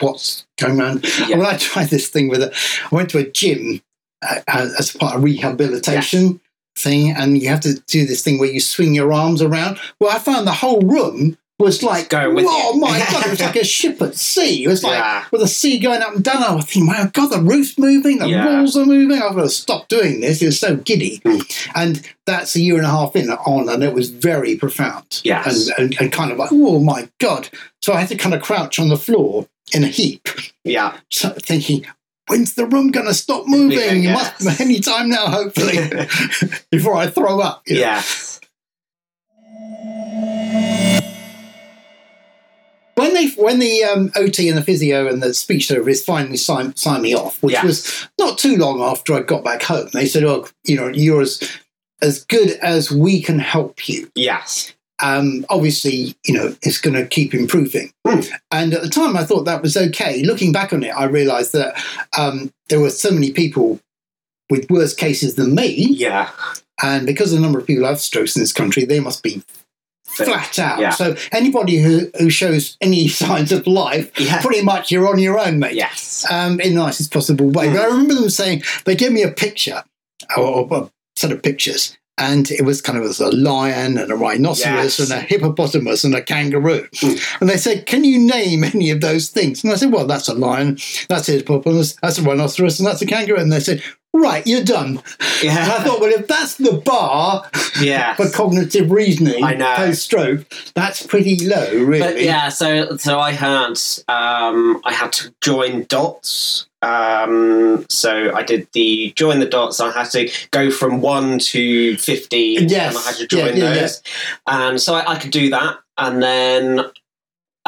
what's 0.00 0.46
going 0.58 0.80
around. 0.80 1.04
Yeah. 1.28 1.36
When 1.36 1.46
I 1.46 1.56
tried 1.56 1.88
this 1.90 2.08
thing 2.08 2.28
with 2.28 2.42
it, 2.42 2.52
I 2.90 2.94
went 2.94 3.10
to 3.10 3.18
a 3.18 3.30
gym 3.30 3.80
uh, 4.22 4.40
as 4.48 4.92
part 4.92 5.16
of 5.16 5.22
rehabilitation 5.24 6.40
thing, 6.76 7.10
and 7.10 7.38
you 7.40 7.48
have 7.48 7.60
to 7.60 7.74
do 7.86 8.06
this 8.06 8.22
thing 8.22 8.38
where 8.38 8.50
you 8.50 8.60
swing 8.60 8.94
your 8.94 9.12
arms 9.12 9.42
around. 9.42 9.78
Well, 10.00 10.10
I 10.14 10.18
found 10.18 10.46
the 10.46 10.52
whole 10.52 10.80
room 10.80 11.36
was 11.58 11.82
like, 11.82 12.08
going 12.08 12.46
oh 12.48 12.74
you." 12.74 12.80
my 12.80 12.98
god, 13.12 13.26
it 13.26 13.30
was 13.30 13.40
like 13.40 13.56
a 13.56 13.64
ship 13.64 14.00
at 14.00 14.14
sea. 14.14 14.64
It 14.64 14.68
was 14.68 14.82
like 14.84 14.92
Yeah. 14.98 15.24
with 15.32 15.40
the 15.40 15.48
sea 15.48 15.78
going 15.78 16.02
up 16.02 16.14
and 16.14 16.22
down. 16.24 16.42
I 16.42 16.54
was 16.54 16.64
thinking, 16.66 16.86
my 16.86 17.10
God, 17.12 17.28
the 17.30 17.40
roof's 17.42 17.76
moving, 17.78 18.18
the 18.18 18.28
Yeah. 18.28 18.46
walls 18.60 18.76
are 18.76 18.86
moving. 18.86 19.20
I've 19.20 19.34
got 19.34 19.42
to 19.42 19.48
stop 19.48 19.88
doing 19.88 20.20
this. 20.20 20.40
It 20.40 20.46
was 20.46 20.60
so 20.60 20.76
giddy. 20.76 21.20
Hmm. 21.24 21.38
And 21.74 22.02
that's 22.26 22.54
a 22.54 22.60
year 22.60 22.76
and 22.76 22.86
a 22.86 22.90
half 22.90 23.16
in 23.16 23.28
on, 23.30 23.68
and 23.68 23.82
it 23.82 23.92
was 23.92 24.10
very 24.10 24.56
profound. 24.56 25.20
Yes. 25.24 25.68
And, 25.68 25.78
and, 25.92 26.00
and 26.00 26.12
kind 26.12 26.30
of 26.30 26.38
like, 26.38 26.50
oh 26.52 26.78
my 26.80 27.08
God. 27.18 27.48
So 27.82 27.92
I 27.92 28.00
had 28.00 28.08
to 28.10 28.16
kind 28.16 28.34
of 28.34 28.42
crouch 28.42 28.78
on 28.78 28.88
the 28.88 28.96
floor 28.96 29.48
in 29.72 29.82
a 29.84 29.88
heap, 29.88 30.28
Yeah. 30.64 30.96
so- 31.10 31.34
thinking, 31.42 31.84
when's 32.28 32.54
the 32.54 32.66
room 32.66 32.90
going 32.90 33.06
to 33.06 33.14
stop 33.14 33.46
moving? 33.46 33.78
Yeah, 33.78 33.92
yes. 33.92 34.44
must 34.44 34.60
any 34.60 34.80
time 34.80 35.08
now, 35.10 35.26
hopefully, 35.26 35.76
before 36.70 36.94
I 36.94 37.08
throw 37.08 37.40
up. 37.40 37.62
you 37.66 37.74
know. 37.76 37.80
Yeah. 37.80 38.02
When 42.98 43.14
they 43.14 43.28
when 43.30 43.58
the 43.60 43.84
um, 43.84 44.10
OT 44.16 44.48
and 44.48 44.58
the 44.58 44.62
physio 44.62 45.06
and 45.08 45.22
the 45.22 45.32
speech 45.32 45.68
therapist 45.68 46.04
finally 46.04 46.36
signed, 46.36 46.78
signed 46.78 47.02
me 47.02 47.14
off, 47.14 47.42
which 47.42 47.54
Yeah. 47.54 47.64
was 47.64 48.06
not 48.18 48.38
too 48.38 48.56
long 48.56 48.80
after 48.82 49.14
I 49.14 49.22
got 49.22 49.44
back 49.44 49.62
home, 49.62 49.88
they 49.92 50.06
said, 50.06 50.24
"Oh, 50.24 50.46
you 50.64 50.76
know, 50.76 50.88
you're 50.88 51.22
as 51.22 51.40
as 52.02 52.24
good 52.24 52.50
as 52.62 52.90
we 52.90 53.22
can 53.22 53.38
help 53.38 53.88
you." 53.88 54.10
Yes. 54.14 54.72
Um, 55.00 55.46
obviously, 55.48 56.16
you 56.26 56.34
know, 56.34 56.56
it's 56.62 56.80
going 56.80 56.94
to 56.96 57.06
keep 57.06 57.32
improving. 57.32 57.92
Hmm. 58.04 58.20
And 58.50 58.74
at 58.74 58.82
the 58.82 58.88
time, 58.88 59.16
I 59.16 59.22
thought 59.24 59.44
that 59.44 59.62
was 59.62 59.76
okay. 59.76 60.22
Looking 60.24 60.50
back 60.50 60.72
on 60.72 60.82
it, 60.82 60.88
I 60.90 61.04
realised 61.04 61.52
that 61.52 61.80
um, 62.18 62.52
there 62.68 62.80
were 62.80 62.90
so 62.90 63.12
many 63.12 63.30
people 63.30 63.78
with 64.50 64.68
worse 64.70 64.94
cases 64.94 65.36
than 65.36 65.54
me, 65.54 65.68
Yeah. 65.90 66.30
and 66.82 67.06
because 67.06 67.30
the 67.30 67.38
number 67.38 67.60
of 67.60 67.66
people 67.66 67.84
who 67.84 67.88
have 67.88 68.00
strokes 68.00 68.34
in 68.34 68.42
this 68.42 68.52
country, 68.52 68.84
they 68.84 68.98
must 68.98 69.22
be 69.22 69.40
flat 70.08 70.58
out. 70.58 70.80
Yeah. 70.80 70.90
So 70.90 71.16
anybody 71.32 71.76
who, 71.78 72.10
who 72.18 72.30
shows 72.30 72.76
any 72.80 73.08
signs 73.22 73.52
of 73.52 73.66
life, 73.66 74.10
Yeah. 74.18 74.40
pretty 74.42 74.62
much 74.62 74.90
you're 74.90 75.08
on 75.08 75.18
your 75.18 75.38
own, 75.38 75.58
mate. 75.58 75.74
Yes. 75.74 76.26
Um, 76.30 76.60
in 76.60 76.74
the 76.74 76.80
nicest 76.82 77.12
possible 77.12 77.50
way. 77.50 77.68
Mm. 77.68 77.74
But 77.74 77.82
I 77.82 77.86
remember 77.86 78.14
them 78.14 78.30
saying 78.30 78.62
they 78.84 78.96
gave 78.96 79.12
me 79.12 79.22
a 79.22 79.30
picture 79.30 79.84
or, 80.36 80.44
or 80.44 80.68
a 80.84 80.90
set 81.16 81.32
of 81.32 81.42
pictures. 81.42 81.96
And 82.20 82.50
it 82.50 82.62
was 82.62 82.82
kind 82.82 82.98
of 82.98 83.04
as 83.04 83.20
a 83.20 83.30
lion 83.30 83.96
and 83.96 84.10
a 84.10 84.16
rhinoceros 84.16 84.98
Yes. 84.98 84.98
and 84.98 85.12
a 85.12 85.20
hippopotamus 85.22 86.02
and 86.02 86.16
a 86.16 86.20
kangaroo. 86.20 86.88
Mm. 86.96 87.40
And 87.40 87.48
they 87.48 87.56
said, 87.56 87.86
Can 87.86 88.02
you 88.02 88.18
name 88.18 88.64
any 88.64 88.90
of 88.90 89.00
those 89.00 89.28
things? 89.30 89.62
And 89.62 89.72
I 89.72 89.76
said, 89.76 89.92
Well, 89.92 90.04
that's 90.04 90.26
a 90.26 90.34
lion, 90.34 90.78
that's 91.08 91.28
a 91.28 91.32
hippopotamus, 91.34 91.94
that's 92.02 92.18
a 92.18 92.22
rhinoceros, 92.22 92.80
and 92.80 92.88
that's 92.88 93.00
a 93.02 93.06
kangaroo. 93.06 93.38
And 93.38 93.52
they 93.52 93.60
said, 93.60 93.84
Right, 94.14 94.44
you're 94.46 94.64
done. 94.64 95.02
And 95.44 95.50
I 95.58 95.84
thought, 95.84 96.00
Well, 96.00 96.12
if 96.12 96.26
that's 96.26 96.54
the 96.56 96.72
bar, 96.72 97.48
Yeah. 97.80 98.14
for 98.14 98.28
cognitive 98.30 98.90
reasoning 98.90 99.44
I 99.44 99.54
know. 99.54 99.74
post 99.76 100.02
stroke, 100.02 100.46
that's 100.74 101.06
pretty 101.06 101.46
low, 101.46 101.70
really. 101.84 101.98
But 102.00 102.22
yeah, 102.22 102.48
so 102.48 102.96
so 102.96 103.20
I 103.20 103.32
had 103.32 103.78
um, 104.08 104.80
I 104.84 104.92
had 104.92 105.12
to 105.12 105.32
join 105.40 105.84
dots. 105.84 106.66
Um, 106.80 107.84
so 107.88 108.34
I 108.34 108.42
did 108.42 108.68
the 108.72 109.12
join 109.14 109.40
the 109.40 109.46
dots. 109.46 109.78
I 109.80 109.90
had 109.92 110.10
to 110.12 110.30
go 110.52 110.70
from 110.70 111.00
one 111.00 111.38
to 111.40 111.96
fifteen, 111.98 112.68
Yes. 112.68 112.96
and 112.96 113.04
I 113.04 113.08
had 113.08 113.16
to 113.18 113.26
join 113.26 113.56
yeah, 113.56 113.74
yeah. 113.74 113.80
those. 113.80 114.02
And 114.46 114.80
so 114.80 114.94
I, 114.94 115.12
I 115.12 115.18
could 115.18 115.30
do 115.32 115.50
that, 115.50 115.76
and 115.98 116.22
then 116.22 116.84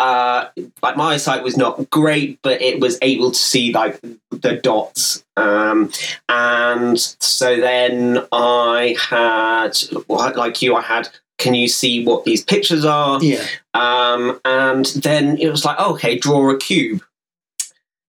uh, 0.00 0.48
like 0.82 0.96
my 0.96 1.14
eyesight 1.14 1.42
was 1.42 1.58
not 1.58 1.90
great, 1.90 2.38
but 2.42 2.62
it 2.62 2.80
was 2.80 2.98
able 3.02 3.30
to 3.30 3.38
see 3.38 3.70
like 3.72 4.00
the 4.30 4.56
dots. 4.56 5.22
Um, 5.36 5.92
and 6.28 6.98
so 6.98 7.60
then 7.60 8.26
I 8.32 8.96
had, 8.98 9.76
like 10.08 10.62
you, 10.62 10.74
I 10.74 10.80
had. 10.80 11.08
Can 11.36 11.54
you 11.54 11.68
see 11.68 12.04
what 12.04 12.24
these 12.24 12.44
pictures 12.44 12.84
are? 12.84 13.22
Yeah. 13.22 13.46
Um, 13.72 14.40
and 14.44 14.84
then 14.86 15.38
it 15.38 15.48
was 15.48 15.64
like, 15.64 15.76
oh, 15.78 15.94
okay, 15.94 16.18
draw 16.18 16.50
a 16.50 16.58
cube. 16.58 17.02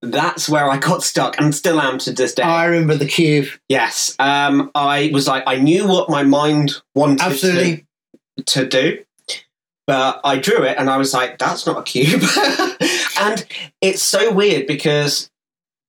That's 0.02 0.48
where 0.48 0.68
I 0.68 0.76
got 0.78 1.02
stuck 1.02 1.40
and 1.40 1.54
still 1.54 1.80
am 1.80 1.98
to 2.00 2.12
this 2.12 2.34
day. 2.34 2.42
I 2.42 2.66
remember 2.66 2.96
the 2.96 3.06
cube. 3.06 3.48
yes. 3.68 4.16
Um, 4.18 4.70
I 4.74 5.10
was 5.14 5.28
like, 5.28 5.44
I 5.46 5.56
knew 5.56 5.86
what 5.86 6.10
my 6.10 6.24
mind 6.24 6.74
wanted 6.94 7.38
to, 7.38 7.80
to 8.44 8.66
do, 8.66 9.04
but 9.86 10.20
I 10.24 10.38
drew 10.38 10.62
it 10.64 10.76
and 10.78 10.88
I 10.88 10.96
was 10.96 11.12
like, 11.12 11.38
that's 11.38 11.66
not 11.66 11.78
a 11.78 11.82
cube. 11.82 12.22
and 13.20 13.44
it's 13.80 14.02
so 14.02 14.32
weird 14.32 14.66
because 14.66 15.30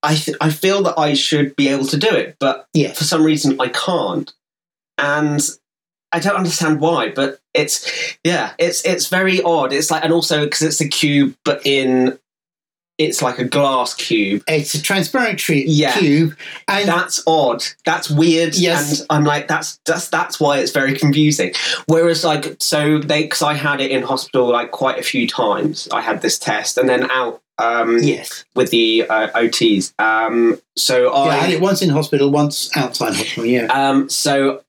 I, 0.01 0.15
th- 0.15 0.37
I 0.41 0.49
feel 0.49 0.83
that 0.83 0.97
I 0.99 1.13
should 1.13 1.55
be 1.55 1.69
able 1.69 1.85
to 1.85 1.97
do 1.97 2.09
it, 2.09 2.35
but 2.39 2.67
Yeah. 2.73 2.93
for 2.93 3.03
some 3.03 3.23
reason 3.23 3.59
I 3.59 3.69
can't. 3.69 4.33
And 4.97 5.41
I 6.11 6.19
don't 6.19 6.35
understand 6.35 6.79
why, 6.79 7.09
but 7.09 7.39
it's 7.55 7.89
yeah, 8.23 8.53
it's 8.59 8.85
it's 8.85 9.07
very 9.07 9.41
odd. 9.41 9.73
It's 9.73 9.89
like 9.89 10.03
and 10.03 10.13
also 10.13 10.43
because 10.43 10.61
it's 10.61 10.81
a 10.81 10.87
cube, 10.87 11.35
but 11.43 11.65
in 11.65 12.19
it's 12.97 13.21
like 13.21 13.39
a 13.39 13.43
glass 13.45 13.93
cube. 13.95 14.43
It's 14.47 14.73
a 14.75 14.81
transparent 14.81 15.39
tree- 15.39 15.65
Yeah. 15.67 15.97
cube. 15.97 16.35
And 16.67 16.87
That's 16.87 17.23
odd. 17.25 17.63
That's 17.85 18.09
weird. 18.09 18.55
Yes. 18.55 18.99
and 18.99 19.07
I'm 19.09 19.23
like 19.23 19.47
that's 19.47 19.79
that's 19.85 20.09
that's 20.09 20.39
why 20.39 20.59
it's 20.59 20.71
very 20.71 20.93
confusing. 20.93 21.53
Whereas 21.87 22.23
like 22.23 22.55
so 22.59 22.99
they 22.99 23.23
because 23.23 23.41
I 23.41 23.55
had 23.55 23.81
it 23.81 23.91
in 23.91 24.03
hospital 24.03 24.51
like 24.51 24.71
quite 24.71 24.99
a 24.99 25.03
few 25.03 25.27
times. 25.27 25.87
I 25.91 26.01
had 26.01 26.21
this 26.21 26.37
test 26.37 26.77
and 26.77 26.87
then 26.87 27.09
out 27.09 27.41
um, 27.57 27.99
yes. 28.01 28.45
with 28.55 28.69
the 28.71 29.05
uh, 29.09 29.27
OTs. 29.29 29.93
Um, 29.99 30.59
so 30.75 31.13
Yeah, 31.13 31.31
I 31.31 31.35
had 31.35 31.49
it 31.51 31.61
once 31.61 31.81
in 31.81 31.89
hospital, 31.89 32.31
once 32.31 32.75
outside 32.75 33.13
hospital. 33.15 33.45
Yeah. 33.45 33.65
Um, 33.65 34.09
so, 34.09 34.63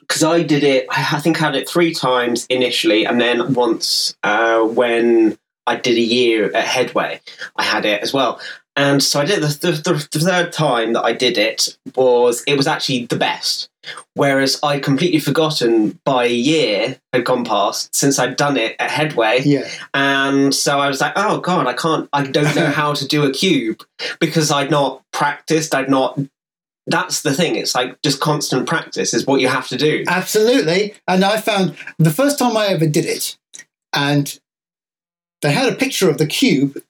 because 0.00 0.22
I 0.22 0.42
did 0.44 0.62
it, 0.62 0.86
I 0.88 1.18
think 1.20 1.42
I 1.42 1.46
had 1.46 1.56
it 1.56 1.68
three 1.68 1.92
times 1.92 2.46
initially, 2.46 3.04
and 3.04 3.20
then 3.20 3.54
once 3.54 4.14
uh, 4.22 4.60
when 4.60 5.36
I 5.66 5.76
did 5.76 5.96
a 5.96 6.00
year 6.00 6.54
at 6.54 6.64
Headway, 6.64 7.20
I 7.56 7.62
had 7.64 7.84
it 7.84 8.02
as 8.02 8.12
well. 8.12 8.40
And 8.78 9.02
so 9.02 9.20
I 9.20 9.24
did 9.24 9.40
the, 9.42 9.46
the, 9.46 9.72
the, 9.72 10.08
the 10.12 10.18
third 10.24 10.52
time 10.52 10.92
that 10.92 11.02
I 11.02 11.14
did 11.14 11.38
it 11.38 11.78
was 11.94 12.42
it 12.46 12.56
was 12.58 12.66
actually 12.66 13.06
the 13.06 13.16
best. 13.16 13.70
Whereas 14.14 14.58
I'd 14.62 14.82
completely 14.82 15.18
forgotten 15.20 15.98
by 16.04 16.24
a 16.26 16.32
year 16.32 16.98
had 17.12 17.24
gone 17.24 17.44
past 17.44 17.94
since 17.94 18.18
I'd 18.18 18.36
done 18.36 18.56
it 18.56 18.76
at 18.78 18.90
Headway, 18.90 19.42
Yeah. 19.44 19.66
and 19.94 20.52
so 20.54 20.78
I 20.80 20.88
was 20.88 21.00
like, 21.00 21.12
oh 21.16 21.38
god, 21.40 21.66
I 21.66 21.72
can't, 21.72 22.08
I 22.12 22.24
don't 22.24 22.54
know 22.56 22.66
how 22.80 22.92
to 22.94 23.06
do 23.06 23.24
a 23.24 23.32
cube 23.32 23.80
because 24.20 24.50
I'd 24.50 24.70
not 24.70 25.02
practiced. 25.12 25.74
I'd 25.74 25.88
not. 25.88 26.18
That's 26.88 27.22
the 27.22 27.32
thing. 27.32 27.56
It's 27.56 27.74
like 27.74 28.00
just 28.02 28.20
constant 28.20 28.68
practice 28.68 29.14
is 29.14 29.26
what 29.26 29.40
you 29.40 29.48
have 29.48 29.68
to 29.68 29.76
do. 29.76 30.04
Absolutely. 30.06 30.94
And 31.08 31.24
I 31.24 31.40
found 31.40 31.76
the 31.98 32.10
first 32.12 32.38
time 32.38 32.56
I 32.56 32.66
ever 32.66 32.86
did 32.86 33.04
it, 33.06 33.38
and 33.94 34.38
they 35.48 35.52
had 35.54 35.72
a 35.72 35.76
picture 35.76 36.08
of 36.10 36.18
the 36.18 36.26
cube 36.26 36.80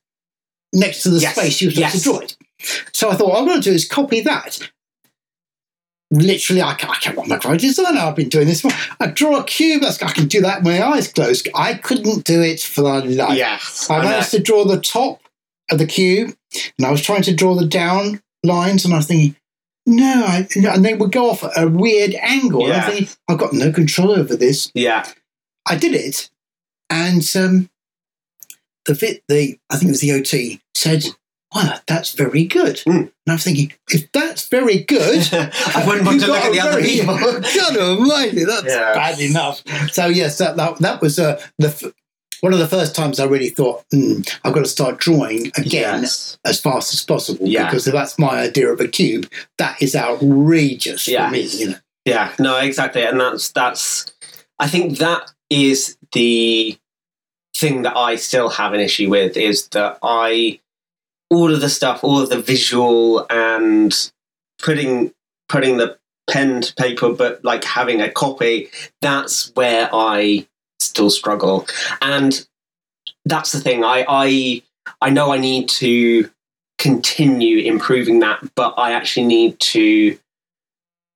next 0.73 1.03
to 1.05 1.11
the 1.11 1.19
Yes, 1.21 1.35
space 1.37 1.61
you 1.61 1.69
were 1.69 1.73
supposed 1.73 1.95
yes. 1.95 2.03
to 2.03 2.09
draw 2.11 2.19
it. 2.21 2.37
So 2.93 3.11
I 3.11 3.15
thought, 3.15 3.29
what 3.29 3.39
I'm 3.41 3.47
going 3.47 3.61
to 3.61 3.69
do 3.71 3.75
is 3.75 3.87
copy 3.89 4.21
that. 4.23 4.59
Literally, 6.13 6.63
I 6.63 6.75
can't, 6.75 6.93
I 6.93 6.97
can't, 7.01 7.19
I'm 7.19 7.25
a 7.33 7.39
graphic 7.39 7.61
designer. 7.61 7.99
I've 8.01 8.15
been 8.15 8.29
doing 8.29 8.47
this. 8.47 8.61
For, 8.61 8.71
I 9.01 9.09
draw 9.09 9.39
a 9.41 9.45
cube. 9.45 9.83
That's, 9.83 10.01
I 10.03 10.13
can 10.13 10.29
do 10.29 10.41
that 10.43 10.59
with 10.63 10.67
my 10.67 10.81
eyes 10.87 11.13
closed. 11.13 11.49
I 11.55 11.75
couldn't 11.75 12.25
do 12.25 12.43
it 12.43 12.61
for 12.61 12.83
the 12.83 13.05
life. 13.17 13.37
Yes, 13.37 13.91
I 13.91 13.97
I 13.97 14.03
know. 14.03 14.09
managed 14.11 14.31
to 14.31 14.39
draw 14.41 14.65
the 14.65 14.81
top 14.81 15.21
of 15.69 15.79
the 15.79 15.87
cube, 15.87 16.37
and 16.79 16.87
I 16.87 16.93
was 16.93 17.03
trying 17.03 17.23
to 17.23 17.35
draw 17.35 17.57
the 17.57 17.67
down 17.67 18.23
lines, 18.45 18.85
and 18.85 18.95
I 18.95 18.99
was 18.99 19.07
thinking, 19.09 19.35
no, 19.85 20.25
I, 20.25 20.47
and 20.55 20.85
they 20.85 20.95
would 20.95 21.11
go 21.11 21.29
off 21.31 21.43
at 21.43 21.61
a 21.61 21.67
weird 21.69 22.15
angle. 22.23 22.61
And 22.63 22.69
Yeah. 22.69 22.85
I'm 22.87 22.91
thinking, 22.93 23.09
I've 23.29 23.39
got 23.39 23.53
no 23.53 23.73
control 23.73 24.13
over 24.13 24.37
this. 24.37 24.71
yeah, 24.75 25.09
I 25.67 25.75
did 25.77 25.93
it, 25.93 26.31
and 26.89 27.29
um, 27.35 27.69
the 28.87 28.95
fit, 28.95 29.23
the 29.29 29.59
I 29.71 29.77
think 29.77 29.89
it 29.89 29.93
was 29.93 30.01
the 30.01 30.13
OT 30.13 30.61
said, 30.75 31.05
"Wow, 31.55 31.79
that's 31.87 32.13
very 32.13 32.45
good." 32.45 32.77
Mm. 32.87 32.97
And 32.97 33.13
I'm 33.29 33.39
thinking, 33.39 33.73
if 33.91 34.11
that's 34.13 34.49
very 34.49 34.81
good. 34.85 35.29
I 35.33 35.85
wouldn't 35.87 36.07
want 36.07 36.21
to 36.21 36.27
look 36.29 36.37
at 36.39 36.53
the 36.53 36.61
other 36.61 36.83
people. 36.83 37.17
God 37.19 37.77
almighty, 37.77 38.45
that's 38.45 38.67
Yeah. 38.67 38.95
bad 38.95 39.19
enough. 39.21 39.63
So 39.93 40.07
yes, 40.07 40.39
that 40.39 40.57
that, 40.57 40.79
that 40.79 41.01
was 41.01 41.19
uh, 41.19 41.41
the 41.59 41.69
f- 41.69 41.83
one 42.43 42.53
of 42.53 42.59
the 42.59 42.69
first 42.69 42.95
times 42.95 43.19
I 43.19 43.25
really 43.25 43.49
thought, 43.49 43.83
hmm, 43.91 44.21
I've 44.45 44.53
got 44.53 44.61
to 44.61 44.67
start 44.69 44.99
drawing 44.99 45.47
again 45.57 46.03
Yes. 46.03 46.39
as 46.45 46.61
fast 46.61 46.93
as 46.93 47.03
possible 47.03 47.47
Yeah. 47.49 47.65
because 47.65 47.87
if 47.87 47.95
that's 47.95 48.19
my 48.19 48.41
idea 48.41 48.71
of 48.71 48.79
a 48.81 48.87
cube, 48.89 49.29
that 49.59 49.81
is 49.83 49.97
outrageous 49.97 51.09
Yeah. 51.09 51.27
for 51.27 51.33
me. 51.33 51.41
You 51.47 51.69
know, 51.71 51.77
Yeah, 52.05 52.33
no, 52.39 52.59
exactly, 52.59 53.03
and 53.03 53.21
that's 53.21 53.51
that's. 53.53 54.13
I 54.59 54.69
think 54.69 54.99
that 54.99 55.33
is 55.51 55.97
the 56.13 56.79
thing 57.59 57.83
that 57.83 57.97
I 57.97 58.17
still 58.17 58.49
have 58.51 58.73
an 58.73 58.81
issue 58.81 59.09
with 59.09 59.37
is 59.37 59.69
that 59.69 59.99
I 60.03 60.61
all 61.31 61.53
of 61.53 61.61
the 61.61 61.69
stuff, 61.69 62.05
all 62.05 62.21
of 62.21 62.29
the 62.29 62.41
visual 62.41 63.27
and 63.31 63.93
putting 64.63 65.13
putting 65.49 65.77
the 65.77 65.99
pen 66.29 66.61
to 66.61 66.75
paper, 66.75 67.13
but 67.13 67.45
like 67.45 67.65
having 67.65 68.01
a 68.01 68.11
copy. 68.11 68.69
That's 69.01 69.53
where 69.55 69.89
I 69.93 70.47
still 70.81 71.11
struggle, 71.11 71.67
and 72.01 72.47
that's 73.25 73.53
the 73.53 73.61
thing. 73.61 73.85
I 73.85 74.05
I 74.09 74.63
I 75.01 75.11
know 75.11 75.33
I 75.33 75.39
need 75.39 75.69
to 75.71 76.31
continue 76.79 77.59
improving 77.59 78.21
that, 78.21 78.41
but 78.55 78.75
I 78.77 78.93
actually 78.93 79.27
need 79.27 79.59
to 79.61 80.19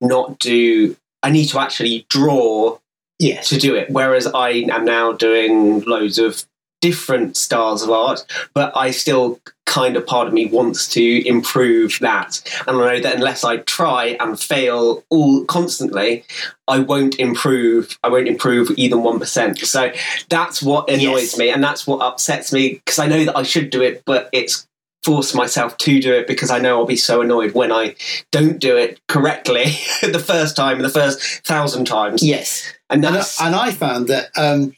not 0.01 0.39
do 0.39 0.97
I 1.23 1.31
need 1.31 1.47
to 1.49 1.61
actually 1.61 2.07
draw 2.09 2.79
yes, 3.21 3.49
to 3.51 3.59
do 3.59 3.77
it. 3.77 3.89
Whereas 3.91 4.27
I 4.27 4.51
am 4.71 4.85
now 4.85 5.13
doing 5.13 5.81
loads 5.83 6.19
of 6.19 6.45
different 6.81 7.37
styles 7.37 7.83
of 7.83 7.91
art, 7.91 8.25
but 8.55 8.75
I 8.77 8.91
still 8.91 9.39
kind 9.67 9.97
of 9.97 10.05
part 10.07 10.27
of 10.27 10.33
me 10.33 10.47
wants 10.47 10.89
to 10.89 11.29
improve 11.29 11.99
that. 12.01 12.41
And 12.67 12.77
I 12.79 12.95
know 12.97 13.01
that 13.03 13.15
unless 13.17 13.45
I 13.45 13.59
try 13.59 14.17
and 14.19 14.41
fail 14.41 15.05
all 15.11 15.45
constantly, 15.45 16.25
I 16.67 16.79
won't 16.81 17.21
improve. 17.21 17.99
I 18.03 18.09
won't 18.09 18.27
improve 18.29 18.71
even 18.79 19.03
one 19.03 19.21
percent. 19.21 19.59
So 19.59 19.93
that's 20.31 20.63
what 20.63 20.89
annoys 20.91 21.33
Yes. 21.33 21.39
me, 21.39 21.51
and 21.51 21.63
that's 21.63 21.87
what 21.87 21.99
upsets 22.03 22.53
me 22.53 22.75
because 22.85 22.99
I 22.99 23.07
know 23.07 23.25
that 23.27 23.37
I 23.37 23.43
should 23.43 23.71
do 23.71 23.83
it, 23.83 24.03
but 24.07 24.29
it's 24.33 24.67
force 25.05 25.35
myself 25.35 25.77
to 25.79 26.01
do 26.01 26.13
it 26.15 26.27
because 26.27 26.51
I 26.51 26.59
know 26.59 26.79
I'll 26.79 26.85
be 26.87 26.97
so 26.97 27.21
annoyed 27.23 27.53
when 27.55 27.73
I 27.73 27.95
don't 28.33 28.59
do 28.59 28.77
it 28.77 29.01
correctly 29.09 29.65
the 30.03 30.19
first 30.19 30.57
time, 30.57 30.77
and 30.77 30.85
the 30.85 30.89
first 30.91 31.21
thousand 31.47 31.85
times. 31.87 32.23
yes. 32.23 32.73
And 32.91 33.05
And, 33.05 33.17
I- 33.17 33.25
and 33.47 33.55
I 33.55 33.71
found 33.71 34.09
that 34.09 34.31
um, 34.37 34.77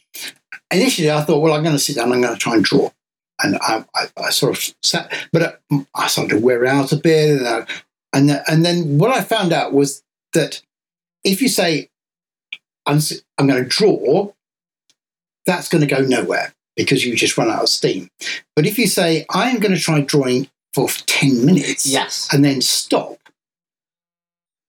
initially 0.71 1.11
I 1.11 1.21
thought, 1.23 1.39
well, 1.41 1.53
I'm 1.53 1.63
going 1.63 1.75
to 1.75 1.79
sit 1.79 1.95
down, 1.95 2.11
I'm 2.11 2.21
going 2.21 2.33
to 2.33 2.39
try 2.39 2.53
and 2.55 2.63
draw. 2.63 2.91
And 3.41 3.57
I, 3.57 3.83
I, 3.95 4.05
I 4.17 4.29
sort 4.29 4.55
of 4.57 4.75
sat, 4.83 5.11
but 5.33 5.41
uh, 5.71 5.79
I 5.95 6.07
started 6.07 6.35
to 6.35 6.39
wear 6.39 6.65
out 6.65 6.91
a 6.91 6.95
bit. 6.97 7.39
And, 7.41 7.47
I, 7.47 7.65
and, 8.13 8.41
and 8.47 8.63
then 8.65 8.97
what 8.99 9.09
I 9.11 9.21
found 9.21 9.51
out 9.51 9.73
was 9.73 10.03
that 10.33 10.61
if 11.23 11.41
you 11.41 11.49
say, 11.49 11.89
I'm, 12.85 12.99
I'm 13.37 13.47
going 13.47 13.63
to 13.63 13.67
draw, 13.69 14.31
that's 15.45 15.67
going 15.67 15.81
to 15.85 15.87
go 15.95 16.01
nowhere 16.01 16.53
because 16.75 17.03
you 17.05 17.15
just 17.15 17.37
run 17.37 17.49
out 17.49 17.63
of 17.63 17.69
steam. 17.69 18.07
But 18.55 18.65
if 18.67 18.77
you 18.77 18.87
say, 18.87 19.25
I 19.31 19.49
am 19.49 19.59
going 19.59 19.73
to 19.73 19.79
try 19.81 20.01
drawing 20.01 20.47
for 20.73 20.87
10 20.87 21.45
minutes 21.45 21.85
yes, 21.85 22.27
and 22.31 22.45
then 22.45 22.61
stop. 22.61 23.17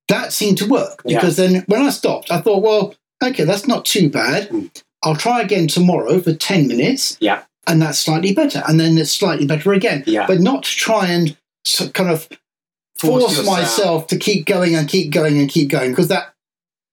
That 0.08 0.32
seemed 0.32 0.58
to 0.58 0.66
work 0.68 1.02
Yeah. 1.04 1.18
because 1.18 1.36
then 1.36 1.64
when 1.66 1.82
I 1.82 1.90
stopped, 1.90 2.30
I 2.30 2.40
thought, 2.40 2.62
well, 2.62 2.94
okay, 3.24 3.44
that's 3.44 3.66
not 3.66 3.84
too 3.84 4.08
bad. 4.08 4.48
Mm. 4.48 4.82
I'll 5.02 5.16
try 5.16 5.40
again 5.40 5.68
tomorrow 5.68 6.20
for 6.20 6.34
10 6.34 6.66
minutes. 6.66 7.16
Yeah. 7.20 7.42
And 7.66 7.80
that's 7.80 7.98
slightly 7.98 8.34
better. 8.34 8.62
And 8.66 8.78
then 8.78 8.96
it's 8.98 9.10
slightly 9.10 9.46
better 9.46 9.72
again. 9.72 10.04
yeah. 10.06 10.26
But 10.26 10.40
not 10.40 10.64
to 10.64 10.70
try 10.70 11.08
and 11.08 11.36
kind 11.92 12.10
of 12.10 12.28
force, 12.96 13.38
yourself. 13.38 13.46
myself 13.46 14.06
to 14.08 14.18
keep 14.18 14.46
going 14.46 14.74
and 14.74 14.88
keep 14.88 15.12
going 15.12 15.38
and 15.38 15.48
keep 15.48 15.70
going 15.70 15.90
because 15.90 16.08
that 16.08 16.34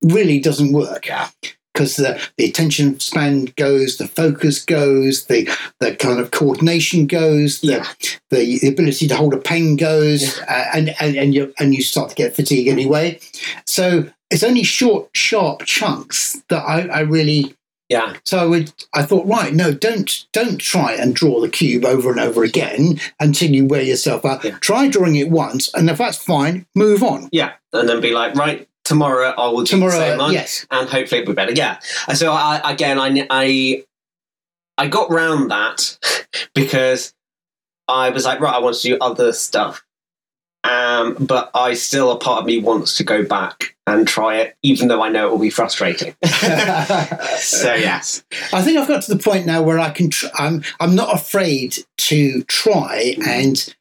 really 0.04 0.40
doesn't 0.40 0.72
work. 0.72 1.08
Yeah. 1.08 1.30
Because 1.74 1.96
the, 1.96 2.22
the 2.38 2.46
attention 2.46 3.00
span 3.00 3.46
goes, 3.56 3.98
the 3.98 4.08
focus 4.08 4.64
goes, 4.64 5.26
the, 5.28 5.50
the 5.80 5.96
kind 5.96 6.20
of 6.20 6.32
coordination 6.32 7.08
goes, 7.08 7.62
the, 7.62 7.68
Yeah. 7.68 8.18
the 8.30 8.68
ability 8.68 9.08
to 9.08 9.16
hold 9.16 9.34
a 9.34 9.38
pen 9.38 9.78
goes, 9.78 10.38
uh, 10.42 10.66
and 10.74 10.94
and 11.00 11.16
and 11.16 11.34
you 11.34 11.54
and 11.60 11.74
you 11.74 11.82
start 11.82 12.10
to 12.10 12.16
get 12.16 12.36
fatigue 12.36 12.68
anyway. 12.68 13.20
So 13.66 14.10
it's 14.30 14.44
only 14.44 14.64
short, 14.64 15.10
sharp 15.16 15.64
chunks 15.66 16.42
that 16.50 16.62
I, 16.64 16.88
I 16.88 17.00
really. 17.02 17.56
Yeah. 17.90 18.16
So 18.24 18.38
I 18.40 18.46
would. 18.46 18.72
I 18.94 19.04
thought, 19.04 19.26
right, 19.28 19.54
no, 19.54 19.74
don't 19.74 20.26
don't 20.32 20.58
try 20.60 20.94
and 20.94 21.14
draw 21.14 21.42
the 21.42 21.50
cube 21.50 21.84
over 21.84 22.10
and 22.10 22.22
over 22.22 22.42
again 22.44 23.00
until 23.20 23.50
you 23.52 23.66
wear 23.66 23.82
yourself 23.82 24.24
out. 24.24 24.44
Yeah. 24.46 24.58
Try 24.60 24.88
drawing 24.88 25.18
it 25.18 25.30
once, 25.30 25.74
and 25.74 25.90
if 25.90 25.98
that's 25.98 26.18
fine, 26.18 26.66
move 26.74 27.04
on. 27.04 27.28
Yeah. 27.34 27.52
And 27.74 27.90
then 27.90 28.00
be 28.00 28.12
like, 28.12 28.36
right, 28.36 28.68
tomorrow 28.92 29.34
I 29.38 29.48
will 29.48 29.60
do 29.64 29.66
Tomorrow, 29.66 29.92
the 29.92 29.98
same 29.98 30.18
one. 30.18 30.34
yes, 30.34 30.66
and 30.70 30.90
hopefully 30.90 31.22
it'll 31.22 31.34
be 31.34 31.36
better. 31.36 31.54
Yeah. 31.54 31.80
So 32.14 32.32
I 32.34 32.62
again, 32.72 33.00
I 33.00 33.26
I 33.30 33.84
I 34.78 34.88
got 34.88 35.10
round 35.10 35.52
that 35.52 35.98
because 36.56 37.14
I 37.88 38.10
was 38.10 38.26
like, 38.26 38.40
right, 38.40 38.54
I 38.56 38.60
want 38.60 38.76
to 38.78 38.82
do 38.82 38.98
other 39.02 39.34
stuff. 39.34 39.84
Um, 40.64 41.16
but 41.20 41.50
I 41.56 41.74
still, 41.74 42.12
a 42.12 42.20
part 42.20 42.42
of 42.42 42.46
me 42.46 42.60
wants 42.60 42.96
to 42.98 43.04
go 43.04 43.26
back 43.26 43.76
and 43.88 44.08
try 44.08 44.38
it, 44.38 44.56
even 44.62 44.90
though 44.90 45.02
I 45.02 45.10
know 45.10 45.28
it 45.28 45.32
will 45.32 45.40
be 45.40 45.50
frustrating. 45.50 46.16
so 46.26 47.74
yes, 47.74 48.24
I 48.54 48.62
think 48.62 48.78
I've 48.78 48.88
got 48.88 49.02
to 49.04 49.14
the 49.16 49.22
point 49.22 49.48
now 49.48 49.64
where 49.64 49.80
I 49.80 49.90
can. 49.90 50.12
Tr- 50.12 50.28
I'm 50.36 50.64
I'm 50.80 50.94
not 50.96 51.16
afraid 51.16 51.78
to 52.10 52.44
try 52.44 53.16
and 53.26 53.74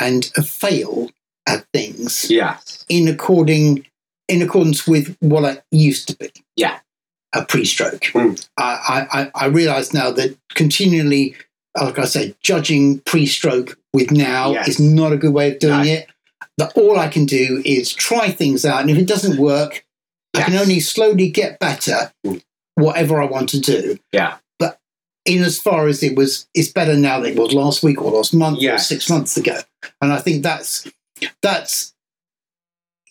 and 0.00 0.24
fail 0.24 1.10
at 1.46 1.66
things 1.74 2.30
yes, 2.30 2.86
in 2.88 3.08
according 3.08 3.84
in 4.32 4.42
accordance 4.42 4.86
with 4.86 5.16
what 5.20 5.44
I 5.44 5.62
used 5.70 6.08
to 6.08 6.16
be. 6.16 6.30
Yeah. 6.56 6.78
a 7.34 7.44
pre-stroke. 7.44 8.02
Mm. 8.12 8.46
I 8.58 9.06
I, 9.12 9.30
I 9.44 9.46
realise 9.46 9.94
now 9.94 10.10
that 10.12 10.36
continually, 10.54 11.34
like 11.80 11.98
I 11.98 12.04
said, 12.04 12.34
judging 12.42 13.00
pre-stroke 13.00 13.78
with 13.94 14.10
now 14.10 14.52
Yes. 14.52 14.68
is 14.68 14.80
not 14.80 15.12
a 15.12 15.16
good 15.16 15.32
way 15.32 15.52
of 15.52 15.58
doing 15.58 15.84
No. 15.84 15.92
it. 15.96 16.06
That 16.58 16.72
all 16.76 16.98
I 16.98 17.08
can 17.08 17.24
do 17.24 17.62
is 17.64 17.92
try 17.92 18.30
things 18.30 18.64
out, 18.66 18.82
and 18.82 18.90
if 18.90 18.98
it 18.98 19.06
doesn't 19.06 19.38
work, 19.38 19.84
I 20.36 20.42
can 20.42 20.54
only 20.56 20.80
slowly 20.80 21.30
get 21.30 21.58
better. 21.58 22.12
Mm. 22.26 22.42
Whatever 22.74 23.22
I 23.22 23.26
want 23.26 23.48
to 23.50 23.60
do. 23.60 23.98
yeah, 24.12 24.36
But 24.58 24.78
in 25.24 25.42
as 25.42 25.58
far 25.58 25.86
as 25.88 26.02
it 26.02 26.14
was 26.16 26.46
it's 26.54 26.68
better 26.72 26.96
now 26.96 27.20
than 27.20 27.32
it 27.32 27.38
was 27.38 27.52
last 27.54 27.82
week 27.82 28.00
or 28.02 28.10
last 28.12 28.34
month 28.34 28.58
or 28.62 28.78
six 28.78 29.08
months 29.08 29.36
ago 29.36 29.58
and 30.00 30.12
i 30.12 30.18
think 30.18 30.42
that's 30.42 30.88
that's 31.42 31.91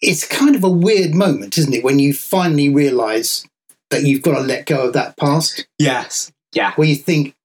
it's 0.01 0.27
kind 0.27 0.55
of 0.55 0.63
a 0.63 0.69
weird 0.69 1.13
moment 1.13 1.57
isn't 1.57 1.73
it? 1.73 1.83
When 1.83 1.99
you 1.99 2.13
finally 2.13 2.69
realize 2.69 3.45
that 3.89 4.03
you've 4.03 4.21
got 4.21 4.35
to 4.35 4.41
let 4.41 4.65
go 4.65 4.87
of 4.87 4.93
that 4.93 5.17
past. 5.17 5.67
Yes, 5.77 6.31
yeah, 6.53 6.73
where 6.75 6.87
you 6.87 6.95
think 6.95 7.35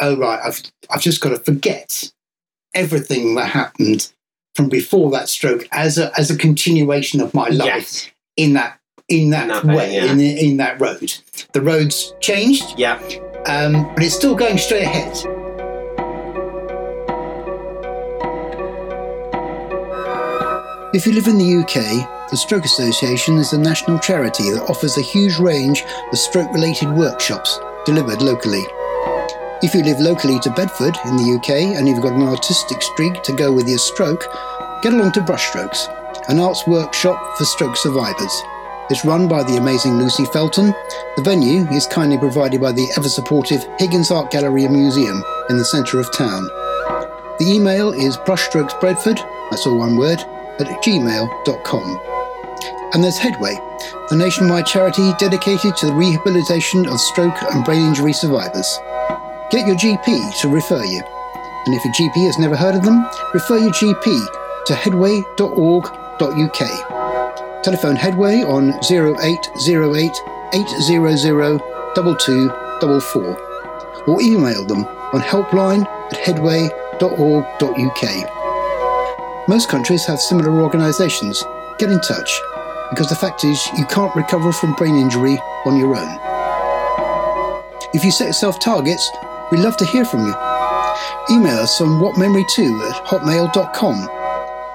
oh 0.00 0.16
right 0.16 0.40
i've 0.44 0.62
i've 0.90 1.00
just 1.00 1.20
got 1.20 1.30
to 1.30 1.38
forget 1.38 2.12
everything 2.74 3.34
that 3.34 3.46
happened 3.46 4.12
from 4.54 4.68
before 4.68 5.10
that 5.10 5.28
stroke 5.28 5.66
as 5.72 5.98
a 5.98 6.16
as 6.18 6.30
a 6.30 6.36
continuation 6.36 7.20
of 7.20 7.34
my 7.34 7.48
life 7.48 7.66
yes, 7.66 8.10
in 8.36 8.52
that 8.54 8.78
in 9.08 9.30
that, 9.30 9.44
In 9.44 9.48
that 9.48 9.64
way 9.64 9.94
yeah. 9.94 10.12
in, 10.12 10.20
in 10.20 10.56
that 10.58 10.78
road. 10.80 11.14
The 11.54 11.62
road's 11.62 12.12
changed. 12.20 12.78
Yeah, 12.78 13.00
um, 13.46 13.90
but 13.94 14.02
it's 14.02 14.14
still 14.14 14.34
going 14.34 14.58
straight 14.58 14.82
ahead. 14.82 15.16
If 20.98 21.06
you 21.06 21.12
live 21.12 21.28
in 21.28 21.38
the 21.38 21.58
UK, 21.58 22.28
the 22.28 22.36
Stroke 22.36 22.64
Association 22.64 23.36
is 23.36 23.52
a 23.52 23.58
national 23.58 24.00
charity 24.00 24.50
that 24.50 24.68
offers 24.68 24.98
a 24.98 25.00
huge 25.00 25.38
range 25.38 25.84
of 26.10 26.18
stroke 26.18 26.52
related 26.52 26.90
workshops 26.90 27.60
delivered 27.86 28.20
locally. 28.20 28.64
If 29.62 29.76
you 29.76 29.84
live 29.84 30.00
locally 30.00 30.40
to 30.40 30.50
Bedford 30.50 30.98
in 31.04 31.16
the 31.16 31.38
UK 31.38 31.78
and 31.78 31.86
you've 31.86 32.02
got 32.02 32.14
an 32.14 32.26
artistic 32.26 32.82
streak 32.82 33.22
to 33.22 33.32
go 33.32 33.52
with 33.52 33.68
your 33.68 33.78
stroke, 33.78 34.26
get 34.82 34.92
along 34.92 35.12
to 35.12 35.20
Brushstrokes, 35.20 35.86
an 36.28 36.40
arts 36.40 36.66
workshop 36.66 37.38
for 37.38 37.44
stroke 37.44 37.76
survivors. 37.76 38.42
It's 38.90 39.04
run 39.04 39.28
by 39.28 39.44
the 39.44 39.56
amazing 39.56 39.98
Lucy 39.98 40.24
Felton. 40.24 40.74
The 41.14 41.22
venue 41.22 41.62
is 41.70 41.86
kindly 41.86 42.18
provided 42.18 42.60
by 42.60 42.72
the 42.72 42.90
ever 42.96 43.08
supportive 43.08 43.64
Higgins 43.78 44.10
Art 44.10 44.32
Gallery 44.32 44.64
and 44.64 44.74
Museum 44.74 45.22
in 45.48 45.58
the 45.58 45.64
centre 45.64 46.00
of 46.00 46.12
town. 46.12 46.42
The 47.38 47.46
email 47.54 47.92
is 47.92 48.16
brushstrokesbedford, 48.16 49.18
that's 49.52 49.64
all 49.64 49.78
one 49.78 49.96
word, 49.96 50.24
at 50.60 50.82
gmail.com. 50.82 52.00
And 52.94 53.04
there's 53.04 53.18
Headway, 53.18 53.54
the 54.08 54.16
nationwide 54.16 54.66
charity 54.66 55.12
dedicated 55.18 55.76
to 55.76 55.86
the 55.86 55.92
rehabilitation 55.92 56.86
of 56.86 57.00
stroke 57.00 57.42
and 57.42 57.64
brain 57.64 57.82
injury 57.82 58.12
survivors. 58.12 58.78
Get 59.50 59.66
your 59.66 59.76
GP 59.76 60.40
to 60.40 60.48
refer 60.48 60.84
you. 60.84 61.02
And 61.66 61.74
if 61.74 61.84
your 61.84 61.94
GP 61.94 62.26
has 62.26 62.38
never 62.38 62.56
heard 62.56 62.74
of 62.74 62.82
them, 62.82 63.06
refer 63.34 63.58
your 63.58 63.72
GP 63.72 64.26
to 64.66 64.74
headway.org.uk. 64.74 67.62
Telephone 67.62 67.96
Headway 67.96 68.42
on 68.42 68.72
0808 68.90 70.20
800 70.54 71.60
2244 71.94 73.36
or 74.06 74.22
email 74.22 74.64
them 74.64 74.86
on 75.12 75.20
helpline 75.20 75.84
at 76.12 76.18
headway.org.uk. 76.18 78.37
Most 79.48 79.70
countries 79.70 80.04
have 80.04 80.20
similar 80.20 80.60
organisations. 80.60 81.42
Get 81.78 81.90
in 81.90 82.00
touch 82.00 82.38
because 82.90 83.08
the 83.08 83.16
fact 83.16 83.44
is 83.44 83.66
you 83.78 83.86
can't 83.86 84.14
recover 84.14 84.52
from 84.52 84.74
brain 84.74 84.96
injury 84.96 85.38
on 85.64 85.78
your 85.78 85.96
own. 85.96 86.18
If 87.94 88.04
you 88.04 88.10
set 88.10 88.26
yourself 88.26 88.60
targets, 88.60 89.10
we'd 89.50 89.60
love 89.60 89.78
to 89.78 89.86
hear 89.86 90.04
from 90.04 90.26
you. 90.26 90.34
Email 91.30 91.60
us 91.60 91.80
on 91.80 91.98
whatmemory2 91.98 92.90
at 92.90 93.06
hotmail.com. 93.06 94.08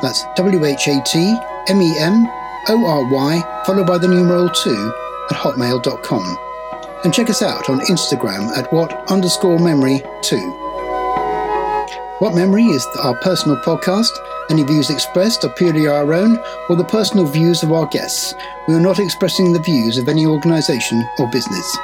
That's 0.02 0.24
W 0.36 0.66
H 0.66 0.88
A 0.88 1.04
T 1.06 1.38
M 1.68 1.80
E 1.80 1.96
M 2.00 2.26
O 2.70 2.86
R 2.88 3.12
Y 3.12 3.64
followed 3.68 3.86
by 3.86 4.00
the 4.00 4.08
numeral 4.08 4.50
2 4.50 4.94
at 5.30 5.38
hotmail.com. 5.38 6.38
And 7.04 7.14
check 7.14 7.30
us 7.30 7.44
out 7.44 7.70
on 7.70 7.80
Instagram 7.82 8.58
at 8.58 8.74
what 8.74 8.92
underscore 9.12 9.60
memory 9.60 10.02
2. 10.24 10.64
What 12.20 12.36
Memory 12.36 12.64
is 12.68 12.88
our 13.04 13.16
personal 13.16 13.58
podcast. 13.58 14.12
Any 14.50 14.64
views 14.64 14.90
expressed 14.90 15.46
are 15.46 15.50
purely 15.50 15.88
our 15.88 16.14
own 16.14 16.38
or 16.70 16.76
the 16.76 16.84
personal 16.84 17.26
views 17.26 17.64
of 17.64 17.72
our 17.72 17.86
guests. 17.86 18.34
We 18.68 18.76
are 18.76 18.80
not 18.80 19.00
expressing 19.00 19.54
the 19.54 19.62
views 19.62 19.98
of 19.98 20.10
any 20.10 20.26
organisation 20.26 21.04
or 21.20 21.30
business. 21.32 21.78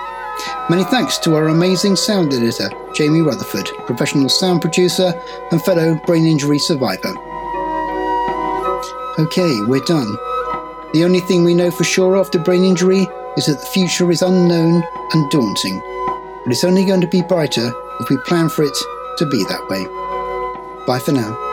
Many 0.70 0.84
thanks 0.86 1.18
to 1.20 1.36
our 1.36 1.48
amazing 1.48 1.96
sound 1.96 2.34
editor, 2.34 2.70
Jamie 2.94 3.22
Rutherford, 3.22 3.68
professional 3.86 4.30
sound 4.30 4.62
producer 4.62 5.14
and 5.52 5.62
fellow 5.64 5.96
brain 6.06 6.26
injury 6.26 6.60
survivor. 6.60 7.14
Okay, 9.20 9.62
we're 9.68 9.84
done. 9.86 10.16
The 10.94 11.04
only 11.04 11.20
thing 11.20 11.44
we 11.44 11.54
know 11.54 11.72
for 11.72 11.84
sure 11.84 12.18
after 12.18 12.40
brain 12.40 12.64
injury 12.64 13.08
is 13.38 13.46
that 13.46 13.60
the 13.60 13.66
future 13.66 14.10
is 14.12 14.22
unknown 14.22 14.84
and 15.14 15.32
daunting. 15.32 15.80
But 16.44 16.52
it's 16.52 16.64
only 16.64 16.86
going 16.86 17.02
to 17.02 17.08
be 17.08 17.22
brighter 17.22 17.72
if 18.00 18.10
we 18.10 18.18
plan 18.26 18.50
for 18.50 18.64
it 18.64 18.78
to 19.18 19.26
be 19.26 19.44
that 19.46 19.68
way. 19.70 19.86
Bye 20.86 21.00
for 21.00 21.12
now. 21.12 21.49